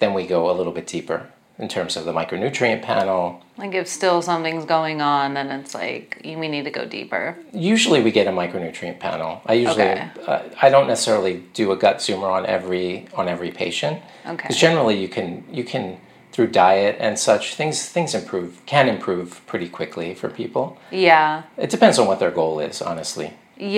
then 0.00 0.14
we 0.14 0.26
go 0.26 0.50
a 0.50 0.54
little 0.58 0.72
bit 0.72 0.86
deeper 0.88 1.28
in 1.58 1.68
terms 1.68 1.94
of 1.94 2.06
the 2.06 2.12
micronutrient 2.12 2.80
panel. 2.82 3.42
like 3.58 3.74
if 3.74 3.86
still 3.86 4.22
something's 4.22 4.64
going 4.64 5.00
on 5.02 5.34
then 5.34 5.50
it's 5.50 5.74
like 5.74 6.20
we 6.24 6.48
need 6.48 6.64
to 6.64 6.70
go 6.70 6.84
deeper 6.86 7.36
Usually 7.52 8.00
we 8.02 8.10
get 8.10 8.26
a 8.26 8.30
micronutrient 8.32 8.98
panel. 8.98 9.42
I 9.46 9.52
usually 9.52 9.82
Okay. 9.82 10.08
uh, 10.26 10.40
I 10.62 10.70
don't 10.70 10.88
necessarily 10.88 11.44
do 11.52 11.70
a 11.70 11.76
gut 11.76 11.98
zoomer 11.98 12.30
on 12.32 12.46
every 12.46 13.06
on 13.14 13.28
every 13.28 13.50
patient. 13.52 14.00
Okay. 14.24 14.36
Because 14.36 14.56
generally 14.56 14.96
you 14.98 15.08
can 15.08 15.44
you 15.52 15.62
can 15.64 16.00
through 16.32 16.46
diet 16.48 16.96
and 17.00 17.18
such 17.18 17.54
things 17.54 17.76
things 17.88 18.14
improve 18.14 18.60
can 18.66 18.88
improve 18.88 19.40
pretty 19.46 19.68
quickly 19.68 20.14
for 20.14 20.28
people. 20.28 20.78
yeah 20.90 21.42
It 21.56 21.70
depends 21.70 21.98
on 21.98 22.06
what 22.06 22.18
their 22.20 22.30
goal 22.30 22.60
is, 22.60 22.80
honestly. 22.82 23.28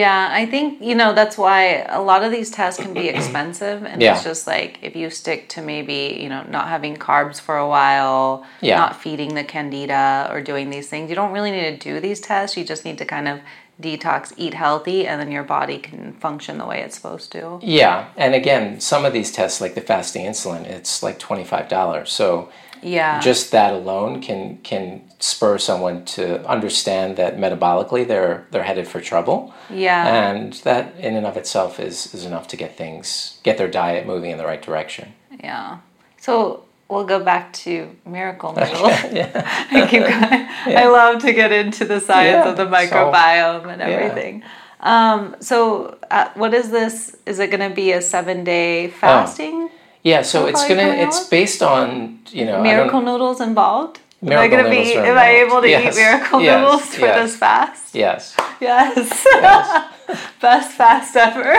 yeah 0.01 0.29
i 0.41 0.45
think 0.53 0.67
you 0.89 0.95
know 1.01 1.11
that's 1.21 1.37
why 1.45 1.61
a 2.01 2.01
lot 2.11 2.21
of 2.27 2.31
these 2.37 2.51
tests 2.59 2.79
can 2.85 2.93
be 2.95 3.07
expensive 3.09 3.79
and 3.91 4.01
Yeah. 4.01 4.15
it's 4.15 4.23
just 4.31 4.47
like 4.47 4.79
if 4.89 4.93
you 5.01 5.11
stick 5.11 5.41
to 5.55 5.59
maybe 5.73 6.01
you 6.23 6.29
know 6.33 6.43
not 6.57 6.69
having 6.69 6.95
carbs 7.09 7.39
for 7.47 7.57
a 7.57 7.69
while 7.77 8.45
Yeah. 8.61 8.77
not 8.85 8.93
feeding 9.05 9.35
the 9.35 9.45
candida 9.55 10.29
or 10.33 10.39
doing 10.53 10.71
these 10.71 10.89
things 10.93 11.05
you 11.11 11.17
don't 11.21 11.33
really 11.37 11.51
need 11.57 11.69
to 11.75 11.77
do 11.91 11.95
these 12.07 12.21
tests 12.21 12.57
you 12.59 12.65
just 12.73 12.85
need 12.85 12.99
to 12.99 13.05
kind 13.17 13.27
of 13.33 13.37
detox, 13.83 14.33
eat 14.37 14.55
healthy, 14.55 15.07
and 15.07 15.21
then 15.21 15.31
your 15.31 15.43
body 15.43 15.79
can 15.79 16.13
function 16.15 16.59
the 16.59 16.67
way 16.67 16.81
it's 16.81 16.97
supposed 16.97 17.33
to. 17.33 17.59
Yeah, 17.63 18.09
and 18.17 18.35
again, 18.35 18.81
some 18.81 19.05
of 19.05 19.13
these 19.13 19.33
tests, 19.33 19.61
like 19.61 19.75
the 19.75 19.81
fasting 19.81 20.25
insulin, 20.25 20.65
it's 20.65 21.03
like 21.03 21.19
twenty 21.19 21.45
five 21.45 21.69
dollars. 21.69 22.11
So 22.13 22.51
yeah, 22.83 23.21
just 23.21 23.53
that 23.53 23.73
alone 23.73 24.21
can 24.21 24.59
can 24.59 25.03
spur 25.19 25.57
someone 25.59 26.05
to 26.05 26.45
understand 26.49 27.17
that 27.17 27.37
metabolically 27.37 28.07
they're 28.07 28.47
they're 28.51 28.65
headed 28.65 28.89
for 28.89 29.01
trouble. 29.01 29.55
Yeah, 29.71 30.07
and 30.07 30.53
that 30.65 30.97
in 30.99 31.17
and 31.17 31.27
of 31.27 31.37
itself 31.37 31.79
is 31.79 32.13
is 32.15 32.25
enough 32.25 32.49
to 32.49 32.57
get 32.57 32.77
things 32.77 33.39
get 33.43 33.59
their 33.59 33.69
diet 33.69 34.07
moving 34.07 34.31
in 34.31 34.39
the 34.39 34.47
right 34.47 34.63
direction. 34.63 35.15
Yeah. 35.43 35.79
So 36.19 36.65
we'll 36.93 37.05
go 37.05 37.25
back 37.25 37.53
to 37.53 37.91
miracle 38.07 38.53
noodle. 38.57 38.89
yeah. 38.89 39.67
I 39.71 39.87
keep 39.89 40.03
going. 40.03 40.13
Yeah. 40.13 40.83
I 40.83 40.87
love 40.89 41.23
to 41.23 41.33
get 41.33 41.51
into 41.51 41.85
the 41.85 42.01
science 42.01 42.45
yeah. 42.45 42.51
of 42.51 42.57
the 42.57 42.67
microbiome 42.67 43.63
so, 43.63 43.69
and 43.71 43.83
everything. 43.83 44.43
Um, 44.81 45.37
so, 45.41 45.99
uh, 46.11 46.29
what 46.35 46.53
is 46.55 46.71
this? 46.71 47.17
Is 47.25 47.39
it 47.39 47.51
going 47.51 47.69
to 47.69 47.75
be 47.75 47.93
a 47.93 48.03
seven 48.03 48.45
day 48.45 48.89
oh. 48.89 48.91
fasting? 48.91 49.55
Oh. 49.55 49.79
Yeah, 50.05 50.23
so 50.23 50.47
it's 50.47 50.67
gonna. 50.67 50.83
It's 50.83 51.29
based 51.29 51.63
on 51.63 52.19
you 52.31 52.45
know 52.45 52.61
miracle 52.61 53.01
noodles 53.01 53.41
involved. 53.41 54.01
Miracle 54.21 54.59
am 54.59 54.67
I 54.67 54.69
gonna 54.69 54.85
be? 54.85 54.95
Am 54.97 55.17
I 55.17 55.29
able 55.47 55.61
to 55.61 55.69
yes. 55.69 55.95
eat 55.95 56.01
miracle 56.01 56.41
yes. 56.43 56.61
noodles 56.61 56.87
for 56.97 57.07
yes. 57.07 57.31
this 57.31 57.39
fast? 57.39 57.95
Yes. 57.95 58.37
Yes. 58.61 59.25
yes. 59.25 60.29
Best 60.41 60.73
fast 60.73 61.15
ever. 61.15 61.55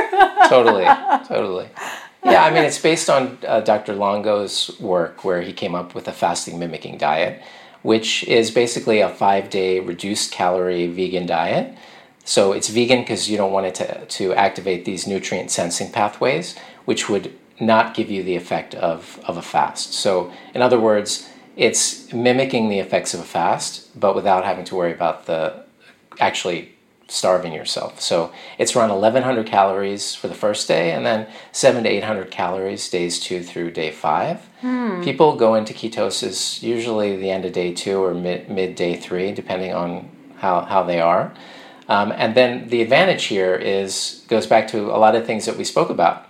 totally. 0.49 0.83
Totally 1.25 1.69
yeah, 2.25 2.43
I 2.43 2.51
mean, 2.51 2.63
it's 2.63 2.79
based 2.79 3.09
on 3.09 3.37
uh, 3.47 3.61
Dr. 3.61 3.93
Longo's 3.93 4.77
work 4.79 5.23
where 5.23 5.41
he 5.41 5.53
came 5.53 5.75
up 5.75 5.93
with 5.93 6.07
a 6.07 6.11
fasting 6.11 6.59
mimicking 6.59 6.97
diet, 6.97 7.41
which 7.81 8.23
is 8.25 8.51
basically 8.51 9.01
a 9.01 9.09
five 9.09 9.49
day 9.49 9.79
reduced 9.79 10.31
calorie 10.31 10.87
vegan 10.87 11.25
diet. 11.25 11.77
So 12.25 12.53
it's 12.53 12.69
vegan 12.69 13.01
because 13.01 13.29
you 13.29 13.35
don't 13.35 13.51
want 13.51 13.65
it 13.65 13.75
to, 13.75 14.05
to 14.05 14.33
activate 14.33 14.85
these 14.85 15.05
nutrient 15.05 15.51
sensing 15.51 15.91
pathways, 15.91 16.57
which 16.85 17.09
would 17.09 17.33
not 17.59 17.93
give 17.93 18.09
you 18.09 18.23
the 18.23 18.35
effect 18.35 18.73
of, 18.75 19.19
of 19.25 19.37
a 19.37 19.41
fast. 19.41 19.93
So, 19.93 20.31
in 20.53 20.61
other 20.61 20.79
words, 20.79 21.29
it's 21.55 22.11
mimicking 22.11 22.69
the 22.69 22.79
effects 22.79 23.13
of 23.13 23.19
a 23.19 23.25
fast, 23.25 23.99
but 23.99 24.15
without 24.15 24.43
having 24.45 24.65
to 24.65 24.75
worry 24.75 24.91
about 24.91 25.25
the 25.25 25.63
actually 26.19 26.72
starving 27.13 27.53
yourself. 27.53 28.01
So 28.01 28.31
it's 28.57 28.75
around 28.75 28.89
1100 28.89 29.45
calories 29.45 30.15
for 30.15 30.27
the 30.27 30.33
first 30.33 30.67
day 30.67 30.91
and 30.91 31.05
then 31.05 31.27
7 31.51 31.83
to 31.83 31.89
800 31.89 32.31
calories 32.31 32.89
days 32.89 33.19
2 33.19 33.43
through 33.43 33.71
day 33.71 33.91
5. 33.91 34.39
Hmm. 34.61 35.03
People 35.03 35.35
go 35.35 35.53
into 35.53 35.73
ketosis 35.73 36.63
usually 36.63 37.15
the 37.15 37.29
end 37.29 37.45
of 37.45 37.53
day 37.53 37.71
2 37.71 38.03
or 38.03 38.15
mid, 38.15 38.49
mid 38.49 38.73
day 38.75 38.95
3 38.95 39.31
depending 39.31 39.73
on 39.73 40.09
how, 40.37 40.61
how 40.61 40.81
they 40.81 40.99
are. 40.99 41.33
Um, 41.87 42.11
and 42.13 42.33
then 42.33 42.69
the 42.69 42.81
advantage 42.81 43.25
here 43.25 43.53
is 43.55 44.25
goes 44.27 44.47
back 44.47 44.67
to 44.69 44.85
a 44.85 44.97
lot 44.97 45.15
of 45.15 45.25
things 45.25 45.45
that 45.45 45.57
we 45.57 45.63
spoke 45.63 45.91
about. 45.91 46.25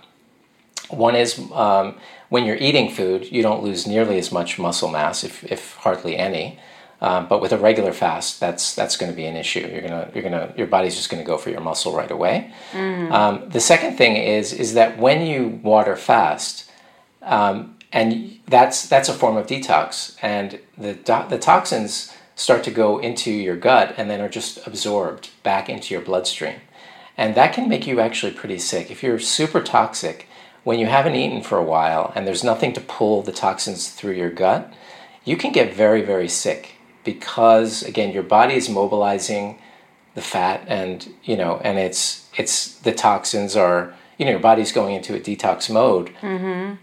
One 0.90 1.16
is 1.16 1.38
um, 1.52 1.94
when 2.28 2.44
you're 2.44 2.56
eating 2.56 2.90
food, 2.90 3.32
you 3.32 3.42
don't 3.42 3.62
lose 3.62 3.86
nearly 3.86 4.18
as 4.18 4.30
much 4.30 4.58
muscle 4.58 4.90
mass, 4.90 5.24
if, 5.24 5.44
if 5.44 5.76
hardly 5.76 6.18
any. 6.18 6.58
Um, 7.00 7.26
but 7.28 7.42
with 7.42 7.52
a 7.52 7.58
regular 7.58 7.92
fast, 7.92 8.40
that's 8.40 8.74
that's 8.74 8.96
going 8.96 9.10
to 9.10 9.16
be 9.16 9.26
an 9.26 9.36
issue. 9.36 9.68
You're 9.70 9.82
gonna 9.82 10.10
you're 10.14 10.22
gonna 10.22 10.54
your 10.56 10.66
body's 10.66 10.96
just 10.96 11.10
going 11.10 11.22
to 11.22 11.26
go 11.26 11.36
for 11.36 11.50
your 11.50 11.60
muscle 11.60 11.94
right 11.94 12.10
away. 12.10 12.52
Mm. 12.72 13.10
Um, 13.10 13.48
the 13.50 13.60
second 13.60 13.96
thing 13.96 14.16
is 14.16 14.52
is 14.52 14.74
that 14.74 14.98
when 14.98 15.26
you 15.26 15.60
water 15.62 15.96
fast, 15.96 16.70
um, 17.22 17.76
and 17.92 18.38
that's 18.46 18.88
that's 18.88 19.08
a 19.08 19.12
form 19.12 19.36
of 19.36 19.46
detox, 19.46 20.16
and 20.22 20.60
the 20.78 20.94
do- 20.94 21.28
the 21.28 21.38
toxins 21.38 22.14
start 22.36 22.64
to 22.64 22.70
go 22.70 22.98
into 22.98 23.30
your 23.30 23.56
gut 23.56 23.94
and 23.96 24.10
then 24.10 24.20
are 24.20 24.28
just 24.28 24.66
absorbed 24.66 25.30
back 25.42 25.68
into 25.68 25.94
your 25.94 26.02
bloodstream, 26.02 26.56
and 27.16 27.34
that 27.34 27.52
can 27.52 27.68
make 27.68 27.86
you 27.86 28.00
actually 28.00 28.32
pretty 28.32 28.58
sick 28.58 28.90
if 28.90 29.02
you're 29.02 29.18
super 29.18 29.60
toxic. 29.60 30.28
When 30.62 30.78
you 30.78 30.86
haven't 30.86 31.14
eaten 31.14 31.42
for 31.42 31.58
a 31.58 31.62
while 31.62 32.10
and 32.14 32.26
there's 32.26 32.42
nothing 32.42 32.72
to 32.72 32.80
pull 32.80 33.20
the 33.20 33.32
toxins 33.32 33.90
through 33.90 34.14
your 34.14 34.30
gut, 34.30 34.72
you 35.22 35.36
can 35.36 35.52
get 35.52 35.74
very, 35.74 36.00
very 36.00 36.26
sick 36.26 36.73
because 37.04 37.82
again 37.82 38.12
your 38.12 38.22
body 38.22 38.54
is 38.54 38.68
mobilizing 38.68 39.58
the 40.14 40.22
fat 40.22 40.64
and 40.66 41.12
you 41.22 41.36
know 41.36 41.60
and 41.64 41.78
it's 41.78 42.28
it's 42.36 42.74
the 42.80 42.92
toxins 42.92 43.56
are 43.56 43.94
you 44.18 44.24
know 44.24 44.32
your 44.32 44.40
body's 44.40 44.72
going 44.72 44.94
into 44.94 45.14
a 45.14 45.20
detox 45.20 45.70
mode. 45.70 46.10
Mm-hmm. 46.20 46.74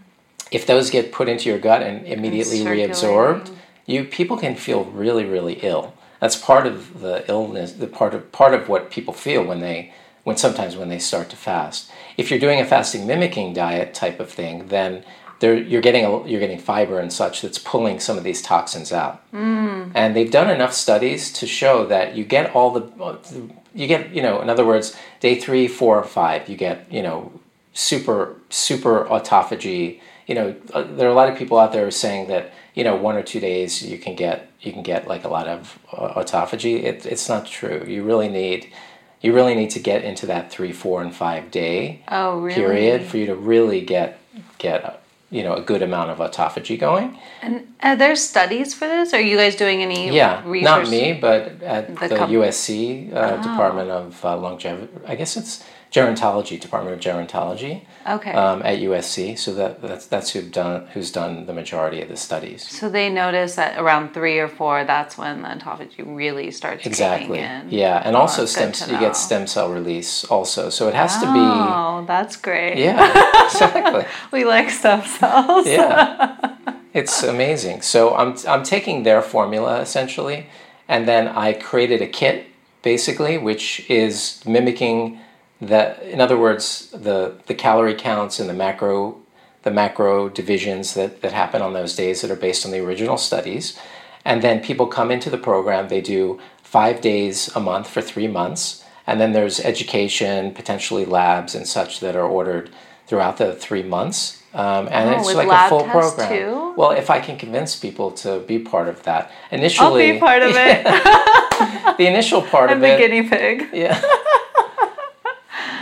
if 0.50 0.66
those 0.66 0.90
get 0.90 1.12
put 1.12 1.28
into 1.28 1.48
your 1.48 1.58
gut 1.58 1.82
and 1.82 2.06
immediately 2.06 2.58
reabsorbed 2.60 3.50
you 3.86 4.04
people 4.04 4.36
can 4.36 4.54
feel 4.54 4.84
really 4.84 5.24
really 5.24 5.54
ill. 5.62 5.94
That's 6.20 6.36
part 6.36 6.66
of 6.66 7.00
the 7.00 7.24
illness 7.28 7.72
the 7.72 7.88
part 7.88 8.14
of 8.14 8.30
part 8.32 8.54
of 8.54 8.68
what 8.68 8.90
people 8.90 9.14
feel 9.14 9.44
when 9.44 9.60
they 9.60 9.92
when 10.24 10.36
sometimes 10.36 10.76
when 10.76 10.88
they 10.88 11.00
start 11.00 11.30
to 11.30 11.36
fast. 11.36 11.90
If 12.16 12.30
you're 12.30 12.38
doing 12.38 12.60
a 12.60 12.64
fasting 12.64 13.06
mimicking 13.06 13.54
diet 13.54 13.92
type 13.94 14.20
of 14.20 14.30
thing 14.30 14.68
then 14.68 15.04
you're 15.50 15.82
getting 15.82 16.04
a, 16.04 16.26
you're 16.28 16.40
getting 16.40 16.58
fiber 16.58 17.00
and 17.00 17.12
such 17.12 17.42
that's 17.42 17.58
pulling 17.58 17.98
some 17.98 18.16
of 18.18 18.24
these 18.24 18.42
toxins 18.42 18.92
out. 18.92 19.22
Mm. 19.32 19.92
And 19.94 20.14
they've 20.14 20.30
done 20.30 20.50
enough 20.50 20.72
studies 20.72 21.32
to 21.34 21.46
show 21.46 21.86
that 21.86 22.14
you 22.14 22.24
get 22.24 22.54
all 22.54 22.70
the 22.70 23.50
you 23.74 23.86
get 23.86 24.10
you 24.10 24.22
know 24.22 24.40
in 24.40 24.48
other 24.48 24.64
words 24.64 24.96
day 25.20 25.38
three, 25.38 25.66
four, 25.68 25.98
or 25.98 26.04
five 26.04 26.48
you 26.48 26.56
get 26.56 26.90
you 26.92 27.02
know 27.02 27.32
super 27.72 28.36
super 28.50 29.04
autophagy. 29.06 30.00
You 30.26 30.34
know 30.34 30.56
uh, 30.72 30.82
there 30.82 31.08
are 31.08 31.12
a 31.12 31.14
lot 31.14 31.28
of 31.28 31.36
people 31.36 31.58
out 31.58 31.72
there 31.72 31.90
saying 31.90 32.28
that 32.28 32.52
you 32.74 32.84
know 32.84 32.94
one 32.94 33.16
or 33.16 33.22
two 33.22 33.40
days 33.40 33.82
you 33.82 33.98
can 33.98 34.14
get 34.14 34.50
you 34.60 34.72
can 34.72 34.82
get 34.82 35.08
like 35.08 35.24
a 35.24 35.28
lot 35.28 35.48
of 35.48 35.78
uh, 35.92 36.22
autophagy. 36.22 36.84
It, 36.84 37.04
it's 37.04 37.28
not 37.28 37.46
true. 37.46 37.84
You 37.86 38.04
really 38.04 38.28
need 38.28 38.72
you 39.20 39.32
really 39.32 39.54
need 39.54 39.70
to 39.70 39.80
get 39.80 40.04
into 40.04 40.26
that 40.26 40.50
three, 40.50 40.72
four, 40.72 41.00
and 41.02 41.14
five 41.14 41.50
day 41.50 42.02
oh, 42.08 42.40
really? 42.40 42.54
period 42.54 43.02
for 43.04 43.16
you 43.16 43.26
to 43.26 43.34
really 43.34 43.80
get 43.80 44.18
get 44.58 45.01
you 45.32 45.42
know 45.42 45.54
a 45.54 45.62
good 45.62 45.82
amount 45.82 46.10
of 46.10 46.18
autophagy 46.18 46.78
going. 46.78 47.18
And 47.40 47.74
are 47.82 47.96
there 47.96 48.14
studies 48.14 48.74
for 48.74 48.86
this? 48.86 49.12
Are 49.14 49.20
you 49.20 49.36
guys 49.36 49.56
doing 49.56 49.82
any? 49.82 50.10
Yeah, 50.10 50.42
research? 50.46 50.64
not 50.64 50.88
me, 50.88 51.14
but 51.14 51.62
at 51.62 51.88
the, 51.96 52.08
the 52.08 52.16
USC 52.38 53.12
uh, 53.12 53.16
oh. 53.16 53.42
Department 53.42 53.90
of 53.90 54.24
uh, 54.24 54.36
Longevity. 54.36 54.92
I 55.06 55.16
guess 55.16 55.36
it's 55.36 55.64
gerontology, 55.92 56.58
Department 56.58 56.94
of 56.94 57.00
Gerontology. 57.00 57.82
Okay. 58.08 58.32
Um, 58.32 58.62
at 58.62 58.78
USC, 58.78 59.38
so 59.38 59.54
that 59.54 59.80
that's 59.80 60.06
that's 60.06 60.30
who 60.30 60.42
done 60.42 60.86
who's 60.88 61.12
done 61.12 61.46
the 61.46 61.52
majority 61.52 62.00
of 62.02 62.08
the 62.08 62.16
studies. 62.16 62.66
So 62.68 62.88
they 62.88 63.08
notice 63.08 63.54
that 63.54 63.78
around 63.78 64.14
three 64.14 64.38
or 64.38 64.48
four, 64.48 64.84
that's 64.84 65.16
when 65.16 65.42
the 65.42 65.48
autophagy 65.48 66.02
really 66.04 66.50
starts 66.50 66.84
exactly. 66.86 67.38
Yeah, 67.38 68.02
and 68.04 68.16
oh, 68.16 68.20
also 68.20 68.46
stem 68.46 68.72
you 68.90 68.98
get 68.98 69.16
stem 69.16 69.46
cell 69.46 69.70
release 69.70 70.24
also, 70.24 70.70
so 70.70 70.88
it 70.88 70.94
has 70.94 71.14
oh, 71.18 71.20
to 71.20 71.26
be. 71.32 71.38
Oh, 71.38 72.04
that's 72.06 72.36
great. 72.36 72.78
Yeah, 72.78 73.44
exactly. 73.44 74.04
we 74.32 74.44
like 74.44 74.70
stem 74.70 75.04
cells. 75.04 75.66
yeah, 75.66 76.56
it's 76.94 77.22
amazing. 77.22 77.82
So 77.82 78.16
I'm 78.16 78.34
I'm 78.48 78.64
taking 78.64 79.04
their 79.04 79.22
formula 79.22 79.80
essentially, 79.80 80.46
and 80.88 81.06
then 81.06 81.28
I 81.28 81.52
created 81.52 82.02
a 82.02 82.08
kit 82.08 82.46
basically, 82.82 83.38
which 83.38 83.88
is 83.88 84.42
mimicking 84.44 85.20
that 85.62 86.02
in 86.02 86.20
other 86.20 86.36
words 86.36 86.90
the 86.90 87.34
the 87.46 87.54
calorie 87.54 87.94
counts 87.94 88.40
and 88.40 88.50
the 88.50 88.54
macro 88.54 89.16
the 89.62 89.70
macro 89.70 90.28
divisions 90.28 90.94
that, 90.94 91.22
that 91.22 91.32
happen 91.32 91.62
on 91.62 91.72
those 91.72 91.94
days 91.94 92.20
that 92.20 92.30
are 92.32 92.36
based 92.36 92.66
on 92.66 92.72
the 92.72 92.80
original 92.80 93.16
studies 93.16 93.78
and 94.24 94.42
then 94.42 94.60
people 94.60 94.86
come 94.88 95.10
into 95.12 95.30
the 95.30 95.38
program 95.38 95.88
they 95.88 96.00
do 96.00 96.40
five 96.64 97.00
days 97.00 97.48
a 97.54 97.60
month 97.60 97.88
for 97.88 98.02
three 98.02 98.26
months 98.26 98.84
and 99.06 99.20
then 99.20 99.32
there's 99.32 99.60
education 99.60 100.52
potentially 100.52 101.04
labs 101.04 101.54
and 101.54 101.68
such 101.68 102.00
that 102.00 102.16
are 102.16 102.26
ordered 102.26 102.68
throughout 103.06 103.36
the 103.36 103.54
three 103.54 103.84
months 103.84 104.42
um, 104.54 104.88
and 104.90 105.08
oh, 105.08 105.18
it's 105.18 105.32
like 105.32 105.48
a 105.48 105.68
full 105.70 105.84
program. 105.84 106.28
Too? 106.28 106.74
Well, 106.76 106.90
if 106.90 107.08
I 107.08 107.20
can 107.20 107.38
convince 107.38 107.74
people 107.74 108.10
to 108.10 108.40
be 108.40 108.58
part 108.58 108.86
of 108.86 109.02
that, 109.04 109.32
initially, 109.50 110.10
I'll 110.10 110.12
be 110.12 110.20
part 110.20 110.42
of 110.42 110.50
it. 110.54 110.84
the 111.96 112.06
initial 112.06 112.42
part 112.42 112.68
I'm 112.70 112.76
of 112.76 112.84
it, 112.84 112.98
the 112.98 113.08
guinea 113.08 113.26
pig. 113.26 113.70
Yeah 113.72 113.98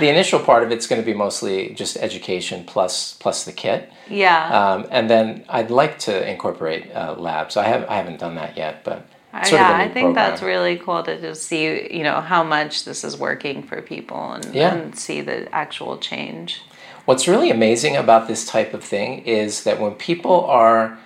the 0.00 0.08
initial 0.08 0.40
part 0.40 0.62
of 0.62 0.72
it's 0.72 0.86
going 0.86 1.00
to 1.00 1.06
be 1.06 1.14
mostly 1.14 1.70
just 1.74 1.96
education 1.96 2.64
plus 2.64 3.14
plus 3.14 3.44
the 3.44 3.52
kit. 3.52 3.92
Yeah. 4.08 4.48
Um, 4.48 4.86
and 4.90 5.08
then 5.08 5.44
I'd 5.48 5.70
like 5.70 5.98
to 6.00 6.30
incorporate 6.30 6.90
uh, 6.94 7.14
labs. 7.18 7.56
I 7.56 7.64
have 7.64 7.88
I 7.88 7.96
haven't 7.96 8.18
done 8.18 8.34
that 8.34 8.56
yet, 8.56 8.82
but 8.84 9.06
uh, 9.32 9.48
yeah, 9.52 9.76
I 9.76 9.84
think 9.84 10.06
program. 10.06 10.14
that's 10.14 10.42
really 10.42 10.76
cool 10.76 11.02
to 11.04 11.20
just 11.20 11.44
see 11.44 11.94
you 11.96 12.02
know 12.02 12.20
how 12.20 12.42
much 12.42 12.84
this 12.84 13.04
is 13.04 13.16
working 13.16 13.62
for 13.62 13.80
people 13.80 14.32
and, 14.32 14.54
yeah. 14.54 14.74
and 14.74 14.98
see 14.98 15.20
the 15.20 15.52
actual 15.54 15.98
change. 15.98 16.62
What's 17.04 17.28
really 17.28 17.50
amazing 17.50 17.96
about 17.96 18.28
this 18.28 18.44
type 18.46 18.74
of 18.74 18.84
thing 18.84 19.20
is 19.24 19.64
that 19.64 19.80
when 19.80 19.94
people 19.94 20.44
are 20.46 20.98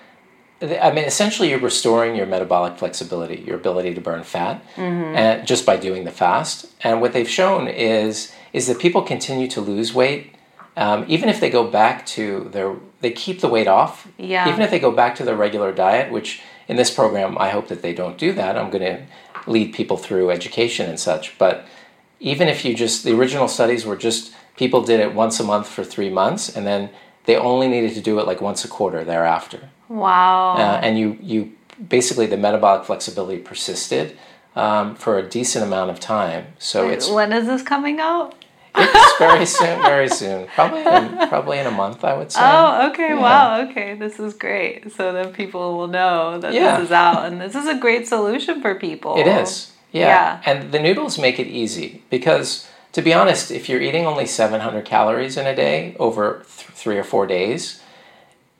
I 0.61 0.91
mean, 0.91 1.03
essentially, 1.03 1.49
you're 1.49 1.59
restoring 1.59 2.15
your 2.15 2.25
metabolic 2.25 2.77
flexibility, 2.77 3.41
your 3.41 3.57
ability 3.57 3.93
to 3.93 4.01
burn 4.01 4.23
fat, 4.23 4.63
mm-hmm. 4.75 5.15
and 5.15 5.45
just 5.45 5.65
by 5.65 5.75
doing 5.75 6.05
the 6.05 6.11
fast. 6.11 6.67
And 6.81 7.01
what 7.01 7.11
they've 7.11 7.29
shown 7.29 7.67
is 7.67 8.31
is 8.55 8.67
that 8.67 8.79
people 8.79 9.01
continue 9.01 9.49
to 9.49 9.59
lose 9.59 9.93
weight, 9.93 10.33
um, 10.77 11.03
even 11.09 11.27
if 11.27 11.41
they 11.41 11.49
go 11.49 11.67
back 11.67 12.05
to 12.05 12.47
their 12.53 12.77
they 13.01 13.11
keep 13.11 13.41
the 13.41 13.49
weight 13.49 13.67
off. 13.67 14.07
Yeah. 14.17 14.47
Even 14.47 14.61
if 14.61 14.71
they 14.71 14.79
go 14.79 14.91
back 14.91 15.13
to 15.15 15.25
their 15.25 15.35
regular 15.35 15.73
diet, 15.73 16.09
which 16.09 16.41
in 16.69 16.77
this 16.77 16.89
program 16.89 17.37
I 17.37 17.49
hope 17.49 17.67
that 17.67 17.81
they 17.81 17.93
don't 17.93 18.17
do 18.17 18.31
that. 18.31 18.57
I'm 18.57 18.71
going 18.71 18.83
to 18.83 19.05
lead 19.45 19.73
people 19.73 19.97
through 19.97 20.31
education 20.31 20.89
and 20.89 20.97
such, 20.97 21.37
but 21.37 21.67
even 22.21 22.47
if 22.47 22.63
you 22.63 22.73
just 22.73 23.03
the 23.03 23.13
original 23.13 23.49
studies 23.49 23.85
were 23.85 23.97
just 23.97 24.33
people 24.55 24.81
did 24.81 25.01
it 25.01 25.13
once 25.13 25.37
a 25.41 25.43
month 25.43 25.67
for 25.67 25.83
three 25.83 26.09
months, 26.09 26.55
and 26.55 26.65
then 26.65 26.89
they 27.25 27.35
only 27.35 27.67
needed 27.67 27.93
to 27.95 28.01
do 28.01 28.19
it 28.19 28.25
like 28.25 28.39
once 28.39 28.63
a 28.63 28.69
quarter 28.69 29.03
thereafter. 29.03 29.69
Wow. 29.89 30.55
Uh, 30.55 30.79
and 30.81 30.97
you 30.97 31.17
you 31.21 31.51
basically 31.89 32.25
the 32.25 32.37
metabolic 32.37 32.85
flexibility 32.85 33.39
persisted 33.41 34.17
um, 34.55 34.95
for 34.95 35.19
a 35.19 35.27
decent 35.27 35.65
amount 35.65 35.91
of 35.91 35.99
time. 35.99 36.47
So 36.57 36.87
Wait, 36.87 36.93
it's 36.93 37.09
when 37.09 37.33
is 37.33 37.47
this 37.47 37.61
coming 37.61 37.99
out? 37.99 38.44
It's 38.77 39.17
very 39.19 39.45
soon, 39.45 39.81
very 39.81 40.09
soon. 40.09 40.47
Probably 40.47 40.81
in, 40.81 41.27
probably 41.29 41.59
in 41.59 41.67
a 41.67 41.71
month, 41.71 42.03
I 42.03 42.13
would 42.17 42.31
say. 42.31 42.39
Oh, 42.43 42.89
okay. 42.89 43.09
Yeah. 43.09 43.19
Wow. 43.19 43.61
Okay. 43.69 43.95
This 43.95 44.19
is 44.19 44.33
great. 44.33 44.91
So 44.93 45.13
then 45.13 45.33
people 45.33 45.77
will 45.77 45.87
know 45.87 46.37
that 46.39 46.53
Yeah. 46.53 46.77
this 46.77 46.85
is 46.87 46.91
out 46.91 47.25
and 47.25 47.39
this 47.41 47.55
is 47.55 47.67
a 47.67 47.75
great 47.77 48.07
solution 48.07 48.61
for 48.61 48.75
people. 48.75 49.17
It 49.17 49.27
is. 49.27 49.71
Yeah. 49.91 50.07
Yeah. 50.07 50.41
And 50.45 50.71
the 50.71 50.79
noodles 50.79 51.17
make 51.17 51.39
it 51.39 51.47
easy 51.47 52.03
because, 52.09 52.67
to 52.93 53.01
be 53.01 53.13
honest, 53.13 53.51
if 53.51 53.69
you're 53.69 53.81
eating 53.81 54.05
only 54.05 54.25
700 54.25 54.83
calories 54.85 55.37
in 55.37 55.45
a 55.47 55.55
day 55.55 55.95
over 55.99 56.43
th- 56.43 56.45
three 56.47 56.97
or 56.97 57.03
four 57.03 57.25
days, 57.27 57.81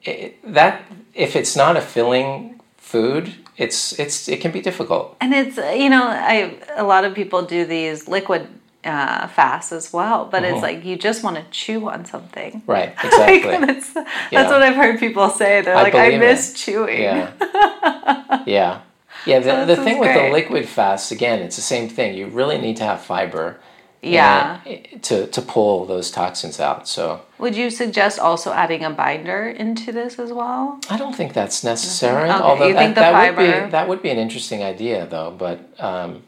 it, 0.03 0.37
that 0.53 0.83
if 1.13 1.35
it's 1.35 1.55
not 1.55 1.75
a 1.77 1.81
filling 1.81 2.61
food, 2.77 3.33
it's 3.57 3.97
it's 3.99 4.27
it 4.27 4.41
can 4.41 4.51
be 4.51 4.61
difficult. 4.61 5.15
And 5.21 5.33
it's, 5.33 5.57
you 5.57 5.89
know, 5.89 6.03
I 6.07 6.57
a 6.75 6.83
lot 6.83 7.05
of 7.05 7.13
people 7.15 7.41
do 7.41 7.65
these 7.65 8.07
liquid 8.07 8.47
uh, 8.85 9.27
fasts 9.27 9.71
as 9.71 9.91
well, 9.91 10.25
but 10.25 10.43
it's 10.43 10.61
like 10.61 10.85
you 10.85 10.95
just 10.95 11.23
want 11.23 11.35
to 11.37 11.43
chew 11.51 11.89
on 11.89 12.05
something. 12.05 12.61
Right. 12.67 12.93
Exactly. 13.03 13.53
and 13.55 13.69
it's, 13.69 13.93
that's 13.93 14.31
Yeah. 14.31 14.49
what 14.49 14.61
I've 14.61 14.75
heard 14.75 14.99
people 14.99 15.29
say. 15.29 15.61
They're 15.61 15.75
I 15.75 15.83
like, 15.83 15.95
I 15.95 16.17
miss 16.17 16.53
it. 16.53 16.57
chewing. 16.57 17.01
Yeah. 17.01 17.31
yeah. 18.45 18.81
Yeah. 19.25 19.39
The, 19.39 19.49
So 19.51 19.65
the 19.65 19.75
thing 19.77 19.99
with 19.99 20.13
the 20.15 20.29
liquid 20.31 20.67
fast, 20.67 21.11
again, 21.11 21.39
it's 21.41 21.55
the 21.55 21.61
same 21.61 21.89
thing. 21.89 22.15
You 22.15 22.27
really 22.27 22.57
need 22.57 22.77
to 22.77 22.83
have 22.83 23.01
fiber. 23.01 23.59
Yeah. 24.01 24.59
To, 25.01 25.25
to 25.25 25.41
pull 25.41 25.85
those 25.85 26.11
toxins 26.11 26.59
out. 26.59 26.87
So 26.87 27.21
Would 27.39 27.55
you 27.55 27.71
suggest 27.71 28.19
also 28.19 28.53
adding 28.53 28.83
a 28.83 28.91
binder 28.91 29.47
into 29.47 29.91
this 29.91 30.19
as 30.19 30.31
well? 30.31 30.79
I 30.91 30.97
don't 30.97 31.15
think 31.15 31.33
that's 31.33 31.63
necessary. 31.63 32.29
Okay, 32.29 32.39
Although 32.39 32.71
that, 32.73 32.93
that 32.95 33.35
would 33.35 33.41
be 33.65 33.71
that 33.71 33.87
would 33.87 34.01
be 34.03 34.09
an 34.11 34.19
interesting 34.19 34.61
idea, 34.63 35.07
though. 35.07 35.31
But 35.35 35.57
um, 35.79 36.21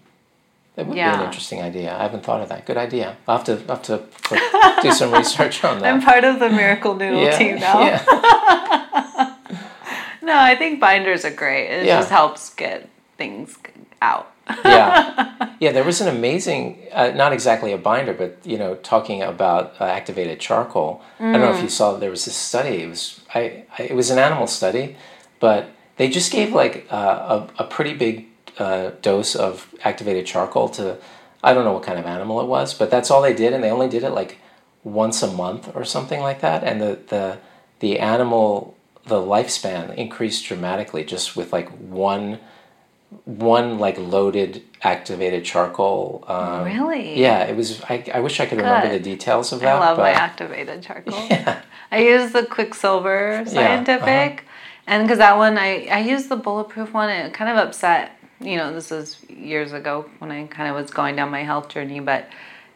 it 0.78 0.86
would 0.86 0.94
be 0.94 1.00
an 1.02 1.22
interesting 1.26 1.62
idea. 1.62 1.94
I 1.98 2.04
haven't 2.04 2.24
thought 2.24 2.42
of 2.42 2.50
that. 2.50 2.66
Good 2.66 2.78
idea. 2.78 3.18
I'll 3.28 3.38
have 3.38 3.46
to 3.48 3.54
I'll 3.68 3.76
have 3.78 3.82
to 3.84 3.98
put, 3.98 4.40
do 4.84 4.92
some 4.92 5.12
research 5.12 5.64
on 5.64 5.80
that. 5.82 5.92
I'm 5.94 6.02
part 6.02 6.24
of 6.24 6.40
the 6.40 6.50
Miracle 6.50 6.94
Noodle 7.02 7.24
yeah, 7.24 7.38
team 7.38 7.60
now. 7.60 7.82
yeah, 7.82 8.04
No, 10.22 10.38
I 10.38 10.56
think 10.56 10.80
binders 10.80 11.24
are 11.26 11.32
great. 11.32 11.68
It 11.70 11.86
Yeah. 11.86 12.00
just 12.00 12.10
helps 12.12 12.54
get 12.54 12.90
things 13.18 13.58
out. 14.02 14.32
yeah, 14.64 15.50
yeah. 15.60 15.72
There 15.74 15.84
was 15.84 16.00
an 16.02 16.08
amazing, 16.08 16.78
uh, 16.94 17.10
not 17.16 17.34
exactly 17.34 17.74
a 17.74 17.78
binder, 17.78 18.14
but 18.14 18.38
you 18.46 18.58
know, 18.58 18.76
talking 18.76 19.22
about 19.24 19.74
uh, 19.80 19.86
activated 19.86 20.40
charcoal. 20.40 21.02
I 21.20 21.32
don't 21.34 21.42
know 21.42 21.50
if 21.52 21.58
Mm. 21.58 21.64
you 21.64 21.70
saw. 21.70 21.98
There 21.98 22.10
was 22.10 22.24
this 22.26 22.36
study. 22.36 22.84
It 22.84 22.90
was 22.90 23.22
I, 23.34 23.64
I 23.78 23.84
it 23.84 23.96
was 23.96 24.10
an 24.10 24.20
animal 24.20 24.48
study, 24.48 24.96
but 25.40 25.70
they 25.98 26.08
just 26.10 26.32
gave 26.32 26.54
like 26.54 26.86
uh, 26.92 27.48
a 27.58 27.64
a 27.64 27.66
pretty 27.66 27.94
big 27.94 28.27
uh, 28.60 28.92
dose 29.02 29.36
of 29.36 29.74
activated 29.84 30.26
charcoal 30.26 30.70
to 30.70 30.98
I 31.44 31.54
don't 31.54 31.64
know 31.64 31.74
what 31.74 31.84
kind 31.84 32.00
of 32.00 32.06
animal 32.06 32.42
it 32.42 32.48
was, 32.48 32.74
but 32.74 32.90
that's 32.90 33.12
all 33.12 33.22
they 33.22 33.34
did, 33.34 33.54
and 33.54 33.64
they 33.64 33.70
only 33.70 33.88
did 33.88 34.04
it 34.04 34.12
like 34.12 34.40
once 34.84 35.22
a 35.22 35.32
month 35.32 35.76
or 35.76 35.86
something 35.86 36.20
like 36.22 36.42
that, 36.42 36.64
and 36.64 36.82
the 36.82 37.00
the 37.08 37.38
the 37.80 38.00
animal 38.00 38.76
the 39.06 39.22
lifespan 39.22 39.96
increased 39.96 40.46
dramatically 40.46 41.04
just 41.04 41.36
with 41.36 41.54
like 41.54 41.70
one 41.70 42.40
one 43.26 43.80
like 43.80 43.98
loaded 43.98 44.64
activated 44.82 45.46
charcoal. 45.46 46.26
Um, 46.28 46.66
Really? 46.66 47.20
Yeah, 47.20 47.44
it 47.44 47.56
was. 47.56 47.82
I, 47.84 48.04
I 48.14 48.20
wish 48.20 48.40
I 48.40 48.46
could 48.46 48.58
remember 48.58 48.90
the 48.90 49.00
details 49.00 49.54
of 49.54 49.62
that. 49.62 49.76
I 49.76 49.80
love 49.80 49.98
my 49.98 50.12
activated 50.12 50.84
charcoal. 50.84 51.16
Yeah. 51.30 51.62
I 51.90 52.00
use 52.00 52.34
the 52.34 52.46
Quicksilver 52.46 53.32
uh-huh. 53.32 53.46
Scientific, 53.46 54.44
and 54.86 55.04
because 55.04 55.20
that 55.20 55.38
one 55.38 55.58
I 55.58 55.88
I 55.88 56.00
used 56.00 56.28
the 56.28 56.36
bulletproof 56.36 56.94
one. 56.94 57.10
It 57.10 57.34
kind 57.34 57.50
of 57.50 57.66
upset. 57.66 58.12
You 58.40 58.58
know, 58.58 58.74
this 58.74 58.92
was 58.92 59.18
years 59.30 59.74
ago 59.74 60.06
when 60.20 60.32
I 60.32 60.46
kind 60.48 60.70
of 60.70 60.76
was 60.76 60.92
going 60.92 61.16
down 61.16 61.32
my 61.32 61.44
health 61.44 61.70
journey, 61.70 62.00
but 62.00 62.28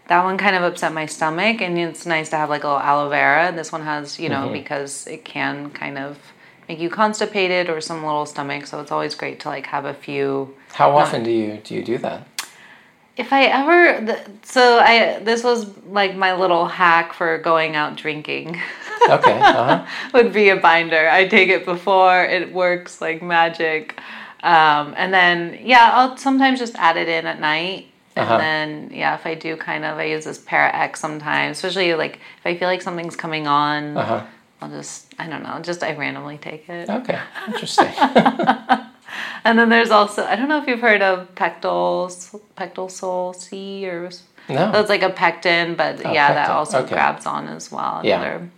that 0.07 0.23
one 0.23 0.37
kind 0.37 0.55
of 0.55 0.63
upset 0.63 0.93
my 0.93 1.05
stomach. 1.05 1.61
And 1.61 1.77
it's 1.77 2.05
nice 2.05 2.29
to 2.31 2.37
have 2.37 2.49
like 2.49 2.63
a 2.63 2.67
little 2.67 2.81
aloe 2.81 3.09
vera. 3.09 3.51
This 3.55 3.71
one 3.71 3.83
has, 3.83 4.19
you 4.19 4.29
Mm-hmm. 4.29 4.47
know, 4.47 4.51
because 4.53 5.05
it 5.07 5.23
can 5.23 5.69
kind 5.71 5.97
of 5.97 6.17
make 6.67 6.79
you 6.79 6.89
constipated 6.89 7.69
or 7.69 7.79
some 7.81 8.03
little 8.03 8.25
stomach. 8.25 8.65
So 8.65 8.79
it's 8.81 8.91
always 8.91 9.13
great 9.15 9.39
to 9.41 9.49
like 9.49 9.67
have 9.67 9.85
a 9.85 9.93
few. 9.93 10.55
How 10.73 10.97
often 10.97 11.23
do 11.23 11.31
you 11.31 11.57
do 11.63 11.75
you 11.75 11.83
do 11.83 11.97
that? 11.99 12.27
If 13.17 13.33
I 13.33 13.43
ever, 13.43 14.05
th- 14.05 14.25
so 14.43 14.79
I 14.79 15.19
this 15.19 15.43
was 15.43 15.67
like 15.85 16.15
my 16.15 16.33
little 16.33 16.65
hack 16.65 17.13
for 17.13 17.37
going 17.37 17.75
out 17.75 17.97
drinking. 17.97 18.59
Okay. 19.09 19.39
Uh-huh. 19.39 19.85
would 20.13 20.31
be 20.33 20.49
a 20.49 20.55
binder. 20.55 21.09
I 21.09 21.27
take 21.27 21.49
it 21.49 21.65
before 21.65 22.23
it 22.23 22.51
works 22.53 22.99
like 23.01 23.21
magic. 23.21 23.99
Um, 24.43 24.93
and 24.97 25.13
then 25.13 25.59
yeah, 25.63 25.91
I'll 25.93 26.17
sometimes 26.17 26.59
just 26.59 26.75
add 26.75 26.97
it 26.97 27.07
in 27.07 27.25
at 27.25 27.39
night. 27.39 27.87
And 28.15 28.25
Uh-huh. 28.27 28.37
then 28.37 28.89
yeah, 28.93 29.15
if 29.15 29.25
I 29.25 29.35
do 29.35 29.55
kind 29.55 29.85
of 29.85 29.97
I 29.97 30.03
use 30.05 30.25
this 30.25 30.37
Para 30.37 30.69
X 30.75 30.99
sometimes, 30.99 31.57
especially 31.57 31.93
like 31.95 32.15
if 32.39 32.45
I 32.45 32.57
feel 32.57 32.67
like 32.67 32.81
something's 32.81 33.15
coming 33.15 33.47
on, 33.47 33.97
Uh-huh. 33.97 34.21
I'll 34.61 34.69
just 34.69 35.13
I 35.19 35.27
don't 35.27 35.43
know, 35.43 35.59
just 35.61 35.81
I 35.83 35.93
randomly 35.95 36.37
take 36.37 36.67
it. 36.69 36.89
Okay. 36.89 37.19
Interesting. 37.47 37.91
And 39.43 39.57
then 39.57 39.69
there's 39.69 39.89
also 39.89 40.23
I 40.23 40.35
don't 40.35 40.47
know 40.49 40.59
if 40.61 40.67
you've 40.67 40.79
heard 40.81 41.01
of 41.01 41.33
Pectal 41.35 42.09
Soul 42.91 43.33
C 43.33 43.87
or 43.87 44.09
No. 44.47 44.71
that's 44.71 44.87
like 44.89 45.01
a 45.01 45.09
pectin, 45.09 45.75
but 45.75 45.99
yeah, 45.99 46.33
that 46.33 46.49
also 46.51 46.79
okay. 46.83 46.93
grabs 46.93 47.25
on 47.25 47.47
as 47.47 47.71
well. 47.71 48.01
Yeah. 48.03 48.21
Another 48.21 48.49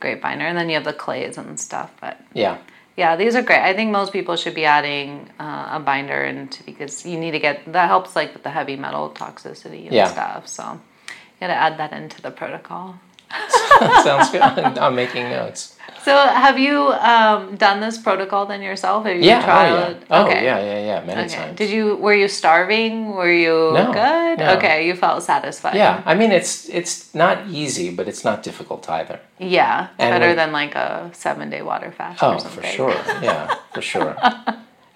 great 0.00 0.22
binder. 0.22 0.44
And 0.46 0.56
then 0.56 0.68
you 0.68 0.74
have 0.76 0.84
the 0.84 0.92
clays 0.92 1.38
and 1.38 1.58
stuff, 1.58 1.90
but 2.00 2.20
Yeah. 2.34 2.58
Yeah, 2.96 3.16
these 3.16 3.34
are 3.34 3.42
great. 3.42 3.60
I 3.60 3.72
think 3.74 3.90
most 3.90 4.12
people 4.12 4.36
should 4.36 4.54
be 4.54 4.64
adding 4.66 5.30
uh, 5.40 5.70
a 5.72 5.80
binder 5.80 6.24
into 6.24 6.62
because 6.64 7.06
you 7.06 7.18
need 7.18 7.30
to 7.30 7.38
get 7.38 7.72
that 7.72 7.86
helps 7.88 8.14
like 8.14 8.34
with 8.34 8.42
the 8.42 8.50
heavy 8.50 8.76
metal 8.76 9.10
toxicity 9.10 9.84
and 9.86 9.92
Yeah. 9.94 10.12
stuff. 10.12 10.46
So 10.48 10.62
you 10.72 11.40
got 11.40 11.46
to 11.48 11.54
add 11.54 11.78
that 11.78 11.92
into 11.92 12.20
the 12.20 12.30
protocol. 12.30 12.96
Sounds 14.04 14.30
good. 14.30 14.42
I'm 14.42 14.94
making 14.94 15.30
notes. 15.30 15.76
So 16.04 16.16
have 16.16 16.58
you 16.58 16.78
um, 16.98 17.54
done 17.56 17.78
this 17.80 17.96
protocol 17.96 18.46
then 18.46 18.60
yourself? 18.60 19.06
Have 19.06 19.16
you 19.16 19.22
Yeah. 19.22 19.42
tried 19.44 19.70
Oh 19.70 19.74
yeah. 19.78 19.86
it? 19.88 20.02
Oh 20.10 20.24
okay. 20.26 20.44
yeah. 20.44 20.58
Yeah. 20.58 20.80
Yeah. 20.90 21.04
Many 21.06 21.22
Okay. 21.26 21.34
times. 21.36 21.56
Did 21.58 21.70
you 21.70 21.94
were 21.96 22.14
you 22.14 22.26
starving? 22.28 23.14
Were 23.14 23.30
you 23.32 23.70
No, 23.72 23.92
good? 23.92 24.38
no. 24.38 24.56
Okay, 24.56 24.86
you 24.86 24.94
felt 24.96 25.22
satisfied. 25.22 25.76
Yeah. 25.76 26.02
I 26.04 26.14
mean, 26.14 26.32
it's 26.32 26.68
it's 26.68 27.14
not 27.14 27.46
easy, 27.48 27.90
but 27.94 28.08
it's 28.08 28.24
not 28.24 28.42
difficult 28.42 28.88
either. 28.90 29.20
Yeah. 29.38 29.88
And 29.98 30.10
better 30.14 30.26
when- 30.28 30.36
than 30.36 30.50
like 30.52 30.74
a 30.74 31.10
seven 31.12 31.50
day 31.50 31.62
water 31.62 31.92
fast 31.92 32.20
Oh, 32.22 32.34
or 32.34 32.40
for 32.40 32.62
sure. 32.64 32.94
Yeah, 33.22 33.54
for 33.72 33.82
sure. 33.82 34.16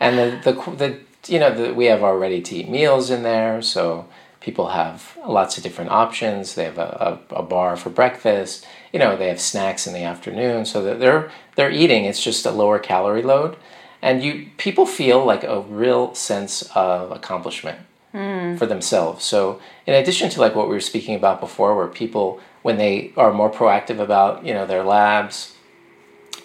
And 0.01 0.19
the 0.19 0.27
the 0.45 0.53
the 0.77 0.89
you 1.33 1.39
know 1.41 1.51
the, 1.55 1.73
we 1.73 1.87
have 1.87 2.03
our 2.03 2.19
ready 2.19 2.43
to 2.43 2.55
eat 2.57 2.69
meals 2.69 3.11
in 3.11 3.23
there, 3.23 3.63
so 3.63 4.05
people 4.47 4.69
have 4.69 5.19
lots 5.27 5.57
of 5.59 5.65
different 5.65 5.91
options. 5.91 6.55
They 6.55 6.65
have 6.65 6.79
a, 6.79 7.21
a, 7.31 7.35
a 7.35 7.43
bar 7.43 7.77
for 7.77 7.91
breakfast. 7.91 8.65
You 8.93 9.01
know, 9.01 9.17
they 9.17 9.27
have 9.27 9.41
snacks 9.41 9.89
in 9.89 9.93
the 9.93 10.05
afternoon, 10.05 10.65
so 10.67 10.85
that 10.85 11.01
they're 11.01 11.33
they're 11.57 11.71
eating. 11.71 12.05
It's 12.05 12.23
just 12.23 12.47
a 12.47 12.53
lower 12.53 12.79
calorie 12.79 13.25
load, 13.25 13.57
and 14.01 14.23
you 14.23 14.49
people 14.57 14.87
feel 14.87 15.25
like 15.25 15.43
a 15.43 15.63
real 15.63 16.15
sense 16.15 16.63
of 16.77 17.11
accomplishment 17.11 17.81
hmm. 18.13 18.57
for 18.57 18.67
themselves. 18.67 19.25
So 19.25 19.61
in 19.85 19.95
addition 19.95 20.31
to 20.31 20.41
like 20.41 20.55
what 20.55 20.69
we 20.69 20.75
were 20.75 20.81
speaking 20.93 21.17
about 21.17 21.41
before, 21.41 21.77
where 21.77 21.89
people 21.89 22.41
when 22.63 22.79
they 22.79 23.13
are 23.17 23.33
more 23.33 23.51
proactive 23.51 23.99
about 23.99 24.47
you 24.47 24.55
know 24.55 24.65
their 24.65 24.85
labs, 24.85 25.57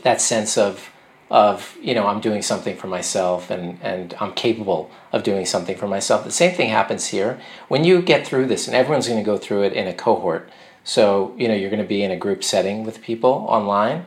that 0.02 0.20
sense 0.20 0.58
of 0.58 0.90
of 1.32 1.78
you 1.82 1.96
know 1.96 2.08
I'm 2.08 2.20
doing 2.20 2.42
something 2.42 2.76
for 2.76 2.88
myself 2.88 3.50
and 3.50 3.80
and 3.82 4.14
I'm 4.20 4.34
capable 4.34 4.92
of 5.14 5.24
doing 5.24 5.46
something 5.46 5.78
for 5.78 5.88
myself. 5.88 6.26
The 6.26 6.32
same 6.32 6.54
thing 6.54 6.70
happens 6.70 7.08
here 7.08 7.40
when 7.70 7.86
you 7.86 8.02
get 8.02 8.28
through 8.28 8.48
this, 8.48 8.68
and 8.68 8.76
everyone's 8.76 9.08
going 9.08 9.20
to 9.20 9.26
go 9.26 9.38
through 9.38 9.64
it 9.64 9.74
in 9.74 9.88
a 9.88 9.94
cohort. 9.94 10.50
So 10.84 11.34
you 11.38 11.48
know 11.48 11.54
you're 11.54 11.70
going 11.70 11.82
to 11.82 11.88
be 11.88 12.04
in 12.04 12.12
a 12.12 12.18
group 12.18 12.44
setting 12.44 12.84
with 12.84 13.02
people 13.02 13.46
online. 13.48 14.06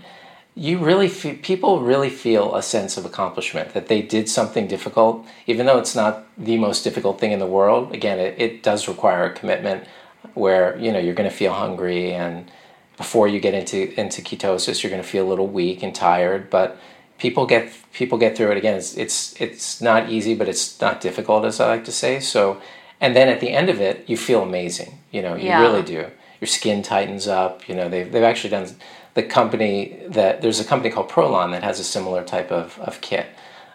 You 0.54 0.78
really 0.78 1.08
fe- 1.08 1.36
people 1.36 1.80
really 1.80 2.10
feel 2.10 2.54
a 2.54 2.62
sense 2.62 2.96
of 2.96 3.04
accomplishment 3.06 3.72
that 3.72 3.88
they 3.88 4.02
did 4.02 4.28
something 4.28 4.68
difficult, 4.68 5.26
even 5.46 5.66
though 5.66 5.78
it's 5.78 5.96
not 5.96 6.26
the 6.38 6.58
most 6.58 6.84
difficult 6.84 7.18
thing 7.18 7.32
in 7.32 7.40
the 7.40 7.46
world. 7.46 7.92
Again, 7.92 8.20
it, 8.20 8.38
it 8.38 8.62
does 8.62 8.86
require 8.86 9.24
a 9.24 9.32
commitment 9.32 9.88
where 10.34 10.76
you 10.78 10.92
know 10.92 10.98
you're 10.98 11.14
going 11.14 11.30
to 11.30 11.34
feel 11.34 11.54
hungry 11.54 12.12
and 12.12 12.50
before 12.96 13.26
you 13.26 13.40
get 13.40 13.54
into 13.54 13.98
into 13.98 14.22
ketosis 14.22 14.82
you're 14.82 14.90
going 14.90 15.02
to 15.02 15.08
feel 15.08 15.26
a 15.26 15.30
little 15.30 15.48
weak 15.48 15.82
and 15.82 15.94
tired 15.94 16.48
but 16.48 16.78
people 17.18 17.46
get 17.46 17.72
people 17.92 18.18
get 18.18 18.36
through 18.36 18.50
it 18.50 18.56
again 18.56 18.76
it's 18.76 18.96
it's 18.96 19.34
it's 19.40 19.80
not 19.80 20.10
easy 20.10 20.34
but 20.34 20.48
it's 20.48 20.80
not 20.80 21.00
difficult 21.00 21.44
as 21.44 21.60
i 21.60 21.66
like 21.68 21.84
to 21.84 21.92
say 21.92 22.18
so 22.20 22.60
and 23.00 23.14
then 23.14 23.28
at 23.28 23.40
the 23.40 23.50
end 23.50 23.68
of 23.70 23.80
it 23.80 24.04
you 24.08 24.16
feel 24.16 24.42
amazing 24.42 24.98
you 25.12 25.22
know 25.22 25.34
you 25.36 25.44
Yeah. 25.44 25.60
really 25.60 25.82
do 25.82 26.06
your 26.40 26.48
skin 26.48 26.82
tightens 26.82 27.26
up 27.28 27.68
you 27.68 27.74
know 27.74 27.88
they've, 27.88 28.10
they've 28.10 28.22
actually 28.24 28.50
done 28.50 28.66
the 29.14 29.22
company 29.22 29.96
that 30.08 30.42
there's 30.42 30.58
a 30.60 30.64
company 30.64 30.90
called 30.92 31.08
prolon 31.08 31.52
that 31.52 31.62
has 31.62 31.78
a 31.78 31.84
similar 31.84 32.24
type 32.24 32.50
of, 32.50 32.78
of 32.80 33.00
kit 33.00 33.26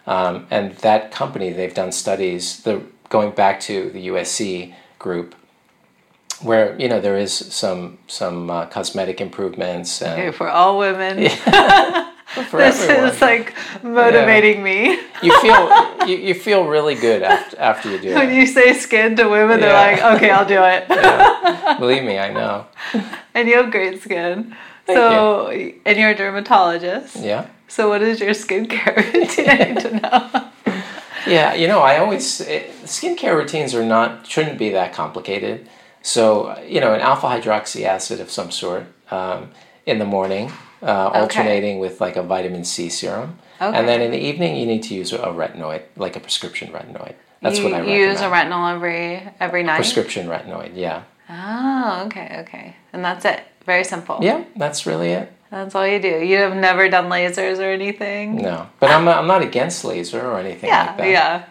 um, 0.06 0.46
and 0.50 0.72
that 0.78 1.10
company 1.10 1.50
they've 1.52 1.74
done 1.74 1.92
studies 1.92 2.62
the 2.64 2.82
going 3.08 3.30
back 3.30 3.58
to 3.60 3.90
the 3.90 4.08
usc 4.08 4.74
group 4.98 5.34
where 6.42 6.78
you 6.80 6.88
know 6.88 7.00
there 7.00 7.16
is 7.18 7.32
some 7.32 7.98
some 8.06 8.50
uh, 8.50 8.66
cosmetic 8.66 9.20
improvements 9.20 10.00
and 10.02 10.20
Okay, 10.20 10.30
for 10.30 10.48
all 10.48 10.78
women. 10.78 11.28
for 11.28 11.50
this 12.34 12.82
everyone. 12.82 13.08
is 13.10 13.20
like 13.20 13.54
motivating 13.82 14.62
me. 14.62 14.98
you 15.22 15.40
feel 15.40 16.06
you, 16.06 16.16
you 16.16 16.34
feel 16.34 16.64
really 16.66 16.94
good 16.94 17.22
after 17.22 17.58
after 17.58 17.90
you 17.90 17.98
do 17.98 18.08
When 18.14 18.16
it. 18.24 18.26
When 18.26 18.34
you 18.36 18.46
say 18.46 18.72
skin 18.74 19.16
to 19.16 19.28
women, 19.28 19.60
Yeah. 19.60 19.66
they're 19.66 20.02
like, 20.02 20.16
okay, 20.16 20.30
I'll 20.30 20.46
do 20.46 20.60
it. 20.62 21.78
Believe 21.80 22.04
me, 22.04 22.18
I 22.18 22.32
know. 22.32 22.66
and 23.34 23.48
you 23.48 23.56
have 23.56 23.70
great 23.70 24.02
skin. 24.02 24.54
so, 24.86 25.48
and 25.50 25.98
you're 25.98 26.10
a 26.10 26.14
dermatologist. 26.14 27.16
Yeah. 27.16 27.46
So, 27.68 27.88
what 27.88 28.02
is 28.02 28.18
your 28.20 28.30
skincare 28.30 28.96
routine? 29.14 29.48
I 29.48 29.56
need 29.64 29.80
to 29.80 30.00
know. 30.00 30.46
Yeah, 31.26 31.54
you 31.54 31.68
know, 31.68 31.80
I 31.80 31.98
always 31.98 32.40
it, 32.40 32.72
skincare 32.84 33.36
routines 33.36 33.74
are 33.74 33.84
not 33.84 34.26
shouldn't 34.26 34.58
be 34.58 34.70
that 34.70 34.92
complicated. 34.92 35.68
So, 36.02 36.58
you 36.66 36.80
know, 36.80 36.94
an 36.94 37.00
alpha 37.00 37.26
hydroxy 37.26 37.84
acid 37.84 38.20
of 38.20 38.30
some 38.30 38.50
sort 38.50 38.86
um, 39.10 39.50
in 39.84 39.98
the 39.98 40.06
morning, 40.06 40.50
uh, 40.82 41.08
alternating 41.14 41.78
with 41.78 42.00
like 42.00 42.16
a 42.16 42.22
vitamin 42.22 42.64
C 42.64 42.88
serum, 42.88 43.38
Okay. 43.60 43.76
and 43.76 43.86
then 43.88 44.00
in 44.00 44.10
the 44.10 44.18
evening 44.18 44.56
you 44.56 44.66
need 44.66 44.82
to 44.84 44.94
use 44.94 45.12
a 45.12 45.18
retinoid, 45.18 45.82
like 45.96 46.16
a 46.16 46.20
prescription 46.20 46.72
retinoid. 46.72 47.14
That's 47.42 47.58
you 47.58 47.64
what 47.64 47.74
I 47.74 47.82
you 47.82 48.06
use 48.08 48.20
a 48.20 48.30
retinol 48.30 48.74
every 48.74 49.22
every 49.40 49.62
night. 49.62 49.76
prescription 49.76 50.26
retinoid. 50.28 50.72
Yeah, 50.74 51.02
Oh, 51.28 52.02
okay, 52.06 52.36
okay, 52.40 52.76
and 52.92 53.04
that's 53.04 53.24
it. 53.24 53.40
Very 53.66 53.84
simple. 53.84 54.18
yeah, 54.22 54.44
that's 54.56 54.86
really 54.86 55.10
it. 55.10 55.32
That's 55.50 55.74
all 55.74 55.86
you 55.86 55.98
do. 56.00 56.24
You 56.24 56.36
have 56.38 56.54
never 56.56 56.88
done 56.88 57.08
lasers 57.10 57.58
or 57.58 57.70
anything. 57.70 58.36
No, 58.36 58.68
but 58.80 58.90
I'm 58.90 59.06
I'm 59.08 59.26
not 59.26 59.42
against 59.42 59.84
laser 59.84 60.20
or 60.24 60.38
anything 60.38 60.68
Yeah, 60.68 60.86
like 60.86 60.96
that. 60.98 61.08
yeah. 61.08 61.44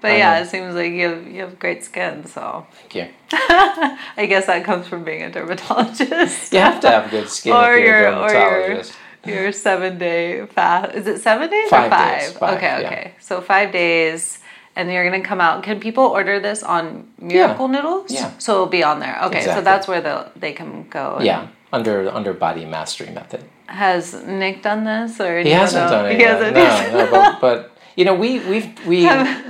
But 0.00 0.12
I 0.12 0.16
yeah, 0.18 0.34
know. 0.36 0.42
it 0.42 0.48
seems 0.48 0.74
like 0.74 0.92
you 0.92 1.08
have 1.08 1.26
you 1.26 1.40
have 1.40 1.58
great 1.58 1.82
skin. 1.84 2.24
So 2.26 2.66
Thank 2.72 2.94
you. 2.94 3.06
I 3.32 4.26
guess 4.28 4.46
that 4.46 4.64
comes 4.64 4.86
from 4.86 5.04
being 5.04 5.22
a 5.22 5.30
dermatologist. 5.30 6.52
You 6.52 6.60
have 6.60 6.80
to 6.80 6.88
have 6.90 7.10
good 7.10 7.28
skin 7.36 7.52
or 7.52 7.74
if 7.74 7.84
you're 7.84 8.00
your 8.00 8.08
a 8.08 8.20
or 8.20 8.32
your 8.32 8.82
your 9.26 9.52
seven 9.52 9.98
day 9.98 10.46
fast. 10.46 10.94
Is 10.94 11.06
it 11.06 11.20
seven 11.20 11.50
days 11.50 11.68
Five 11.68 11.86
or 11.86 11.90
five? 11.90 12.20
days, 12.20 12.32
five, 12.32 12.56
okay, 12.56 12.80
yeah. 12.82 12.86
okay. 12.88 13.12
So 13.18 13.40
five 13.40 13.72
days, 13.72 14.38
and 14.76 14.90
you're 14.90 15.04
gonna 15.10 15.22
come 15.24 15.40
out. 15.40 15.62
Can 15.64 15.80
people 15.80 16.04
order 16.04 16.38
this 16.38 16.62
on 16.62 17.08
Miracle 17.20 17.66
Noodles? 17.68 18.12
Yeah. 18.12 18.30
So 18.38 18.52
it'll 18.54 18.66
be 18.66 18.84
on 18.84 19.00
there. 19.00 19.18
Okay, 19.24 19.42
so 19.42 19.60
that's 19.60 19.88
where 19.88 20.00
the 20.00 20.30
they 20.36 20.52
can 20.52 20.88
go. 20.88 21.18
Yeah, 21.20 21.48
under 21.72 22.08
under 22.10 22.32
body 22.32 22.64
mastery 22.64 23.10
method. 23.10 23.42
Has 23.66 24.14
Nick 24.24 24.62
done 24.62 24.84
this 24.84 25.20
or 25.20 25.40
He 25.40 25.50
hasn't 25.50 25.90
done 25.90 26.06
it 26.06 26.14
He 26.14 26.20
yet. 26.20 26.38
hasn't. 26.40 26.54
No, 26.92 27.04
no, 27.04 27.10
but, 27.10 27.40
but 27.40 27.77
you 27.98 28.04
know, 28.04 28.14
we 28.14 28.38
we've 28.50 28.86
we 28.86 28.98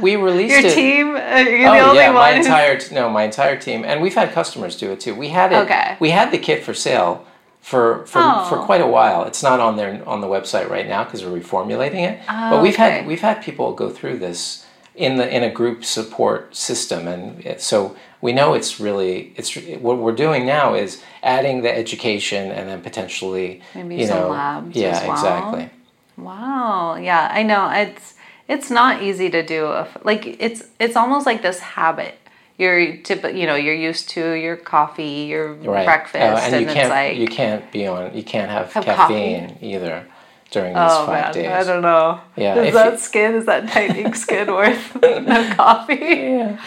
we 0.00 0.16
released 0.16 0.54
Your 0.62 0.70
it. 0.70 0.74
team. 0.74 1.06
Uh, 1.16 1.36
you're 1.40 1.68
oh 1.68 1.74
the 1.74 1.80
only 1.90 1.96
yeah, 2.00 2.12
my 2.12 2.30
one. 2.30 2.36
who's- 2.36 2.46
entire 2.46 2.80
no, 2.92 3.10
my 3.10 3.24
entire 3.24 3.58
team, 3.66 3.84
and 3.84 4.00
we've 4.00 4.14
had 4.14 4.32
customers 4.32 4.74
do 4.82 4.90
it 4.92 5.00
too. 5.00 5.14
We 5.14 5.28
had 5.28 5.52
it. 5.52 5.56
Okay. 5.66 5.96
We 6.00 6.10
had 6.10 6.30
the 6.30 6.38
kit 6.38 6.64
for 6.64 6.72
sale 6.72 7.26
for 7.60 8.06
for, 8.06 8.20
Oh. 8.24 8.46
for 8.48 8.56
quite 8.68 8.80
a 8.80 8.86
while. 8.86 9.24
It's 9.24 9.42
not 9.42 9.60
on 9.60 9.76
there 9.76 10.02
on 10.08 10.22
the 10.22 10.26
website 10.26 10.70
right 10.70 10.88
now 10.88 11.04
because 11.04 11.22
we're 11.24 11.38
reformulating 11.38 12.02
it. 12.10 12.20
Oh, 12.26 12.50
but 12.52 12.62
we've 12.62 12.72
okay. 12.72 12.90
had 12.90 13.06
we've 13.06 13.20
had 13.20 13.42
people 13.42 13.74
go 13.74 13.90
through 13.90 14.16
this 14.18 14.64
in 14.94 15.16
the 15.16 15.26
in 15.36 15.42
a 15.44 15.50
group 15.50 15.84
support 15.84 16.56
system, 16.56 17.06
and 17.06 17.44
it, 17.44 17.60
so 17.60 17.94
we 18.22 18.32
know 18.32 18.54
it's 18.54 18.80
really 18.80 19.34
it's 19.36 19.54
what 19.86 19.98
we're 19.98 20.20
doing 20.26 20.46
now 20.46 20.72
is 20.74 21.02
adding 21.22 21.60
the 21.60 21.72
education 21.84 22.50
and 22.50 22.66
then 22.70 22.80
potentially 22.80 23.60
Maybe 23.74 23.96
you 23.96 24.06
some 24.06 24.20
know 24.20 24.28
labs 24.30 24.74
yeah 24.74 24.88
as 24.96 25.02
well. 25.02 25.12
exactly. 25.12 25.70
Wow. 26.16 26.96
Yeah, 26.96 27.28
I 27.30 27.42
know. 27.44 27.68
It's 27.70 28.14
it's 28.48 28.70
not 28.70 29.02
easy 29.02 29.30
to 29.30 29.42
do. 29.42 29.66
A, 29.66 29.86
like 30.04 30.26
it's 30.40 30.64
it's 30.80 30.96
almost 30.96 31.26
like 31.26 31.42
this 31.42 31.60
habit. 31.60 32.18
You're 32.56 32.96
tip, 32.96 33.22
you 33.34 33.46
know, 33.46 33.54
you're 33.54 33.74
used 33.74 34.08
to 34.10 34.32
your 34.32 34.56
coffee, 34.56 35.26
your 35.30 35.54
right. 35.54 35.84
breakfast, 35.86 36.16
and, 36.16 36.54
and, 36.54 36.62
you 36.62 36.66
it's 36.66 36.74
can't 36.74 36.90
like 36.90 37.16
you 37.16 37.28
can't 37.28 37.70
be 37.70 37.86
on 37.86 38.16
you 38.16 38.24
can't 38.24 38.50
have, 38.50 38.72
Have 38.72 38.84
caffeine 38.84 39.56
either 39.60 40.04
during 40.50 40.72
these 40.72 40.82
oh 40.82 41.06
five 41.06 41.24
man, 41.26 41.34
days. 41.34 41.46
I 41.68 41.72
don't 41.72 41.82
know. 41.82 42.20
Yeah, 42.36 42.56
is 42.62 42.74
that 42.74 42.92
you- 42.94 42.98
skin? 42.98 43.34
Is 43.34 43.46
that 43.46 43.68
tightening 43.68 44.12
skin 44.24 44.48
worth 44.52 44.96
no 45.00 45.54
coffee? 45.54 45.94
yeah. 45.94 46.58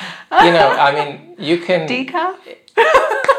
you 0.46 0.52
know, 0.52 0.70
I 0.80 0.94
mean, 0.96 1.36
you 1.38 1.58
can 1.58 1.90
Decaf? 1.90 2.38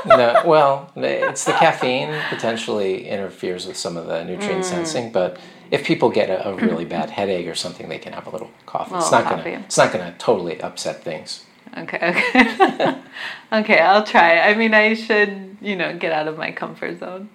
no, 0.06 0.42
well, 0.44 0.92
it's 0.96 1.44
the 1.44 1.52
caffeine 1.52 2.14
potentially 2.28 3.08
interferes 3.08 3.66
with 3.66 3.76
some 3.76 3.96
of 3.96 4.06
the 4.06 4.24
nutrient 4.24 4.62
Mm. 4.62 4.64
sensing, 4.64 5.12
but 5.12 5.38
if 5.72 5.84
people 5.84 6.10
get 6.10 6.28
a, 6.28 6.48
a 6.48 6.52
mm-hmm. 6.52 6.66
really 6.66 6.84
bad 6.84 7.10
headache 7.10 7.48
or 7.48 7.54
something, 7.54 7.88
they 7.88 7.98
can 7.98 8.12
have 8.12 8.26
a 8.26 8.30
little 8.30 8.50
coffee. 8.66 8.94
it's 8.94 9.10
not 9.10 9.24
coffee. 9.24 9.52
gonna 9.52 9.64
it's 9.64 9.78
not 9.78 9.90
gonna 9.90 10.14
totally 10.18 10.60
upset 10.60 11.02
things. 11.02 11.44
Okay, 11.76 11.96
okay. 11.96 12.98
okay, 13.52 13.78
I'll 13.80 14.04
try. 14.04 14.40
I 14.40 14.54
mean, 14.54 14.74
I 14.74 14.92
should, 14.92 15.56
you 15.62 15.74
know, 15.74 15.96
get 15.96 16.12
out 16.12 16.28
of 16.28 16.36
my 16.36 16.52
comfort 16.52 17.00
zone. 17.00 17.30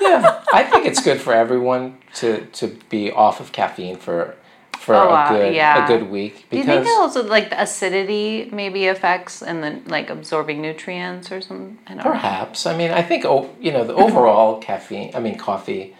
Yeah, 0.00 0.40
I 0.52 0.62
think 0.62 0.86
it's 0.86 1.02
good 1.02 1.20
for 1.20 1.34
everyone 1.34 1.98
to 2.14 2.46
to 2.46 2.68
be 2.88 3.10
off 3.10 3.40
of 3.40 3.50
caffeine 3.50 3.96
for 3.96 4.36
for 4.78 4.94
Oh, 4.94 5.12
a 5.12 5.28
good 5.28 5.54
yeah. 5.54 5.84
a 5.84 5.88
good 5.88 6.08
week 6.08 6.46
Do 6.48 6.56
you 6.56 6.64
think 6.64 6.86
it 6.86 6.98
also 6.98 7.24
like 7.24 7.50
the 7.50 7.60
acidity 7.60 8.48
maybe 8.52 8.86
affects 8.86 9.42
and 9.42 9.62
then 9.62 9.82
like 9.86 10.08
absorbing 10.08 10.62
nutrients 10.62 11.32
or 11.32 11.40
something? 11.40 11.78
I 11.88 11.94
don't 11.94 12.04
know. 12.04 12.10
Perhaps. 12.12 12.66
I 12.66 12.76
mean, 12.76 12.92
I 12.92 13.02
think 13.02 13.24
oh, 13.24 13.50
you 13.60 13.72
know 13.72 13.84
the 13.84 13.94
overall 13.94 14.58
caffeine. 14.60 15.10
I 15.12 15.18
mean, 15.18 15.36
coffee. 15.36 15.96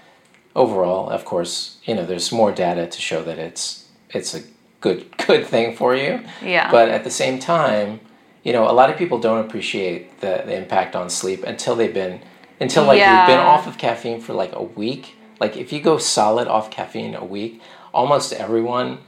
Overall, 0.55 1.09
of 1.09 1.24
course, 1.24 1.78
you 1.84 1.94
know 1.94 2.05
there's 2.05 2.32
more 2.32 2.53
data 2.53 2.86
to 2.86 3.01
show 3.01 3.22
that 3.22 3.38
it's 3.38 3.86
it's 4.11 4.34
a 4.34 4.42
good 4.80 5.07
good 5.26 5.46
thing 5.46 5.76
for 5.76 5.94
you. 5.94 6.24
Yeah. 6.42 6.70
But 6.70 6.88
at 6.88 7.05
the 7.05 7.11
same 7.11 7.38
time, 7.38 8.01
you 8.42 8.53
know, 8.53 8.68
a 8.68 8.72
lot 8.72 8.90
of 8.90 8.96
people 8.96 9.18
don't 9.18 9.44
appreciate 9.44 10.20
the, 10.20 10.42
the 10.46 10.57
impact 10.57 10.96
on 10.96 11.11
sleep 11.11 11.44
until 11.44 11.76
they've 11.76 11.94
been 11.94 12.20
until 12.61 12.84
like 12.84 12.98
you've 12.98 13.26
been 13.26 13.46
off 13.46 13.66
of 13.66 13.78
caffeine 13.78 14.20
for 14.20 14.32
like 14.34 14.53
a 14.55 14.62
week. 14.62 15.16
Like 15.38 15.57
if 15.57 15.72
you 15.72 15.80
go 15.80 15.98
solid 15.98 16.48
off 16.48 16.70
caffeine 16.70 17.14
a 17.14 17.24
week, 17.24 17.62
almost 17.94 18.32
everyone 18.32 18.98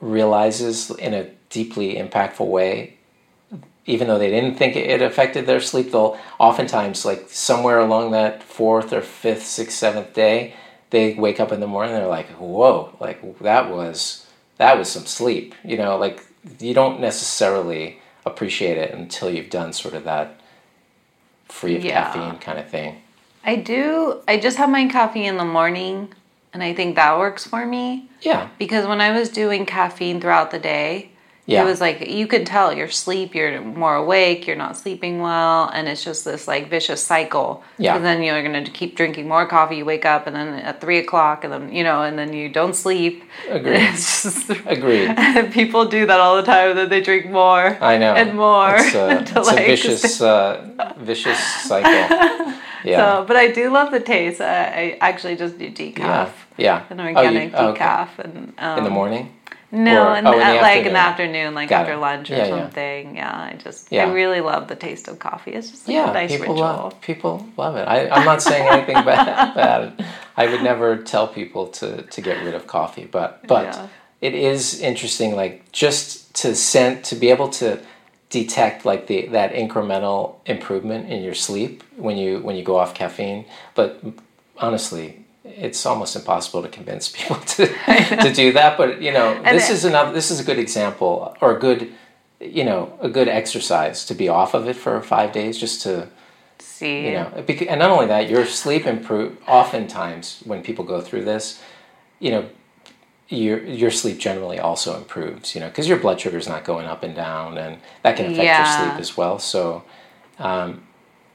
realizes 0.00 0.90
in 0.90 1.12
a 1.14 1.30
deeply 1.50 1.96
impactful 1.96 2.46
way 2.46 2.96
even 3.86 4.08
though 4.08 4.18
they 4.18 4.30
didn't 4.30 4.56
think 4.56 4.76
it 4.76 5.02
affected 5.02 5.46
their 5.46 5.60
sleep, 5.60 5.92
they'll 5.92 6.18
oftentimes, 6.38 7.04
like 7.04 7.26
somewhere 7.28 7.78
along 7.78 8.12
that 8.12 8.42
fourth 8.42 8.92
or 8.92 9.02
fifth, 9.02 9.46
sixth, 9.46 9.76
seventh 9.76 10.14
day, 10.14 10.54
they 10.94 11.14
wake 11.14 11.40
up 11.40 11.50
in 11.50 11.58
the 11.58 11.66
morning. 11.66 11.92
They're 11.92 12.06
like, 12.06 12.28
"Whoa! 12.38 12.94
Like 13.00 13.20
that 13.40 13.68
was 13.68 14.26
that 14.58 14.78
was 14.78 14.88
some 14.88 15.06
sleep." 15.06 15.54
You 15.64 15.76
know, 15.76 15.96
like 15.98 16.24
you 16.60 16.72
don't 16.72 17.00
necessarily 17.00 17.98
appreciate 18.24 18.78
it 18.78 18.94
until 18.94 19.28
you've 19.28 19.50
done 19.50 19.72
sort 19.72 19.94
of 19.94 20.04
that 20.04 20.40
free 21.48 21.76
of 21.76 21.84
Yeah. 21.84 22.04
caffeine 22.04 22.38
kind 22.38 22.58
of 22.58 22.68
thing. 22.70 23.02
I 23.44 23.56
do. 23.56 24.20
I 24.28 24.38
just 24.38 24.56
have 24.56 24.70
my 24.70 24.86
coffee 24.88 25.26
in 25.26 25.36
the 25.36 25.44
morning, 25.44 26.14
and 26.52 26.62
I 26.62 26.72
think 26.72 26.94
that 26.94 27.18
works 27.18 27.44
for 27.44 27.66
me 27.66 28.08
Yeah, 28.22 28.48
because 28.58 28.86
when 28.86 29.00
I 29.00 29.10
was 29.18 29.28
doing 29.28 29.66
caffeine 29.66 30.20
throughout 30.20 30.50
the 30.52 30.58
day, 30.60 31.10
yeah, 31.46 31.62
it 31.62 31.66
was 31.66 31.80
like 31.80 32.08
you 32.08 32.26
can 32.26 32.44
tell 32.44 32.72
your 32.72 32.88
sleep, 32.88 33.34
you're 33.34 33.60
more 33.60 33.96
awake, 33.96 34.46
you're 34.46 34.56
not 34.56 34.76
sleeping 34.78 35.20
well, 35.20 35.68
and 35.74 35.88
it's 35.88 36.02
just 36.02 36.24
this 36.24 36.48
like 36.48 36.70
vicious 36.70 37.02
cycle. 37.04 37.62
Yeah. 37.78 37.96
And 37.96 38.04
then 38.04 38.22
you're 38.22 38.42
gonna 38.42 38.64
keep 38.64 38.96
drinking 38.96 39.28
more 39.28 39.46
coffee. 39.46 39.76
You 39.76 39.84
wake 39.84 40.06
up, 40.06 40.26
and 40.26 40.34
then 40.34 40.48
at 40.54 40.80
three 40.80 40.98
o'clock, 40.98 41.44
and 41.44 41.52
then 41.52 41.72
you 41.72 41.84
know, 41.84 42.02
and 42.02 42.18
then 42.18 42.32
you 42.32 42.48
don't 42.48 42.74
sleep. 42.74 43.24
Agreed. 43.50 43.82
It's 43.92 44.22
just, 44.22 44.48
agreed. 44.66 45.14
people 45.52 45.84
do 45.84 46.06
that 46.06 46.18
all 46.18 46.36
the 46.36 46.42
time. 46.54 46.76
That 46.76 46.88
they 46.88 47.00
drink 47.02 47.26
more. 47.30 47.76
I 47.80 47.98
know. 47.98 48.14
And 48.14 48.34
more. 48.36 48.76
It's 48.76 48.94
a, 48.94 49.24
to, 49.34 49.40
it's 49.40 49.50
a 49.52 49.56
vicious, 49.56 50.20
uh, 50.22 50.94
vicious 50.98 51.38
cycle. 51.68 51.90
Yeah. 52.84 52.98
So, 53.20 53.24
but 53.26 53.36
I 53.36 53.50
do 53.50 53.70
love 53.70 53.90
the 53.92 54.00
taste. 54.00 54.40
I, 54.42 54.64
I 54.64 54.98
actually 55.00 55.36
just 55.36 55.58
do 55.58 55.70
decaf. 55.70 55.96
yeah. 55.98 56.30
Yeah. 56.56 56.84
An 56.90 57.00
Oh, 57.00 57.08
you- 57.08 57.16
organic 57.16 57.52
oh, 57.54 57.68
okay. 57.68 57.80
decaf, 57.84 58.18
and 58.18 58.52
um, 58.58 58.78
In 58.78 58.84
the 58.84 58.90
morning. 58.90 59.32
No, 59.74 60.08
Or- 60.10 60.16
in 60.16 60.26
oh, 60.26 60.32
in 60.32 60.38
the 60.38 60.44
at, 60.44 60.62
like 60.62 60.86
in 60.86 60.92
the 60.92 60.98
afternoon. 60.98 61.54
like 61.54 61.68
Got 61.68 61.82
after 61.82 61.94
it. 61.94 61.98
lunch 61.98 62.30
or 62.30 62.36
Yeah, 62.36 62.46
yeah. 62.46 62.62
something. 62.62 63.16
Yeah, 63.16 63.30
I 63.52 63.56
just 63.62 63.90
Yeah. 63.90 64.06
I 64.06 64.12
really 64.12 64.40
love 64.40 64.68
the 64.68 64.76
taste 64.76 65.08
of 65.08 65.18
coffee. 65.18 65.52
It's 65.52 65.70
just 65.70 65.88
like 65.88 65.94
yeah, 65.96 66.10
a 66.10 66.14
nice 66.14 66.30
people 66.30 66.54
ritual. 66.54 66.56
love 66.60 67.00
people 67.00 67.46
love 67.56 67.76
it. 67.76 67.86
I, 67.88 68.08
I'm 68.08 68.24
not 68.24 68.40
saying 68.42 68.68
anything 68.68 68.94
bad 69.04 69.52
about 69.52 69.82
it. 69.84 70.06
I 70.36 70.46
would 70.46 70.62
never 70.62 70.96
tell 70.98 71.26
people 71.28 71.66
to, 71.78 72.02
to 72.02 72.20
get 72.20 72.44
rid 72.44 72.54
of 72.54 72.66
coffee, 72.66 73.06
but 73.06 73.46
but 73.48 73.64
Yeah. 73.64 73.88
it 74.20 74.34
is 74.34 74.80
interesting, 74.80 75.34
like 75.36 75.70
just 75.72 76.34
to 76.42 76.54
send 76.54 77.04
to 77.04 77.14
be 77.16 77.30
able 77.30 77.48
to 77.60 77.80
detect 78.30 78.84
like 78.84 79.06
the 79.06 79.26
that 79.28 79.52
incremental 79.52 80.36
improvement 80.46 81.08
in 81.08 81.22
your 81.22 81.34
sleep 81.34 81.82
when 81.96 82.16
you 82.16 82.38
when 82.40 82.56
you 82.56 82.62
go 82.64 82.76
off 82.76 82.94
caffeine. 82.94 83.44
But 83.74 84.00
honestly. 84.58 85.23
It's 85.44 85.84
almost 85.84 86.16
impossible 86.16 86.62
to 86.62 86.68
convince 86.68 87.08
people 87.16 87.36
to, 87.36 87.66
to 87.66 88.32
do 88.32 88.52
that, 88.52 88.76
but 88.78 89.02
you 89.02 89.12
know 89.12 89.40
this 89.42 89.68
it- 89.70 89.74
is 89.74 89.84
another. 89.84 90.12
This 90.12 90.30
is 90.30 90.40
a 90.40 90.44
good 90.44 90.58
example, 90.58 91.36
or 91.40 91.56
a 91.56 91.60
good, 91.60 91.92
you 92.40 92.64
know, 92.64 92.96
a 93.00 93.08
good 93.08 93.28
exercise 93.28 94.04
to 94.06 94.14
be 94.14 94.28
off 94.28 94.54
of 94.54 94.66
it 94.68 94.76
for 94.76 95.00
five 95.02 95.32
days, 95.32 95.58
just 95.58 95.82
to 95.82 96.08
See, 96.60 97.06
you 97.06 97.12
know 97.12 97.26
and 97.68 97.78
not 97.78 97.90
only 97.90 98.06
that 98.06 98.30
your 98.30 98.46
sleep 98.46 98.86
improve 98.86 99.36
oftentimes 99.46 100.40
when 100.44 100.62
people 100.62 100.84
go 100.84 101.00
through 101.00 101.24
this 101.24 101.60
you 102.20 102.30
know 102.30 102.48
your 103.28 103.62
your 103.64 103.90
sleep 103.90 104.18
generally 104.18 104.58
also 104.58 104.96
improves 104.96 105.54
you 105.54 105.60
know 105.60 105.68
because 105.68 105.88
your 105.88 105.98
blood 105.98 106.20
sugar 106.20 106.38
is 106.38 106.48
not 106.48 106.64
going 106.64 106.86
up 106.86 107.02
and 107.02 107.14
down 107.14 107.58
and 107.58 107.78
that 108.02 108.16
can 108.16 108.26
affect 108.26 108.44
Yeah. 108.44 108.58
your 108.58 108.66
sleep 108.66 109.00
as 109.00 109.16
well 109.16 109.38
so 109.38 109.82
um, 110.38 110.82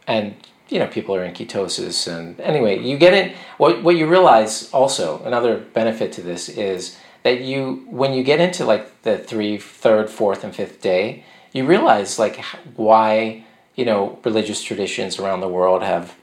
and 0.08 0.36
you 0.70 0.80
know 0.80 0.88
people 0.88 1.16
are 1.16 1.24
in 1.24 1.34
ketosis 1.34 2.08
and 2.08 2.40
anyway 2.40 2.80
you 2.80 2.98
get 2.98 3.14
it 3.14 3.36
what 3.58 3.84
what 3.84 3.96
you 3.96 4.08
realize 4.08 4.70
also 4.72 5.22
another 5.24 5.58
benefit 5.58 6.12
to 6.12 6.22
this 6.22 6.50
is 6.50 6.98
that 7.24 7.42
you 7.42 7.86
when 7.90 8.14
you 8.14 8.24
get 8.24 8.40
into 8.40 8.66
like 8.66 9.02
the 9.02 9.18
three 9.18 9.58
third 9.58 10.10
fourth 10.10 10.44
and 10.44 10.56
fifth 10.56 10.82
day 10.82 11.24
you 11.52 11.66
realize 11.66 12.20
like 12.20 12.44
why 12.76 13.44
you 13.76 13.86
know 13.86 14.20
religious 14.24 14.62
traditions 14.62 15.20
around 15.20 15.42
the 15.42 15.48
world 15.48 15.82
have 15.84 16.16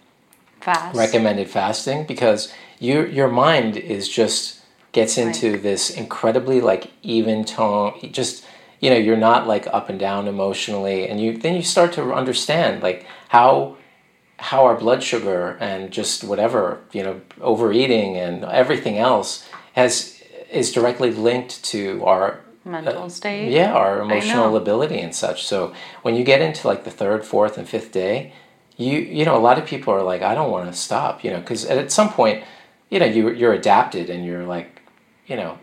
Fast. 0.61 0.97
recommended 0.97 1.49
fasting 1.49 2.05
because 2.07 2.53
your 2.79 3.07
your 3.07 3.29
mind 3.29 3.77
is 3.77 4.09
just 4.09 4.61
gets 4.93 5.19
into 5.19 5.53
right. 5.53 5.63
this 5.63 5.91
incredibly 5.91 6.61
like 6.61 6.91
even 7.03 7.45
tone 7.45 7.93
just 8.13 8.45
you 8.81 8.91
know 8.91 8.97
you're 8.97 9.17
not 9.17 9.47
like 9.47 9.67
up 9.69 9.89
and 9.89 9.99
down 9.99 10.29
emotionally 10.29 11.09
and 11.09 11.21
you 11.21 11.37
then 11.37 11.55
you 11.55 11.63
start 11.63 11.93
to 11.93 12.15
understand 12.15 12.83
like 12.83 13.07
how 13.29 13.77
how 14.39 14.65
our 14.65 14.75
blood 14.75 15.03
sugar 15.03 15.57
and 15.61 15.91
just 15.91 16.23
whatever 16.23 16.81
you 16.93 17.03
know 17.03 17.21
overeating 17.41 18.17
and 18.17 18.45
everything 18.45 18.99
else 18.99 19.47
has 19.73 20.23
is 20.51 20.73
directly 20.73 21.11
linked 21.11 21.63
to 21.65 22.05
our 22.05 22.41
mental 22.65 23.05
uh, 23.05 23.09
state. 23.09 23.51
yeah 23.51 23.73
our 23.73 24.03
emotional 24.03 24.57
ability 24.57 24.99
and 24.99 25.15
such. 25.15 25.47
So 25.47 25.73
when 26.03 26.15
you 26.17 26.25
get 26.25 26.41
into 26.41 26.67
like 26.67 26.85
the 26.85 26.91
third 26.91 27.25
fourth 27.25 27.57
and 27.59 27.69
fifth 27.69 27.93
day 27.93 28.33
you 28.77 28.99
you 28.99 29.25
know 29.25 29.37
a 29.37 29.41
lot 29.41 29.59
of 29.59 29.67
people 29.67 29.93
are 29.95 30.03
like 30.03 30.23
i 30.23 30.35
don't 30.35 30.51
want 30.51 30.71
to 30.71 30.79
stop 30.79 31.25
you 31.25 31.31
know 31.31 31.41
because 31.41 31.65
at 31.65 31.91
some 31.91 32.11
point 32.11 32.45
you 32.91 32.99
know 32.99 33.07
you, 33.07 33.31
you're 33.31 33.55
adapted 33.55 34.11
and 34.11 34.25
you're 34.25 34.45
like 34.45 34.83
you 35.27 35.37
know 35.37 35.59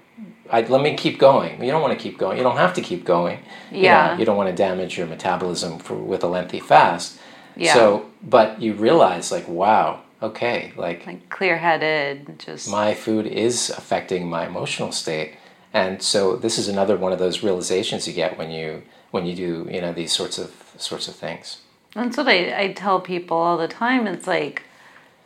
I, 0.51 0.61
let 0.61 0.82
me 0.82 0.95
keep 0.95 1.17
going. 1.17 1.63
You 1.63 1.71
don't 1.71 1.82
want 1.82 1.97
to 1.97 2.03
keep 2.03 2.19
going. 2.19 2.38
You 2.38 2.43
don't 2.43 2.57
have 2.57 2.74
to 2.76 2.82
keep 2.82 3.05
going. 3.05 3.39
Yeah 3.71 3.80
you, 3.80 4.13
know, 4.13 4.19
you 4.19 4.26
don't 4.26 4.38
want 4.38 4.49
to 4.49 4.55
damage 4.55 4.97
your 4.97 5.07
metabolism 5.07 5.80
for, 5.80 5.95
with 5.95 6.24
a 6.24 6.28
lengthy 6.28 6.59
fast 6.59 7.17
yeah. 7.56 7.74
so 7.74 8.10
but 8.22 8.62
you 8.62 8.74
realize 8.74 9.32
like 9.32 9.47
wow 9.47 10.01
okay 10.22 10.74
like, 10.78 11.06
like 11.06 11.30
clear-headed 11.30 12.39
just 12.39 12.70
my 12.70 12.93
food 12.93 13.26
is 13.28 13.70
affecting 13.70 14.30
my 14.30 14.45
emotional 14.45 14.91
state. 14.91 15.36
And 15.74 16.04
so 16.04 16.36
this 16.36 16.60
is 16.60 16.68
another 16.68 16.95
one 16.97 17.12
of 17.12 17.20
those 17.20 17.41
realizations 17.41 18.08
you 18.08 18.14
get 18.14 18.38
when 18.38 18.51
you 18.51 18.84
when 19.10 19.26
you 19.26 19.36
do 19.36 19.68
you 19.72 19.82
know 19.82 19.91
these 19.91 20.12
sorts 20.12 20.38
of 20.38 20.54
sorts 20.78 21.08
of 21.08 21.16
things. 21.16 21.62
That's 21.95 22.16
what 22.18 22.28
I, 22.28 22.62
I 22.62 22.74
tell 22.74 22.99
people 22.99 23.38
all 23.38 23.58
the 23.58 23.68
time. 23.68 24.06
It's 24.06 24.28
like 24.28 24.64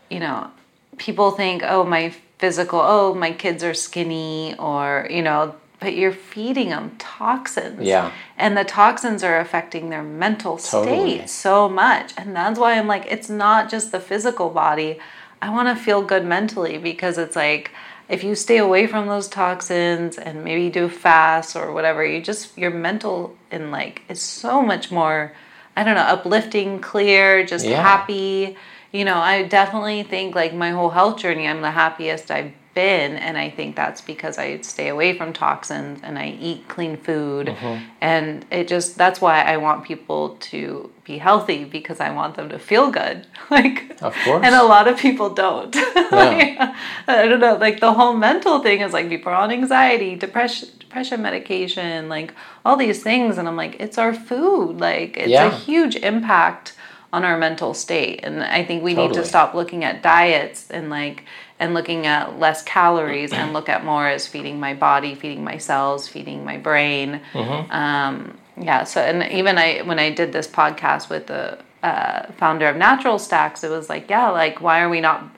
you 0.10 0.20
know 0.20 0.50
people 0.98 1.32
think 1.32 1.64
oh 1.66 1.84
my 1.84 2.14
physical 2.38 2.80
oh 2.80 3.14
my 3.14 3.32
kids 3.34 3.62
are 3.64 3.74
skinny 3.74 4.56
or 4.58 5.08
you 5.10 5.22
know 5.22 5.54
but 5.80 5.96
you're 5.96 6.12
feeding 6.12 6.70
them 6.70 6.96
toxins. 6.98 7.82
Yeah. 7.82 8.12
And 8.38 8.58
the 8.58 8.64
toxins 8.64 9.24
are 9.24 9.40
affecting 9.40 9.90
their 9.90 10.04
mental 10.04 10.58
totally. 10.58 11.18
state 11.18 11.30
so 11.30 11.70
much. 11.70 12.14
And 12.18 12.36
that's 12.36 12.60
why 12.60 12.78
I'm 12.78 12.88
like, 12.88 13.06
it's 13.10 13.30
not 13.30 13.70
just 13.70 13.92
the 13.92 14.00
physical 14.00 14.50
body. 14.50 15.00
I 15.42 15.50
want 15.52 15.68
to 15.70 15.84
feel 15.84 16.02
good 16.02 16.26
mentally 16.26 16.78
because 16.78 17.18
it's 17.18 17.36
like, 17.36 17.72
if 18.10 18.24
you 18.24 18.36
stay 18.36 18.58
away 18.58 18.88
from 18.88 19.08
those 19.08 19.28
toxins 19.28 20.18
and 20.18 20.44
maybe 20.44 20.70
do 20.70 20.90
fast 20.90 21.56
or 21.56 21.74
whatever, 21.74 22.06
you 22.06 22.22
just, 22.22 22.58
your 22.58 22.72
mental 22.72 23.36
and 23.52 23.70
like 23.70 24.02
is 24.10 24.22
so 24.22 24.62
much 24.62 24.90
more, 24.92 25.34
I 25.76 25.84
don't 25.84 25.96
know, 25.96 26.02
uplifting, 26.02 26.80
clear, 26.80 27.46
just 27.46 27.66
yeah. 27.66 27.82
happy. 27.82 28.58
You 28.92 29.06
know, 29.06 29.18
I 29.18 29.44
definitely 29.44 30.04
think 30.04 30.34
like 30.34 30.56
my 30.56 30.72
whole 30.72 30.90
health 30.90 31.20
journey, 31.20 31.48
I'm 31.48 31.62
the 31.62 31.72
happiest 31.72 32.32
I've 32.32 32.54
been 32.78 33.16
and 33.16 33.40
i 33.40 33.50
think 33.50 33.76
that's 33.76 34.02
because 34.02 34.38
i 34.38 34.62
stay 34.62 34.88
away 34.90 35.18
from 35.18 35.34
toxins 35.34 36.00
and 36.04 36.20
i 36.20 36.28
eat 36.40 36.68
clean 36.68 36.96
food 36.96 37.48
mm-hmm. 37.48 37.84
and 38.02 38.46
it 38.52 38.68
just 38.68 38.96
that's 38.96 39.20
why 39.20 39.42
i 39.42 39.58
want 39.58 39.84
people 39.84 40.38
to 40.40 40.92
be 41.04 41.18
healthy 41.18 41.66
because 41.66 42.00
i 42.00 42.12
want 42.12 42.36
them 42.36 42.48
to 42.50 42.60
feel 42.60 42.92
good 42.92 43.26
like 43.50 44.00
of 44.04 44.14
course 44.24 44.46
and 44.46 44.54
a 44.54 44.64
lot 44.64 44.88
of 44.88 44.96
people 45.00 45.34
don't 45.34 45.74
yeah. 45.96 46.78
i 47.08 47.26
don't 47.28 47.40
know 47.40 47.56
like 47.56 47.80
the 47.80 47.92
whole 47.92 48.14
mental 48.14 48.60
thing 48.60 48.82
is 48.82 48.94
like 48.94 49.10
people 49.10 49.32
are 49.32 49.42
on 49.46 49.50
anxiety 49.50 50.16
depression 50.16 50.70
depression 50.78 51.20
medication 51.20 52.08
like 52.08 52.32
all 52.64 52.78
these 52.78 53.02
things 53.02 53.40
and 53.40 53.48
i'm 53.48 53.56
like 53.56 53.76
it's 53.80 53.98
our 53.98 54.14
food 54.14 54.78
like 54.80 55.18
it's 55.18 55.30
yeah. 55.30 55.48
a 55.48 55.50
huge 55.50 55.96
impact 55.96 56.76
on 57.12 57.24
our 57.24 57.38
mental 57.38 57.74
state 57.74 58.20
and 58.24 58.44
i 58.44 58.64
think 58.64 58.84
we 58.84 58.94
totally. 58.94 59.08
need 59.08 59.16
to 59.16 59.26
stop 59.26 59.56
looking 59.56 59.84
at 59.84 60.04
diets 60.04 60.70
and 60.70 60.92
like 60.92 61.24
and 61.60 61.74
looking 61.74 62.06
at 62.06 62.40
less 62.40 62.62
calories 62.64 63.34
and 63.34 63.54
look 63.54 63.70
at 63.70 63.84
more 63.84 64.08
as 64.08 64.28
feeding 64.28 64.60
my 64.60 64.74
body, 64.74 65.16
feeding 65.16 65.44
my 65.44 65.58
cells, 65.58 66.08
feeding 66.08 66.46
my 66.46 66.58
brain. 66.58 67.22
Mm-hmm. 67.34 67.72
Um, 67.72 68.38
yeah. 68.60 68.84
So, 68.84 69.02
and 69.02 69.32
even 69.32 69.58
I, 69.58 69.82
when 69.82 70.00
I 70.00 70.12
did 70.12 70.34
this 70.34 70.48
podcast 70.48 71.10
with 71.10 71.28
the 71.28 71.60
uh, 71.84 72.32
founder 72.34 72.68
of 72.68 72.76
Natural 72.76 73.20
Stacks, 73.20 73.64
it 73.64 73.70
was 73.70 73.90
like, 73.90 74.10
yeah, 74.10 74.30
like 74.30 74.62
why 74.62 74.82
are 74.82 74.90
we 74.90 75.02
not, 75.02 75.30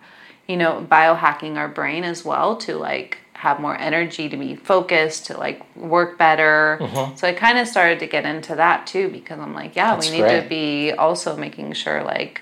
you 0.48 0.58
know, 0.58 0.86
biohacking 0.90 1.58
our 1.58 1.68
brain 1.68 2.04
as 2.04 2.26
well 2.26 2.56
to 2.58 2.78
like 2.78 3.20
have 3.34 3.62
more 3.62 3.78
energy, 3.78 4.28
to 4.28 4.36
be 4.36 4.56
focused, 4.56 5.28
to 5.28 5.38
like 5.38 5.64
work 5.78 6.18
better. 6.18 6.78
Mm-hmm. 6.82 7.16
So 7.16 7.28
I 7.28 7.34
kind 7.34 7.58
of 7.58 7.68
started 7.68 8.00
to 8.00 8.08
get 8.08 8.26
into 8.26 8.56
that 8.56 8.86
too 8.86 9.10
because 9.10 9.40
I'm 9.40 9.54
like, 9.54 9.78
yeah, 9.78 9.96
That's 9.96 10.10
we 10.10 10.18
need 10.18 10.24
great. 10.24 10.44
to 10.44 10.50
be 10.50 10.92
also 10.92 11.38
making 11.38 11.72
sure 11.74 12.04
like 12.04 12.42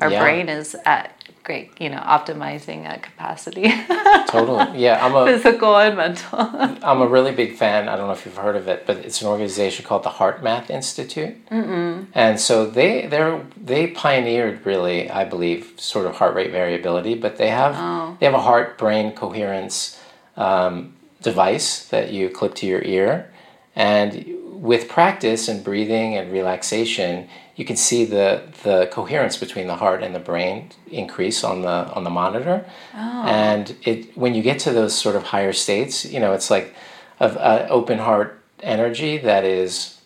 our 0.00 0.10
yeah. 0.10 0.22
brain 0.22 0.48
is 0.48 0.76
at 0.84 1.15
great, 1.46 1.80
you 1.80 1.88
know, 1.88 1.98
optimizing 1.98 2.84
at 2.84 3.04
capacity. 3.04 3.72
totally. 4.28 4.80
Yeah, 4.82 4.98
I'm 5.00 5.14
a 5.14 5.24
physical 5.24 5.76
and 5.76 5.96
mental. 5.96 6.40
I'm 6.40 7.00
a 7.00 7.06
really 7.06 7.30
big 7.30 7.54
fan. 7.54 7.88
I 7.88 7.96
don't 7.96 8.08
know 8.08 8.12
if 8.12 8.26
you've 8.26 8.36
heard 8.36 8.56
of 8.56 8.66
it, 8.66 8.84
but 8.84 8.96
it's 8.96 9.22
an 9.22 9.28
organization 9.28 9.84
called 9.86 10.02
the 10.02 10.10
HeartMath 10.10 10.70
Institute. 10.70 11.34
Mm-mm. 11.48 12.08
And 12.14 12.40
so 12.40 12.66
they 12.66 13.06
they 13.06 13.40
they 13.56 13.86
pioneered 13.86 14.66
really, 14.66 15.08
I 15.08 15.24
believe, 15.24 15.74
sort 15.76 16.06
of 16.06 16.16
heart 16.16 16.34
rate 16.34 16.50
variability, 16.50 17.14
but 17.14 17.36
they 17.36 17.50
have 17.50 17.76
oh. 17.76 18.16
they 18.18 18.26
have 18.26 18.34
a 18.34 18.42
heart 18.42 18.76
brain 18.76 19.12
coherence 19.12 20.02
um, 20.36 20.94
device 21.22 21.86
that 21.88 22.12
you 22.12 22.28
clip 22.28 22.56
to 22.56 22.66
your 22.66 22.82
ear, 22.82 23.32
and 23.76 24.26
with 24.52 24.88
practice 24.88 25.46
and 25.46 25.62
breathing 25.62 26.16
and 26.16 26.32
relaxation, 26.32 27.28
you 27.56 27.64
can 27.64 27.76
see 27.76 28.04
the, 28.04 28.42
the 28.62 28.88
coherence 28.92 29.38
between 29.38 29.66
the 29.66 29.76
heart 29.76 30.02
and 30.02 30.14
the 30.14 30.20
brain 30.20 30.70
increase 30.90 31.42
on 31.42 31.62
the 31.62 31.68
on 31.68 32.04
the 32.04 32.10
monitor. 32.10 32.66
Oh. 32.94 33.24
And 33.26 33.74
it 33.82 34.16
when 34.16 34.34
you 34.34 34.42
get 34.42 34.58
to 34.60 34.72
those 34.72 34.94
sort 34.94 35.16
of 35.16 35.24
higher 35.24 35.54
states, 35.54 36.04
you 36.04 36.20
know, 36.20 36.34
it's 36.34 36.50
like 36.50 36.74
of 37.18 37.36
uh, 37.38 37.66
open 37.70 37.98
heart 37.98 38.42
energy 38.60 39.16
that 39.18 39.44
is 39.44 40.00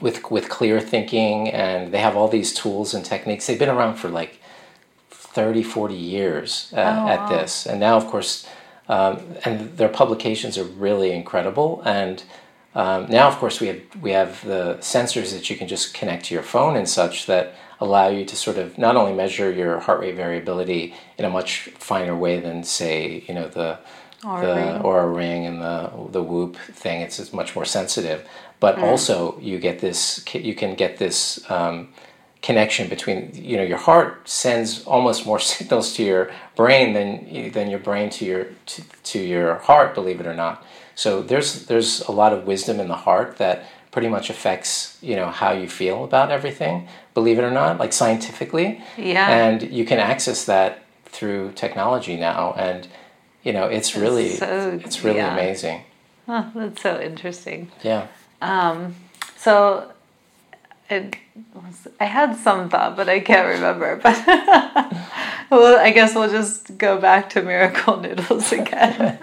with 0.00 0.30
with 0.30 0.48
clear 0.48 0.80
thinking 0.80 1.48
and 1.50 1.92
they 1.92 1.98
have 1.98 2.16
all 2.16 2.28
these 2.28 2.54
tools 2.54 2.94
and 2.94 3.04
techniques. 3.04 3.46
They've 3.46 3.58
been 3.58 3.68
around 3.68 3.96
for 3.96 4.08
like 4.08 4.38
30, 5.10 5.64
40 5.64 5.94
years 5.94 6.72
uh, 6.76 6.76
oh, 6.76 7.08
at 7.08 7.20
wow. 7.20 7.28
this. 7.28 7.66
And 7.66 7.80
now 7.80 7.96
of 7.96 8.06
course 8.06 8.46
um, 8.88 9.36
and 9.44 9.76
their 9.78 9.88
publications 9.88 10.56
are 10.58 10.64
really 10.64 11.12
incredible 11.12 11.82
and 11.84 12.22
um, 12.74 13.06
now, 13.10 13.28
of 13.28 13.36
course, 13.36 13.60
we 13.60 13.66
have 13.66 13.80
we 14.00 14.12
have 14.12 14.42
the 14.44 14.76
sensors 14.80 15.32
that 15.32 15.50
you 15.50 15.56
can 15.56 15.68
just 15.68 15.92
connect 15.92 16.26
to 16.26 16.34
your 16.34 16.42
phone 16.42 16.76
and 16.76 16.88
such 16.88 17.26
that 17.26 17.54
allow 17.80 18.08
you 18.08 18.24
to 18.24 18.36
sort 18.36 18.56
of 18.56 18.78
not 18.78 18.96
only 18.96 19.12
measure 19.12 19.50
your 19.50 19.80
heart 19.80 20.00
rate 20.00 20.14
variability 20.14 20.94
in 21.18 21.24
a 21.24 21.30
much 21.30 21.70
finer 21.74 22.16
way 22.16 22.40
than, 22.40 22.62
say, 22.62 23.24
you 23.28 23.34
know, 23.34 23.48
the 23.48 23.78
Oura 24.22 24.40
the 24.40 24.54
ring. 24.54 24.82
Oura 24.82 25.16
ring 25.16 25.46
and 25.46 25.60
the 25.60 25.90
the 26.10 26.22
Whoop 26.22 26.56
thing. 26.56 27.00
It's, 27.00 27.18
it's 27.18 27.32
much 27.32 27.54
more 27.54 27.64
sensitive, 27.64 28.26
but 28.60 28.76
mm. 28.76 28.82
also 28.84 29.38
you 29.40 29.58
get 29.58 29.80
this 29.80 30.24
you 30.32 30.54
can 30.54 30.74
get 30.74 30.98
this 30.98 31.44
um, 31.50 31.88
connection 32.40 32.88
between 32.88 33.32
you 33.34 33.56
know 33.56 33.64
your 33.64 33.78
heart 33.78 34.28
sends 34.28 34.84
almost 34.84 35.26
more 35.26 35.38
signals 35.52 35.94
to 35.94 36.04
your 36.04 36.30
brain 36.54 36.92
than 36.94 37.50
than 37.50 37.68
your 37.68 37.80
brain 37.80 38.10
to 38.10 38.24
your 38.24 38.46
to, 38.66 38.82
to 39.02 39.18
your 39.18 39.56
heart. 39.56 39.94
Believe 39.94 40.20
it 40.20 40.26
or 40.26 40.34
not. 40.34 40.64
So 40.94 41.22
there's 41.22 41.66
there's 41.66 42.00
a 42.00 42.12
lot 42.12 42.32
of 42.32 42.46
wisdom 42.46 42.80
in 42.80 42.88
the 42.88 42.96
heart 42.96 43.38
that 43.38 43.64
pretty 43.90 44.08
much 44.08 44.30
affects 44.30 44.96
you 45.02 45.14
know 45.16 45.28
how 45.28 45.52
you 45.52 45.68
feel 45.68 46.04
about 46.04 46.30
everything. 46.30 46.88
Believe 47.14 47.38
it 47.38 47.42
or 47.42 47.50
not, 47.50 47.78
like 47.78 47.92
scientifically. 47.92 48.82
Yeah. 48.96 49.28
And 49.28 49.62
you 49.62 49.84
can 49.84 49.98
access 49.98 50.44
that 50.46 50.84
through 51.06 51.52
technology 51.52 52.16
now, 52.16 52.54
and 52.56 52.88
you 53.42 53.52
know 53.52 53.66
it's 53.66 53.94
really 53.96 54.30
so, 54.30 54.80
it's 54.84 55.04
really 55.04 55.18
yeah. 55.18 55.32
amazing. 55.32 55.84
Oh, 56.28 56.50
that's 56.54 56.82
so 56.82 57.00
interesting. 57.00 57.70
Yeah. 57.82 58.06
Um, 58.40 58.94
so 59.36 59.92
it 60.88 61.16
was, 61.54 61.88
I 62.00 62.04
had 62.04 62.36
some 62.36 62.68
thought, 62.68 62.96
but 62.96 63.08
I 63.08 63.20
can't 63.20 63.48
remember. 63.48 64.00
But 65.52 65.60
well, 65.60 65.78
I 65.78 65.90
guess 65.90 66.14
we'll 66.14 66.30
just 66.30 66.78
go 66.78 66.98
back 66.98 67.28
to 67.30 67.42
miracle 67.42 68.00
noodles 68.00 68.52
again. 68.60 69.18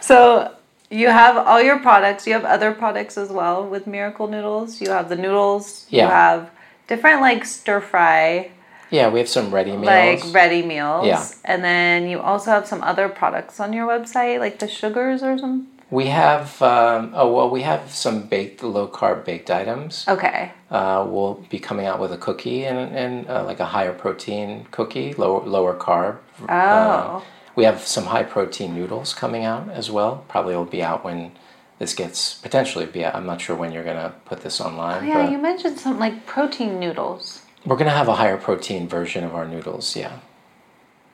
so 0.00 0.54
you 0.90 1.08
have 1.08 1.36
all 1.36 1.62
your 1.62 1.78
products. 1.78 2.26
You 2.26 2.32
have 2.34 2.44
other 2.44 2.72
products 2.72 3.18
as 3.18 3.30
well 3.30 3.66
with 3.66 3.86
Miracle 3.86 4.28
Noodles. 4.28 4.80
You 4.80 4.90
have 4.90 5.08
the 5.08 5.16
noodles. 5.16 5.86
Yeah. 5.90 6.04
You 6.04 6.10
have 6.10 6.50
different 6.86 7.20
like 7.20 7.44
stir 7.44 7.80
fry. 7.80 8.50
Yeah, 8.90 9.10
we 9.10 9.18
have 9.18 9.28
some 9.28 9.52
ready 9.52 9.72
meals. 9.72 9.84
Like 9.86 10.34
ready 10.34 10.62
meals. 10.62 11.06
Yeah. 11.06 11.26
And 11.44 11.62
then 11.62 12.08
you 12.08 12.20
also 12.20 12.50
have 12.50 12.66
some 12.66 12.82
other 12.82 13.08
products 13.08 13.60
on 13.60 13.72
your 13.72 13.86
website, 13.86 14.38
like 14.38 14.58
the 14.58 14.68
sugars 14.68 15.22
or 15.22 15.36
some 15.36 15.68
We 15.90 16.06
have 16.06 16.60
um, 16.62 17.12
oh 17.14 17.30
well, 17.34 17.50
we 17.50 17.62
have 17.62 17.90
some 17.90 18.22
baked 18.22 18.62
low 18.62 18.88
carb 18.88 19.26
baked 19.26 19.50
items. 19.50 20.06
Okay. 20.08 20.52
Uh, 20.70 21.06
we'll 21.06 21.44
be 21.50 21.58
coming 21.58 21.84
out 21.84 22.00
with 22.00 22.12
a 22.12 22.18
cookie 22.18 22.64
and, 22.64 22.96
and 22.96 23.28
uh, 23.28 23.44
like 23.44 23.60
a 23.60 23.66
higher 23.66 23.92
protein 23.92 24.66
cookie, 24.70 25.12
lower 25.14 25.44
lower 25.44 25.76
carb. 25.76 26.18
Oh. 26.42 26.46
Uh, 26.48 27.20
we 27.58 27.64
have 27.64 27.84
some 27.84 28.04
high 28.04 28.22
protein 28.22 28.72
noodles 28.72 29.12
coming 29.12 29.44
out 29.44 29.68
as 29.68 29.90
well. 29.90 30.24
Probably 30.28 30.54
will 30.54 30.64
be 30.64 30.80
out 30.80 31.02
when 31.02 31.32
this 31.80 31.92
gets 31.92 32.34
potentially 32.34 32.86
be 32.86 33.04
out. 33.04 33.16
I'm 33.16 33.26
not 33.26 33.40
sure 33.40 33.56
when 33.56 33.72
you're 33.72 33.82
gonna 33.82 34.14
put 34.26 34.42
this 34.42 34.60
online. 34.60 35.02
Oh, 35.02 35.06
yeah, 35.08 35.28
you 35.28 35.38
mentioned 35.38 35.76
something 35.80 35.98
like 35.98 36.24
protein 36.24 36.78
noodles. 36.78 37.42
we're 37.66 37.74
gonna 37.74 37.90
have 37.90 38.06
a 38.06 38.14
higher 38.14 38.36
protein 38.36 38.86
version 38.86 39.24
of 39.24 39.34
our 39.34 39.44
noodles. 39.44 39.96
Yeah. 39.96 40.20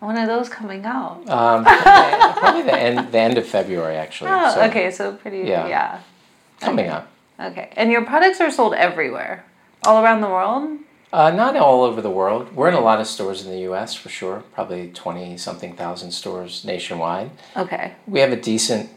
When 0.01 0.19
are 0.19 0.27
those 0.27 0.51
coming 0.51 0.85
out? 0.85 1.27
Um, 1.31 1.65
probably, 1.65 2.41
probably 2.41 2.63
the 2.63 2.79
end 2.79 3.11
the 3.11 3.19
end 3.19 3.39
of 3.39 3.47
February 3.47 3.97
actually. 3.97 4.31
oh, 4.31 4.53
so 4.55 4.61
okay, 4.65 4.91
so 4.91 5.15
pretty. 5.15 5.49
Yeah. 5.49 5.67
Yeah. 5.67 6.01
Coming 6.61 6.89
up. 6.89 7.11
Okay, 7.41 7.71
and 7.73 7.91
your 7.91 8.05
products 8.05 8.39
are 8.43 8.51
sold 8.51 8.75
everywhere, 8.75 9.47
all 9.87 10.05
around 10.05 10.21
the 10.21 10.29
world. 10.29 10.79
Uh, 11.15 11.31
not 11.31 11.55
all 11.57 11.85
over 11.85 12.01
the 12.03 12.11
world. 12.11 12.53
We're 12.57 12.67
in 12.69 12.75
a 12.75 12.81
lot 12.81 13.01
of 13.01 13.07
stores 13.07 13.45
in 13.47 13.53
the 13.53 13.61
U.S. 13.71 13.95
for 13.95 14.09
sure. 14.09 14.43
Probably 14.53 14.89
twenty 14.89 15.37
something 15.39 15.77
thousand 15.77 16.11
stores 16.11 16.65
nationwide. 16.65 17.31
Okay. 17.57 17.93
We 18.09 18.19
have 18.19 18.33
a 18.33 18.37
decent 18.53 18.91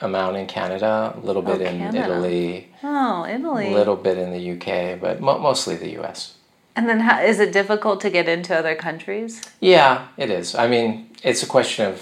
amount 0.00 0.36
in 0.36 0.46
Canada, 0.48 1.14
a 1.16 1.20
little 1.24 1.42
bit 1.42 1.60
Oh, 1.60 1.64
in 1.70 1.78
Canada. 1.78 2.04
Italy, 2.06 2.68
Oh, 2.82 3.24
Italy. 3.24 3.68
a 3.72 3.76
little 3.76 3.94
bit 3.96 4.18
in 4.18 4.32
the 4.32 4.40
U.K., 4.54 4.98
but 5.00 5.20
mo- 5.20 5.38
mostly 5.38 5.76
the 5.76 5.90
U.S. 6.00 6.34
And 6.74 6.88
then, 6.88 7.00
how, 7.00 7.20
is 7.20 7.38
it 7.38 7.52
difficult 7.52 8.00
to 8.00 8.10
get 8.10 8.26
into 8.28 8.52
other 8.56 8.74
countries? 8.74 9.40
Yeah, 9.60 10.08
it 10.16 10.28
is. 10.30 10.54
I 10.56 10.66
mean, 10.66 11.10
it's 11.22 11.42
a 11.44 11.46
question 11.46 11.86
of 11.86 11.96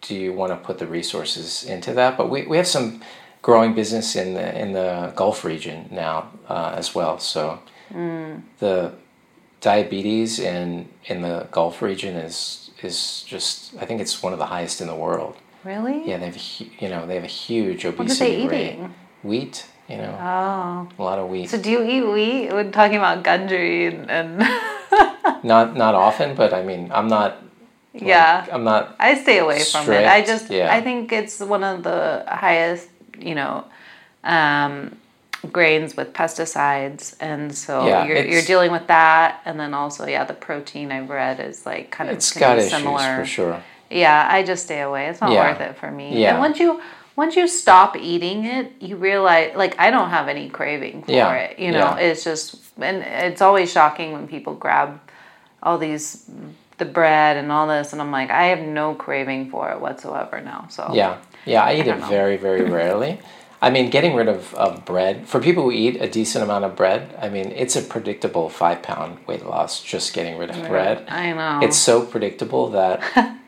do 0.00 0.14
you 0.16 0.32
want 0.32 0.50
to 0.52 0.56
put 0.56 0.78
the 0.78 0.86
resources 0.88 1.62
into 1.64 1.92
that? 1.94 2.16
But 2.18 2.30
we, 2.30 2.46
we 2.46 2.56
have 2.56 2.66
some 2.66 3.00
growing 3.42 3.74
business 3.74 4.16
in 4.16 4.34
the 4.34 4.46
in 4.62 4.72
the 4.72 5.12
Gulf 5.14 5.44
region 5.44 5.86
now 5.92 6.30
uh, 6.48 6.72
as 6.76 6.96
well. 6.96 7.18
So 7.20 7.60
the 8.58 8.92
diabetes 9.64 10.38
in 10.38 10.88
in 11.06 11.22
the 11.22 11.36
Gulf 11.56 11.80
region 11.82 12.14
is 12.16 12.70
is 12.82 13.24
just 13.26 13.74
I 13.82 13.84
think 13.86 14.00
it's 14.04 14.22
one 14.22 14.32
of 14.36 14.38
the 14.44 14.50
highest 14.56 14.80
in 14.82 14.86
the 14.92 14.94
world. 15.06 15.34
Really? 15.64 15.98
Yeah, 16.08 16.18
they 16.20 16.26
have 16.26 16.36
a 16.36 16.46
you 16.82 16.88
know 16.92 17.00
they 17.08 17.16
have 17.20 17.24
a 17.32 17.36
huge 17.46 17.80
are 17.86 17.92
they 17.92 18.02
obesity 18.04 18.46
rate. 18.46 18.72
eating? 18.74 18.94
Wheat, 19.30 19.56
you 19.88 19.96
know, 19.96 20.12
Oh. 20.20 20.88
a 21.00 21.02
lot 21.08 21.18
of 21.18 21.26
wheat. 21.32 21.48
So 21.48 21.56
do 21.64 21.70
you 21.74 21.82
eat 21.82 22.04
wheat? 22.14 22.52
We're 22.52 22.70
talking 22.70 22.98
about 22.98 23.24
gundry 23.24 23.86
and, 23.90 24.10
and 24.10 24.30
Not 25.52 25.66
not 25.84 25.94
often, 25.94 26.34
but 26.36 26.52
I 26.52 26.62
mean, 26.62 26.82
I'm 26.92 27.08
not. 27.08 27.30
like, 27.94 28.04
yeah. 28.12 28.46
I'm 28.52 28.64
not. 28.64 28.82
I 29.00 29.14
stay 29.24 29.38
away 29.38 29.60
from 29.64 29.90
it. 29.92 30.04
I 30.16 30.20
just 30.32 30.50
yeah. 30.50 30.68
I 30.76 30.80
think 30.86 31.12
it's 31.12 31.40
one 31.54 31.64
of 31.64 31.82
the 31.88 32.24
highest, 32.28 32.88
you 33.28 33.34
know, 33.34 33.64
um, 34.24 34.96
grains 35.52 35.96
with 35.96 36.12
pesticides, 36.12 37.14
and 37.20 37.54
so 37.56 37.86
Yeah, 37.86 38.06
you're 38.06 38.24
you're 38.24 38.42
dealing 38.42 38.72
with 38.72 38.86
that, 38.88 39.40
and 39.44 39.58
then 39.58 39.74
also 39.74 40.06
yeah, 40.06 40.24
the 40.24 40.34
protein 40.34 40.90
I've 40.92 41.10
read 41.10 41.40
is 41.40 41.66
like 41.66 41.90
kind 41.90 42.10
of 42.10 42.16
It's 42.16 42.32
got 42.32 42.58
issues 42.58 42.70
similar. 42.70 43.16
for 43.16 43.24
sure. 43.24 43.62
Yeah, 43.90 44.26
I 44.30 44.42
just 44.42 44.64
stay 44.64 44.80
away. 44.80 45.06
It's 45.06 45.20
not 45.20 45.32
Yeah. 45.32 45.50
worth 45.52 45.60
it 45.60 45.76
for 45.76 45.90
me. 45.90 46.20
Yeah. 46.22 46.30
And 46.30 46.38
once 46.40 46.58
you 46.58 46.80
once 47.16 47.36
you 47.36 47.46
stop 47.46 47.96
eating 47.96 48.44
it, 48.44 48.72
you 48.80 48.96
realize 48.96 49.54
like 49.56 49.78
I 49.78 49.90
don't 49.90 50.10
have 50.10 50.28
any 50.28 50.48
craving 50.48 51.04
for 51.04 51.12
Yeah, 51.12 51.32
it. 51.34 51.58
You 51.58 51.70
know, 51.70 51.94
it's 51.94 52.24
just 52.24 52.56
and 52.80 52.98
it's 53.02 53.40
always 53.40 53.70
shocking 53.70 54.12
when 54.12 54.26
people 54.26 54.54
grab 54.54 55.00
all 55.62 55.78
these 55.78 56.24
the 56.78 56.84
bread 56.84 57.36
and 57.36 57.52
all 57.52 57.68
this 57.68 57.92
and 57.92 58.02
I'm 58.02 58.10
like, 58.10 58.30
I 58.30 58.46
have 58.46 58.58
no 58.60 58.94
craving 58.94 59.50
for 59.50 59.70
it 59.70 59.80
whatsoever 59.80 60.40
now. 60.40 60.66
So 60.70 60.90
Yeah, 60.92 61.18
yeah, 61.44 61.62
I 61.62 61.74
eat 61.74 61.84
don't 61.84 61.98
it 61.98 62.00
know. 62.00 62.08
very, 62.08 62.36
very 62.36 62.64
rarely. 62.64 63.20
I 63.64 63.70
mean, 63.70 63.88
getting 63.88 64.14
rid 64.14 64.28
of, 64.28 64.52
of 64.54 64.84
bread, 64.84 65.26
for 65.26 65.40
people 65.40 65.62
who 65.62 65.72
eat 65.72 65.96
a 66.00 66.06
decent 66.06 66.44
amount 66.44 66.66
of 66.66 66.76
bread, 66.76 67.16
I 67.18 67.30
mean, 67.30 67.50
it's 67.52 67.76
a 67.76 67.80
predictable 67.82 68.50
five 68.50 68.82
pound 68.82 69.26
weight 69.26 69.46
loss 69.46 69.82
just 69.82 70.12
getting 70.12 70.36
rid 70.36 70.50
of 70.50 70.68
bread. 70.68 71.06
I 71.08 71.32
know. 71.32 71.60
It's 71.66 71.78
so 71.78 72.04
predictable 72.04 72.68
that, 72.70 73.00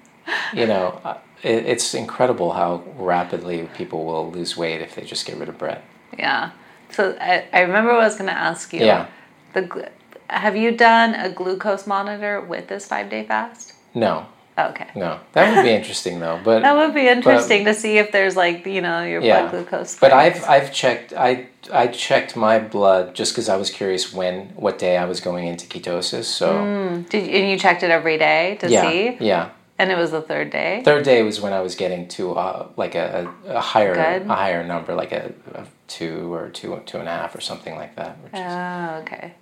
you 0.54 0.66
know, 0.66 0.98
uh, 1.04 1.18
it, 1.42 1.66
it's 1.66 1.92
incredible 1.92 2.52
how 2.52 2.82
rapidly 2.96 3.68
people 3.76 4.06
will 4.06 4.30
lose 4.32 4.56
weight 4.56 4.80
if 4.80 4.94
they 4.94 5.04
just 5.04 5.26
get 5.26 5.36
rid 5.36 5.50
of 5.50 5.58
bread. 5.58 5.82
yeah. 6.18 6.52
So 6.90 7.14
I, 7.20 7.44
I 7.52 7.60
remember 7.60 7.92
what 7.92 8.00
I 8.00 8.06
was 8.06 8.16
going 8.16 8.30
to 8.30 8.36
ask 8.36 8.72
you. 8.72 8.86
Yeah. 8.86 9.08
The 9.52 9.90
have 10.30 10.56
you 10.56 10.72
done 10.76 11.14
a 11.14 11.28
glucose 11.28 11.86
monitor 11.86 12.40
with 12.40 12.68
this 12.68 12.86
five 12.86 13.10
day 13.10 13.24
fast? 13.24 13.74
No, 13.94 14.26
Okay. 14.58 14.86
no. 14.94 15.20
That 15.32 15.54
would 15.54 15.62
be 15.64 15.70
interesting 15.70 16.18
though. 16.20 16.40
But 16.42 16.60
That 16.62 16.76
would 16.76 16.94
be 16.94 17.06
interesting 17.08 17.64
to 17.66 17.74
see 17.74 17.98
if 17.98 18.10
there's 18.12 18.36
like 18.36 18.66
you 18.66 18.80
know 18.80 19.02
your 19.02 19.20
Yeah. 19.20 19.48
blood 19.48 19.50
glucose. 19.50 19.98
But. 19.98 20.12
I've 20.12 20.42
I've 20.44 20.72
checked 20.72 21.12
I 21.12 21.46
I 21.72 21.88
checked 21.88 22.36
my 22.36 22.58
blood 22.58 23.14
just 23.14 23.32
because 23.32 23.48
I 23.48 23.56
was 23.56 23.70
curious 23.70 24.12
when 24.14 24.46
what 24.56 24.78
day 24.78 24.96
I 24.96 25.04
was 25.04 25.20
going 25.20 25.46
into 25.46 25.66
ketosis. 25.66 26.24
So 26.24 27.04
Did 27.10 27.26
you, 27.26 27.32
and 27.38 27.50
you 27.50 27.58
checked 27.58 27.82
it 27.82 27.90
every 27.90 28.16
day 28.18 28.56
to 28.60 28.70
yeah, 28.70 28.82
see, 28.82 29.16
yeah. 29.20 29.50
and 29.78 29.90
it 29.90 29.98
was 29.98 30.10
the 30.12 30.22
third 30.22 30.50
day. 30.50 30.80
Third 30.84 31.04
day 31.04 31.22
was 31.22 31.40
when 31.40 31.52
I 31.52 31.60
was 31.60 31.74
getting 31.74 32.08
to 32.16 32.32
uh, 32.34 32.68
like 32.76 32.94
a, 32.94 33.30
a, 33.46 33.60
higher 33.60 33.94
Good. 33.94 34.22
a 34.30 34.34
higher 34.34 34.64
number, 34.64 34.94
like 34.94 35.12
a, 35.12 35.32
a 35.54 35.66
two 35.88 36.32
or 36.32 36.48
two 36.48 36.80
two 36.86 36.98
and 36.98 37.08
a 37.08 37.12
half 37.12 37.34
or 37.34 37.40
something 37.42 37.74
like 37.76 37.94
that. 37.96 38.16
Which 38.22 38.32
is, 38.32 38.40
Oh, 38.40 39.00
okay. 39.02 39.34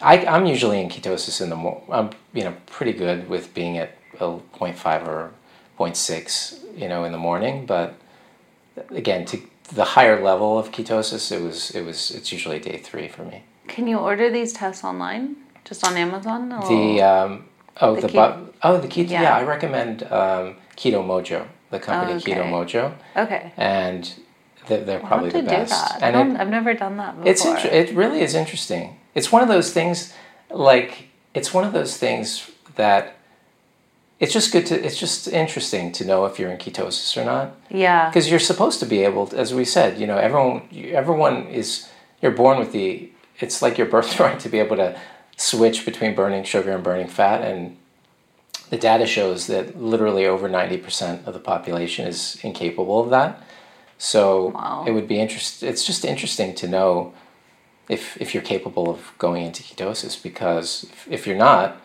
I 0.00 0.24
I'm 0.26 0.46
usually 0.46 0.80
in 0.80 0.88
ketosis 0.88 1.42
in 1.42 1.50
the 1.50 1.56
mo- 1.56 1.82
I'm 1.90 2.10
you 2.32 2.44
know 2.44 2.54
pretty 2.66 2.92
good 2.94 3.28
with 3.28 3.52
being 3.54 3.76
at 3.78 3.90
a 4.20 4.24
0.5 4.58 5.06
or 5.06 5.30
0.6 5.78 6.78
you 6.78 6.88
know 6.88 7.04
in 7.04 7.12
the 7.12 7.18
morning, 7.18 7.66
but 7.66 7.94
again 8.90 9.24
to 9.26 9.40
the 9.74 9.84
higher 9.84 10.22
level 10.22 10.58
of 10.58 10.70
ketosis, 10.70 11.32
it 11.32 11.42
was 11.42 11.70
it 11.70 11.84
was 11.84 12.10
it's 12.10 12.32
usually 12.32 12.58
day 12.58 12.78
three 12.78 13.08
for 13.08 13.24
me. 13.24 13.42
Can 13.68 13.86
you 13.86 13.98
order 13.98 14.30
these 14.30 14.52
tests 14.52 14.84
online, 14.84 15.36
just 15.64 15.86
on 15.86 15.96
Amazon? 15.96 16.52
Or? 16.52 16.68
The 16.68 17.02
um, 17.02 17.44
oh 17.80 17.94
The 17.94 18.02
the, 18.02 18.08
bu- 18.08 18.52
oh 18.62 18.78
the 18.78 18.88
keto 18.88 19.10
Yeah. 19.10 19.22
yeah. 19.22 19.36
I 19.36 19.44
recommend 19.44 20.02
um, 20.04 20.56
Keto 20.76 21.02
Mojo 21.04 21.46
the 21.70 21.78
company 21.78 22.20
Keto 22.20 22.38
Okay. 22.38 22.50
Mojo 22.50 22.94
okay. 23.16 23.52
and 23.56 24.12
they're, 24.68 24.84
they're 24.84 25.00
probably 25.00 25.30
the 25.30 25.42
best. 25.42 25.94
And 26.02 26.14
don't, 26.14 26.36
it, 26.36 26.40
I've 26.40 26.50
never 26.50 26.74
done 26.74 26.96
that 26.98 27.16
before. 27.16 27.30
it's 27.30 27.44
inter- 27.44 27.68
it 27.68 27.94
really 27.94 28.20
is 28.20 28.34
interesting. 28.34 28.98
It's 29.14 29.32
one 29.32 29.42
of 29.42 29.48
those 29.48 29.72
things 29.72 30.12
like 30.50 31.08
it's 31.34 31.52
one 31.54 31.64
of 31.64 31.72
those 31.72 31.96
things 31.96 32.50
that 32.76 33.16
it's 34.22 34.32
just 34.32 34.52
good 34.52 34.64
to 34.66 34.74
it's 34.86 34.98
just 34.98 35.26
interesting 35.28 35.90
to 35.92 36.04
know 36.04 36.24
if 36.24 36.38
you're 36.38 36.50
in 36.50 36.56
ketosis 36.56 37.16
or 37.20 37.24
not 37.24 37.54
yeah. 37.70 38.08
because 38.08 38.30
you're 38.30 38.38
supposed 38.52 38.78
to 38.80 38.86
be 38.86 39.02
able 39.02 39.26
to, 39.26 39.36
as 39.36 39.52
we 39.52 39.64
said 39.64 39.98
you 40.00 40.06
know 40.06 40.16
everyone 40.16 40.62
everyone 41.02 41.46
is 41.48 41.88
you're 42.22 42.30
born 42.42 42.58
with 42.58 42.72
the 42.72 43.10
it's 43.40 43.60
like 43.60 43.76
your 43.76 43.88
birthright 43.88 44.38
to 44.40 44.48
be 44.48 44.58
able 44.60 44.76
to 44.76 44.98
switch 45.36 45.84
between 45.84 46.14
burning 46.14 46.44
sugar 46.44 46.70
and 46.70 46.84
burning 46.84 47.08
fat 47.08 47.42
and 47.42 47.76
the 48.70 48.78
data 48.78 49.04
shows 49.06 49.48
that 49.48 49.78
literally 49.78 50.24
over 50.24 50.48
90% 50.48 51.26
of 51.26 51.34
the 51.34 51.40
population 51.40 52.06
is 52.06 52.38
incapable 52.42 53.00
of 53.00 53.10
that 53.10 53.42
so 53.98 54.46
Wow. 54.54 54.84
it 54.86 54.92
would 54.92 55.08
be 55.08 55.18
interest 55.18 55.62
it's 55.64 55.84
just 55.84 56.04
interesting 56.04 56.54
to 56.54 56.68
know 56.68 57.12
if 57.88 58.16
if 58.20 58.32
you're 58.34 58.42
capable 58.54 58.88
of 58.88 59.12
going 59.18 59.44
into 59.44 59.64
ketosis 59.64 60.22
because 60.22 60.84
if, 60.84 61.08
if 61.10 61.26
you're 61.26 61.36
not 61.50 61.81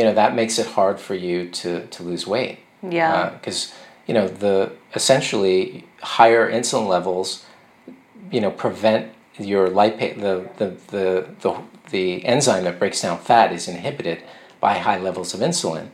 you 0.00 0.06
know 0.06 0.14
that 0.14 0.34
makes 0.34 0.58
it 0.58 0.66
hard 0.66 0.98
for 0.98 1.14
you 1.14 1.50
to 1.50 1.86
to 1.88 2.02
lose 2.02 2.26
weight. 2.26 2.60
Yeah. 2.82 3.12
Uh, 3.12 3.30
because 3.34 3.74
you 4.06 4.14
know 4.14 4.28
the 4.28 4.72
essentially 4.94 5.84
higher 6.00 6.50
insulin 6.50 6.88
levels 6.88 7.44
you 8.32 8.40
know 8.40 8.50
prevent 8.50 9.12
your 9.38 9.68
lipase 9.68 10.18
the, 10.18 10.48
the 10.56 10.68
the 10.86 11.28
the 11.42 11.62
the 11.90 12.24
enzyme 12.24 12.64
that 12.64 12.78
breaks 12.78 13.02
down 13.02 13.18
fat 13.18 13.52
is 13.52 13.68
inhibited 13.68 14.22
by 14.58 14.78
high 14.78 14.98
levels 14.98 15.34
of 15.34 15.40
insulin. 15.40 15.90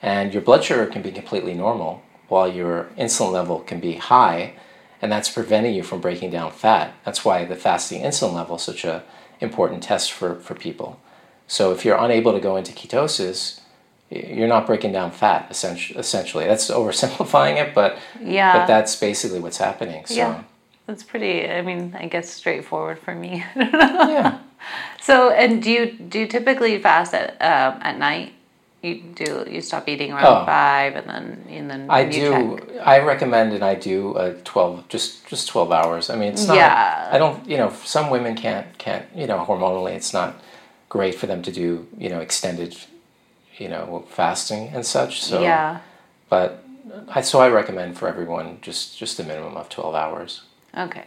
And 0.00 0.32
your 0.32 0.40
blood 0.40 0.64
sugar 0.64 0.86
can 0.86 1.02
be 1.02 1.12
completely 1.12 1.52
normal 1.52 2.02
while 2.28 2.50
your 2.50 2.88
insulin 2.96 3.32
level 3.32 3.60
can 3.60 3.78
be 3.78 3.96
high 3.96 4.54
and 5.02 5.12
that's 5.12 5.28
preventing 5.28 5.74
you 5.74 5.82
from 5.82 6.00
breaking 6.00 6.30
down 6.30 6.50
fat. 6.50 6.94
That's 7.04 7.26
why 7.26 7.44
the 7.44 7.56
fasting 7.56 8.00
insulin 8.00 8.32
level 8.32 8.56
is 8.56 8.62
such 8.62 8.84
a 8.86 9.02
important 9.38 9.82
test 9.82 10.12
for 10.12 10.36
for 10.36 10.54
people 10.54 10.98
so 11.50 11.72
if 11.72 11.84
you're 11.84 11.98
unable 11.98 12.32
to 12.32 12.40
go 12.40 12.56
into 12.56 12.72
ketosis 12.72 13.60
you're 14.10 14.48
not 14.48 14.66
breaking 14.66 14.92
down 14.92 15.10
fat 15.10 15.46
essentially 15.50 16.46
that's 16.46 16.70
oversimplifying 16.70 17.56
it 17.56 17.74
but 17.74 17.98
yeah. 18.20 18.58
but 18.58 18.66
that's 18.66 18.96
basically 18.96 19.40
what's 19.40 19.58
happening 19.58 20.04
so 20.06 20.14
Yeah. 20.14 20.42
That's 20.86 21.04
pretty. 21.04 21.48
I 21.48 21.62
mean, 21.62 21.94
I 21.96 22.08
guess 22.08 22.28
straightforward 22.28 22.98
for 22.98 23.14
me. 23.14 23.44
yeah 23.54 24.40
so, 25.00 25.30
and 25.30 25.62
do 25.62 25.70
you 25.70 25.92
do 25.92 26.20
you 26.20 26.26
typically 26.26 26.78
fast 26.78 27.14
at 27.14 27.30
um, 27.40 27.80
at 27.82 27.98
night? 27.98 28.34
You 28.82 29.02
do. 29.14 29.44
You 29.48 29.60
stop 29.60 29.88
eating 29.88 30.12
around 30.12 30.42
Oh. 30.42 30.46
five, 30.46 30.96
and 30.96 31.06
then 31.08 31.44
and 31.48 31.70
then 31.70 31.86
I 31.90 32.04
do. 32.04 32.58
check. 32.58 32.86
I 32.86 32.98
recommend, 33.00 33.52
and 33.52 33.62
I 33.64 33.74
do 33.74 34.16
a 34.16 34.34
twelve, 34.34 34.88
just 34.88 35.26
just 35.26 35.48
twelve 35.48 35.72
hours. 35.72 36.10
I 36.10 36.16
mean, 36.16 36.32
it's 36.32 36.46
not. 36.46 36.56
Yeah. 36.56 37.08
I 37.12 37.18
don't. 37.18 37.46
You 37.48 37.58
know, 37.58 37.72
some 37.84 38.10
women 38.10 38.34
can't 38.34 38.66
can't. 38.78 39.04
You 39.14 39.26
know, 39.26 39.44
hormonally, 39.46 39.92
it's 39.92 40.12
not 40.12 40.40
great 40.90 41.14
for 41.14 41.26
them 41.26 41.40
to 41.42 41.50
do. 41.50 41.86
You 41.96 42.10
know, 42.10 42.20
extended. 42.20 42.76
You 43.56 43.68
know, 43.68 44.04
fasting 44.08 44.68
and 44.74 44.84
such. 44.86 45.22
So, 45.22 45.42
yeah. 45.42 45.80
but 46.30 46.64
I 47.08 47.20
so 47.20 47.40
I 47.40 47.48
recommend 47.50 47.98
for 47.98 48.08
everyone 48.08 48.58
just 48.62 48.96
just 48.98 49.20
a 49.20 49.24
minimum 49.24 49.56
of 49.56 49.68
twelve 49.68 49.94
hours. 49.94 50.42
Okay. 50.76 51.04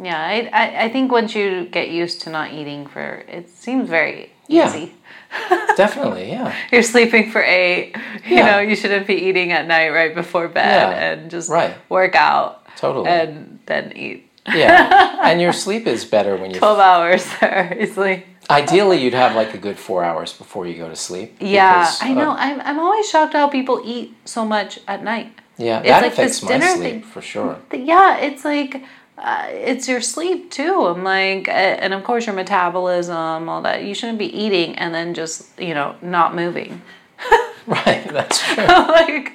Yeah, 0.00 0.20
I, 0.20 0.50
I, 0.52 0.84
I 0.84 0.88
think 0.90 1.10
once 1.10 1.34
you 1.34 1.64
get 1.64 1.88
used 1.88 2.20
to 2.22 2.30
not 2.30 2.52
eating 2.52 2.86
for 2.86 3.24
it 3.28 3.48
seems 3.48 3.88
very 3.88 4.30
Yeah. 4.46 4.68
easy. 4.68 4.94
Definitely, 5.76 6.30
yeah. 6.30 6.54
You're 6.70 6.82
sleeping 6.82 7.30
for 7.30 7.42
eight. 7.42 7.96
You 8.28 8.36
Yeah. 8.36 8.50
know, 8.50 8.58
you 8.60 8.76
shouldn't 8.76 9.06
be 9.06 9.14
eating 9.14 9.52
at 9.52 9.66
night 9.66 9.88
right 9.90 10.14
before 10.14 10.48
bed 10.48 10.90
Yeah, 10.92 11.12
and 11.12 11.30
just 11.30 11.48
right. 11.50 11.74
work 11.88 12.14
out 12.14 12.62
Totally. 12.76 13.08
and 13.08 13.58
then 13.66 13.92
eat. 13.96 14.30
Yeah. 14.46 15.18
and 15.24 15.40
your 15.40 15.52
sleep 15.54 15.86
is 15.86 16.04
better 16.04 16.36
when 16.36 16.50
you 16.52 16.58
12 16.58 16.78
hours 16.78 17.26
there 17.40 17.76
easily. 17.80 18.24
Ideally, 18.48 19.02
you'd 19.02 19.14
have 19.14 19.34
like 19.34 19.54
a 19.54 19.58
good 19.58 19.78
four 19.78 20.04
hours 20.04 20.32
before 20.32 20.66
you 20.66 20.74
go 20.76 20.88
to 20.88 20.96
sleep. 20.96 21.36
Yeah, 21.40 21.90
I 22.00 22.14
know. 22.14 22.30
I'm, 22.30 22.60
I'm 22.60 22.78
always 22.78 23.08
shocked 23.10 23.32
how 23.32 23.48
people 23.48 23.82
eat 23.84 24.14
so 24.24 24.44
much 24.44 24.78
at 24.86 25.02
night. 25.02 25.32
yeah, 25.58 25.80
It's 25.80 25.88
that 25.88 26.02
like 26.02 26.12
affects 26.12 26.40
this 26.40 26.42
my 26.44 26.48
dinner 26.50 26.66
sleep 26.76 26.80
thing. 26.92 27.02
for 27.02 27.20
sure. 27.22 27.58
Yeah, 27.72 28.18
it's 28.18 28.44
like 28.44 28.82
uh, 29.18 29.46
it's 29.50 29.88
your 29.88 30.00
sleep 30.00 30.50
too. 30.52 30.74
I'm 30.86 31.02
like, 31.02 31.48
uh, 31.48 31.52
and 31.52 31.92
of 31.92 32.04
course 32.04 32.26
your 32.26 32.36
metabolism, 32.36 33.48
all 33.48 33.62
that. 33.62 33.82
You 33.84 33.94
shouldn't 33.94 34.18
be 34.18 34.26
eating 34.36 34.76
and 34.76 34.94
then 34.94 35.14
just 35.14 35.58
you 35.58 35.74
know 35.74 35.96
not 36.02 36.34
moving. 36.34 36.82
Right, 37.68 38.06
that's 38.12 38.38
true. 38.54 38.64
like, 38.64 39.32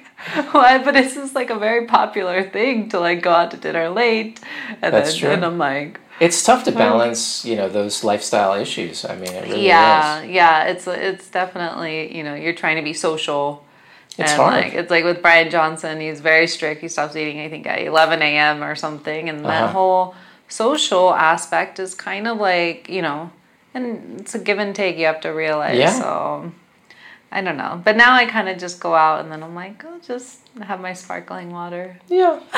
why? 0.53 0.77
But 0.77 0.95
it's 0.95 1.15
just 1.15 1.35
like 1.35 1.49
a 1.49 1.59
very 1.59 1.85
popular 1.85 2.49
thing 2.49 2.87
to 2.89 2.99
like 3.01 3.21
go 3.21 3.31
out 3.31 3.51
to 3.51 3.57
dinner 3.57 3.89
late, 3.89 4.39
and 4.81 4.93
That's 4.93 5.11
then 5.11 5.19
true. 5.19 5.29
and 5.31 5.43
I'm 5.43 5.57
like, 5.57 5.99
It's 6.25 6.43
tough 6.43 6.63
to 6.65 6.71
balance, 6.71 7.43
you 7.49 7.55
know, 7.55 7.67
those 7.67 8.03
lifestyle 8.03 8.53
issues. 8.53 9.05
I 9.05 9.15
mean, 9.15 9.33
it 9.33 9.43
really 9.49 9.65
yeah, 9.67 10.21
is. 10.21 10.29
yeah. 10.29 10.63
It's 10.71 10.85
it's 10.87 11.27
definitely 11.29 12.15
you 12.15 12.23
know 12.23 12.35
you're 12.35 12.53
trying 12.63 12.77
to 12.77 12.83
be 12.83 12.93
social. 12.93 13.65
It's 14.17 14.31
and 14.31 14.41
hard. 14.41 14.53
like 14.53 14.73
it's 14.79 14.91
like 14.91 15.03
with 15.03 15.21
Brian 15.21 15.49
Johnson, 15.49 15.99
he's 15.99 16.19
very 16.21 16.45
strict. 16.47 16.81
He 16.81 16.89
stops 16.89 17.15
eating, 17.15 17.39
I 17.39 17.49
think, 17.49 17.65
at 17.65 17.79
eleven 17.81 18.21
a.m. 18.21 18.63
or 18.63 18.75
something, 18.75 19.29
and 19.29 19.43
that 19.45 19.63
Uh-huh. 19.63 19.73
whole 19.73 20.15
social 20.47 21.13
aspect 21.13 21.79
is 21.79 21.95
kind 21.95 22.27
of 22.27 22.37
like 22.37 22.87
you 22.89 23.01
know, 23.01 23.31
and 23.73 24.19
it's 24.19 24.35
a 24.35 24.39
give 24.39 24.59
and 24.59 24.75
take. 24.75 24.97
You 24.97 25.07
have 25.07 25.21
to 25.21 25.29
realize. 25.29 25.77
Yeah. 25.79 25.99
So 25.99 26.51
I 27.33 27.39
don't 27.41 27.55
know, 27.55 27.81
but 27.85 27.95
now 27.95 28.13
I 28.13 28.25
kind 28.25 28.49
of 28.49 28.57
just 28.57 28.79
go 28.81 28.93
out 28.93 29.21
and 29.21 29.31
then 29.31 29.41
I'm 29.41 29.55
like, 29.55 29.83
oh, 29.85 29.99
just 30.05 30.39
have 30.61 30.81
my 30.81 30.91
sparkling 30.93 31.49
water, 31.51 31.97
Yeah. 32.09 32.39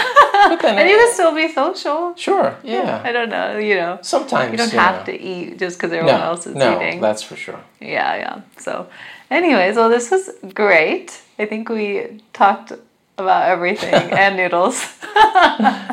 And 0.63 0.89
you 0.89 0.97
can 0.97 1.13
still 1.13 1.33
be 1.35 1.47
social. 1.53 2.15
sure, 2.15 2.55
yeah. 2.63 3.01
I 3.05 3.11
don't 3.11 3.29
know, 3.29 3.57
you 3.59 3.75
know. 3.75 3.99
Sometimes 4.01 4.51
You 4.51 4.57
don't 4.57 4.73
you 4.73 4.79
have 4.79 5.05
to 5.05 5.13
eat 5.31 5.59
just 5.59 5.77
because 5.77 5.91
everyone 5.91 6.19
No, 6.19 6.25
else 6.25 6.47
is 6.47 6.55
no, 6.55 6.81
eating. 6.81 7.01
that's 7.01 7.21
for 7.21 7.35
sure. 7.35 7.59
Yeah, 7.79 8.15
yeah. 8.15 8.41
So, 8.57 8.87
anyways, 9.29 9.75
well, 9.75 9.89
this 9.89 10.09
was 10.09 10.31
great. 10.55 11.21
I 11.37 11.45
think 11.45 11.69
we 11.69 12.21
talked 12.33 12.71
about 13.19 13.47
everything 13.49 13.93
and 14.23 14.35
noodles, 14.37 14.77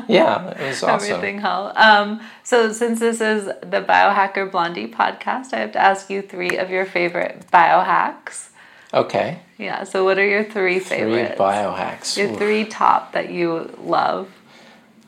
Yeah, 0.09 0.51
it 0.51 0.66
was 0.68 0.83
awesome. 0.83 0.91
everything 0.91 1.41
health. 1.41 1.76
Um, 1.76 2.20
so, 2.43 2.72
since 2.72 2.99
this 3.01 3.20
is 3.20 3.45
the 3.47 3.83
Biohacker 3.87 4.51
Blondie 4.51 4.89
podcast, 4.89 5.53
I 5.53 5.59
have 5.59 5.72
to 5.72 5.78
ask 5.78 6.09
you 6.11 6.22
three 6.22 6.57
of 6.57 6.70
your 6.70 6.87
favorite 6.87 7.45
biohacks. 7.53 8.49
Okay, 8.93 9.38
Yeah. 9.59 9.84
So, 9.84 10.05
what 10.05 10.18
are 10.18 10.26
your 10.26 10.43
three 10.45 10.80
three 10.80 10.99
favorites? 10.99 11.38
biohacks. 11.41 12.16
Your 12.16 12.30
Oof. 12.30 12.38
three 12.38 12.64
top 12.64 13.12
that 13.12 13.30
you 13.30 13.70
love. 13.82 14.28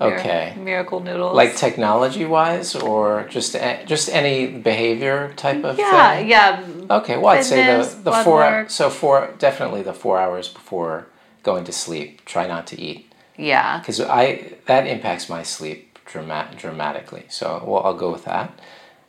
Okay. 0.00 0.54
Miracle 0.58 1.00
noodles. 1.00 1.34
Like 1.36 1.56
technology 1.56 2.24
wise, 2.24 2.74
or 2.74 3.26
just 3.28 3.54
a- 3.54 3.82
just 3.86 4.08
any 4.08 4.46
behavior 4.46 5.32
type 5.36 5.64
of 5.64 5.78
yeah, 5.78 6.16
thing. 6.16 6.28
yeah. 6.28 6.64
Okay, 6.90 7.16
well, 7.16 7.34
I'd 7.36 7.44
say 7.44 7.66
the 7.66 7.84
the 8.02 8.12
four. 8.24 8.38
work. 8.38 8.70
So 8.70 8.88
four, 8.90 9.34
definitely 9.38 9.82
the 9.82 9.92
four 9.92 10.18
hours 10.18 10.48
before 10.48 11.06
going 11.42 11.64
to 11.64 11.72
sleep. 11.72 12.24
Try 12.24 12.46
not 12.46 12.66
to 12.68 12.80
eat 12.80 13.12
Yeah. 13.36 13.78
because 13.78 14.00
I 14.00 14.54
that 14.66 14.86
impacts 14.86 15.28
my 15.28 15.42
sleep 15.42 15.98
dramat- 16.06 16.56
dramatically. 16.56 17.24
So 17.28 17.62
well, 17.66 17.82
I'll 17.84 17.94
go 18.04 18.10
with 18.10 18.24
that, 18.24 18.50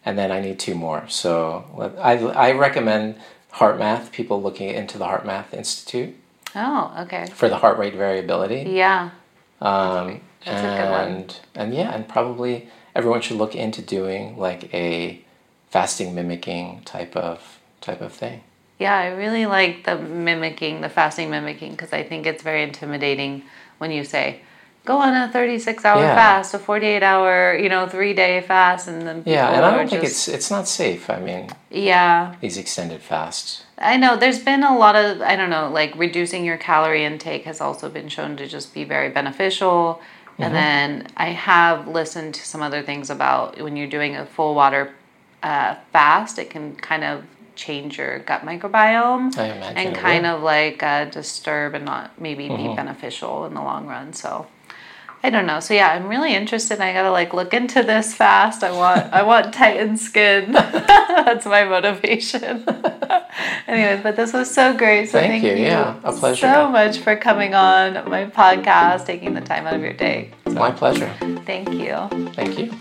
and 0.06 0.18
then 0.18 0.32
I 0.32 0.42
need 0.42 0.60
two 0.60 0.76
more. 0.76 1.04
So 1.08 1.66
I 2.00 2.14
I 2.48 2.52
recommend 2.52 3.16
Heart 3.54 3.78
Math. 3.80 4.12
People 4.12 4.42
looking 4.42 4.70
into 4.70 4.98
the 4.98 5.06
Heart 5.06 5.26
Math 5.26 5.54
Institute 5.54 6.16
Oh, 6.56 6.94
okay. 7.02 7.28
for 7.34 7.50
the 7.50 7.58
heart 7.58 7.78
rate 7.78 7.96
variability. 7.96 8.70
Yeah. 8.72 9.12
Um, 9.62 10.22
That's 10.46 10.62
a 10.62 10.82
good 10.84 10.92
one. 10.92 11.08
and 11.08 11.40
and 11.56 11.74
yeah, 11.74 11.94
and 11.94 12.08
probably 12.08 12.68
everyone 12.96 13.22
should 13.22 13.38
look 13.38 13.56
into 13.56 13.82
doing 13.82 14.38
like 14.38 14.74
a 14.74 15.22
fasting 15.70 16.14
mimicking 16.14 16.82
type 16.84 17.16
of 17.16 17.60
type 17.82 18.02
of 18.02 18.12
thing. 18.12 18.42
Yeah, 18.80 18.96
I 18.98 19.08
really 19.08 19.46
like 19.46 19.86
the 19.86 19.98
mimicking, 19.98 20.82
the 20.82 20.90
fasting 20.90 21.30
mimicking, 21.30 21.72
because 21.72 21.94
I 21.94 22.04
think 22.04 22.26
it's 22.26 22.44
very 22.44 22.64
intimidating 22.64 23.44
when 23.78 23.92
you 23.92 24.04
say, 24.04 24.42
go 24.86 24.98
on 24.98 25.14
a 25.16 25.30
36 25.32 25.86
hour 25.86 26.02
Yeah. 26.02 26.16
fast, 26.16 26.54
a 26.54 26.60
48 26.60 27.04
hour, 27.04 27.56
you 27.58 27.70
know, 27.70 27.88
three 27.88 28.14
day 28.14 28.42
fast, 28.42 28.88
and 28.88 29.08
then 29.08 29.24
Yeah, 29.26 29.50
and 29.50 29.66
I 29.66 29.72
don't 29.72 29.90
think 29.90 30.04
just- 30.04 30.28
it's 30.28 30.36
it's 30.36 30.52
not 30.52 30.68
safe. 30.68 31.10
I 31.10 31.20
mean, 31.20 31.50
Yeah, 31.70 32.34
these 32.42 32.58
extended 32.58 33.02
fasts. 33.02 33.64
I 33.80 33.98
know 33.98 34.16
there's 34.16 34.40
been 34.40 34.64
a 34.64 34.78
lot 34.78 34.96
of, 34.96 35.22
I 35.22 35.36
don't 35.36 35.50
know, 35.50 35.70
like 35.70 35.94
reducing 35.96 36.46
your 36.46 36.58
calorie 36.58 37.04
intake 37.06 37.46
has 37.46 37.60
also 37.62 37.90
been 37.90 38.10
shown 38.10 38.36
to 38.38 38.48
just 38.48 38.74
be 38.74 38.84
very 38.84 39.10
beneficial. 39.10 40.02
Mm-hmm. 40.34 40.44
And 40.44 40.56
then 40.56 41.08
I 41.18 41.30
have 41.30 41.88
listened 41.88 42.34
to 42.36 42.46
some 42.46 42.62
other 42.62 42.82
things 42.82 43.10
about 43.10 43.60
when 43.62 43.76
you're 43.78 43.88
doing 43.88 44.16
a 44.16 44.26
full 44.26 44.56
water 44.56 44.94
uh, 45.44 45.76
fast, 45.92 46.40
it 46.40 46.50
can 46.50 46.76
kind 46.78 47.04
of 47.04 47.24
change 47.56 47.98
your 47.98 48.20
gut 48.20 48.42
microbiome 48.46 49.38
I 49.38 49.46
and 49.76 49.96
kind. 49.96 50.26
Mm-hmm. 50.26 50.36
of 50.38 50.42
like 50.42 50.82
uh, 50.82 51.06
disturb 51.06 51.76
and 51.76 51.86
not 51.86 52.20
maybe 52.20 52.48
be 52.50 52.74
beneficial 52.76 53.46
in 53.46 53.54
the 53.54 53.62
long 53.62 53.86
run. 53.86 54.14
So 54.14 54.48
I 55.26 55.30
don't 55.30 55.46
know. 55.46 55.62
So 55.62 55.74
yeah, 55.74 55.88
I'm 55.90 56.08
really 56.08 56.36
interested. 56.36 56.82
I 56.82 56.92
gotta 56.92 57.12
like 57.12 57.34
look 57.34 57.54
into 57.54 57.82
this 57.82 58.14
fast. 58.14 58.62
I 58.62 58.72
want 58.72 59.12
I 59.14 59.24
want 59.32 59.54
tightened 59.54 59.98
skin. 60.00 60.52
That's 60.52 61.46
my 61.46 61.64
motivation. 61.64 62.66
Anyways, 63.68 64.04
but 64.04 64.18
this 64.18 64.34
was 64.34 64.54
so 64.54 64.76
great. 64.76 65.06
So 65.06 65.20
Thank 65.20 65.44
thank, 65.44 65.58
you. 65.58 65.64
Yeah, 65.64 65.98
a 66.04 66.12
pleasure. 66.12 66.46
so 66.46 66.70
much 66.70 67.00
for 67.00 67.16
coming 67.16 67.54
on 67.56 67.94
my 68.10 68.26
podcast, 68.26 69.06
taking 69.06 69.34
the 69.34 69.42
time 69.42 69.66
out 69.66 69.76
of 69.76 69.82
your 69.82 69.94
day. 69.94 70.32
My 70.46 70.72
pleasure. 70.72 71.12
Thank 71.46 71.72
you. 71.72 71.96
Thank 72.34 72.60
you. 72.60 72.72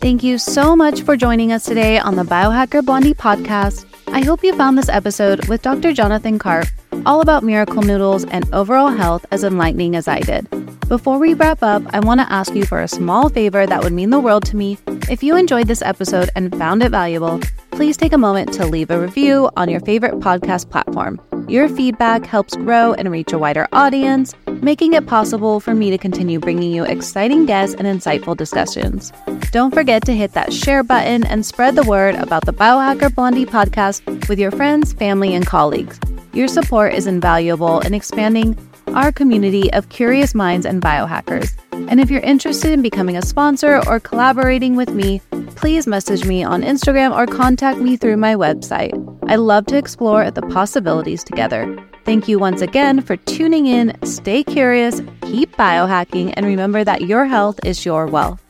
Thank 0.00 0.22
you 0.22 0.36
so 0.36 0.76
much 0.76 1.00
for 1.00 1.16
joining 1.16 1.50
us 1.50 1.64
today 1.64 1.98
on 1.98 2.16
the 2.16 2.24
Biohacker 2.24 2.84
Blondie 2.84 3.14
podcast. 3.14 3.86
I 4.08 4.20
hope 4.20 4.44
you 4.44 4.54
found 4.54 4.76
this 4.76 4.90
episode 4.90 5.48
with 5.48 5.62
Dr. 5.62 5.94
Jonathan 5.94 6.38
Carp 6.38 6.68
all 7.06 7.20
about 7.20 7.44
miracle 7.44 7.82
noodles 7.82 8.24
and 8.26 8.52
overall 8.54 8.88
health 8.88 9.24
as 9.30 9.44
enlightening 9.44 9.96
as 9.96 10.08
I 10.08 10.20
did. 10.20 10.48
Before 10.88 11.18
we 11.18 11.34
wrap 11.34 11.62
up, 11.62 11.82
I 11.94 12.00
want 12.00 12.20
to 12.20 12.32
ask 12.32 12.54
you 12.54 12.66
for 12.66 12.82
a 12.82 12.88
small 12.88 13.28
favor 13.28 13.66
that 13.66 13.82
would 13.82 13.92
mean 13.92 14.10
the 14.10 14.20
world 14.20 14.44
to 14.46 14.56
me. 14.56 14.78
If 15.10 15.22
you 15.22 15.36
enjoyed 15.36 15.66
this 15.66 15.82
episode 15.82 16.30
and 16.36 16.54
found 16.56 16.82
it 16.82 16.90
valuable, 16.90 17.40
please 17.70 17.96
take 17.96 18.12
a 18.12 18.18
moment 18.18 18.52
to 18.54 18.66
leave 18.66 18.90
a 18.90 19.00
review 19.00 19.50
on 19.56 19.68
your 19.68 19.80
favorite 19.80 20.14
podcast 20.20 20.70
platform. 20.70 21.20
Your 21.48 21.68
feedback 21.68 22.26
helps 22.26 22.54
grow 22.56 22.92
and 22.92 23.10
reach 23.10 23.32
a 23.32 23.38
wider 23.38 23.66
audience, 23.72 24.34
making 24.62 24.92
it 24.92 25.06
possible 25.06 25.60
for 25.60 25.74
me 25.74 25.90
to 25.90 25.98
continue 25.98 26.38
bringing 26.38 26.72
you 26.72 26.84
exciting 26.84 27.46
guests 27.46 27.74
and 27.74 27.86
insightful 27.86 28.36
discussions. 28.36 29.12
Don't 29.50 29.74
forget 29.74 30.04
to 30.06 30.14
hit 30.14 30.32
that 30.32 30.52
share 30.52 30.82
button 30.82 31.24
and 31.24 31.44
spread 31.44 31.76
the 31.76 31.82
word 31.82 32.14
about 32.16 32.46
the 32.46 32.52
Biohacker 32.52 33.14
Blondie 33.14 33.46
podcast 33.46 34.28
with 34.28 34.38
your 34.38 34.50
friends, 34.50 34.92
family, 34.92 35.34
and 35.34 35.46
colleagues. 35.46 35.98
Your 36.32 36.48
support 36.48 36.94
is 36.94 37.06
invaluable 37.06 37.80
in 37.80 37.94
expanding 37.94 38.56
our 38.88 39.12
community 39.12 39.72
of 39.72 39.88
curious 39.88 40.34
minds 40.34 40.66
and 40.66 40.82
biohackers. 40.82 41.52
And 41.72 42.00
if 42.00 42.10
you're 42.10 42.20
interested 42.20 42.72
in 42.72 42.82
becoming 42.82 43.16
a 43.16 43.22
sponsor 43.22 43.80
or 43.86 44.00
collaborating 44.00 44.76
with 44.76 44.90
me, 44.90 45.20
please 45.56 45.86
message 45.86 46.24
me 46.24 46.42
on 46.44 46.62
Instagram 46.62 47.16
or 47.16 47.26
contact 47.26 47.78
me 47.78 47.96
through 47.96 48.16
my 48.16 48.34
website. 48.34 48.92
I 49.28 49.36
love 49.36 49.66
to 49.66 49.76
explore 49.76 50.30
the 50.30 50.42
possibilities 50.42 51.24
together. 51.24 51.64
Thank 52.04 52.28
you 52.28 52.38
once 52.38 52.60
again 52.60 53.00
for 53.00 53.16
tuning 53.16 53.64
in. 53.64 53.96
Stay 54.04 54.44
curious, 54.44 55.00
keep 55.22 55.56
biohacking, 55.56 56.34
and 56.36 56.44
remember 56.44 56.84
that 56.84 57.02
your 57.02 57.24
health 57.24 57.58
is 57.64 57.86
your 57.86 58.06
wealth. 58.06 58.43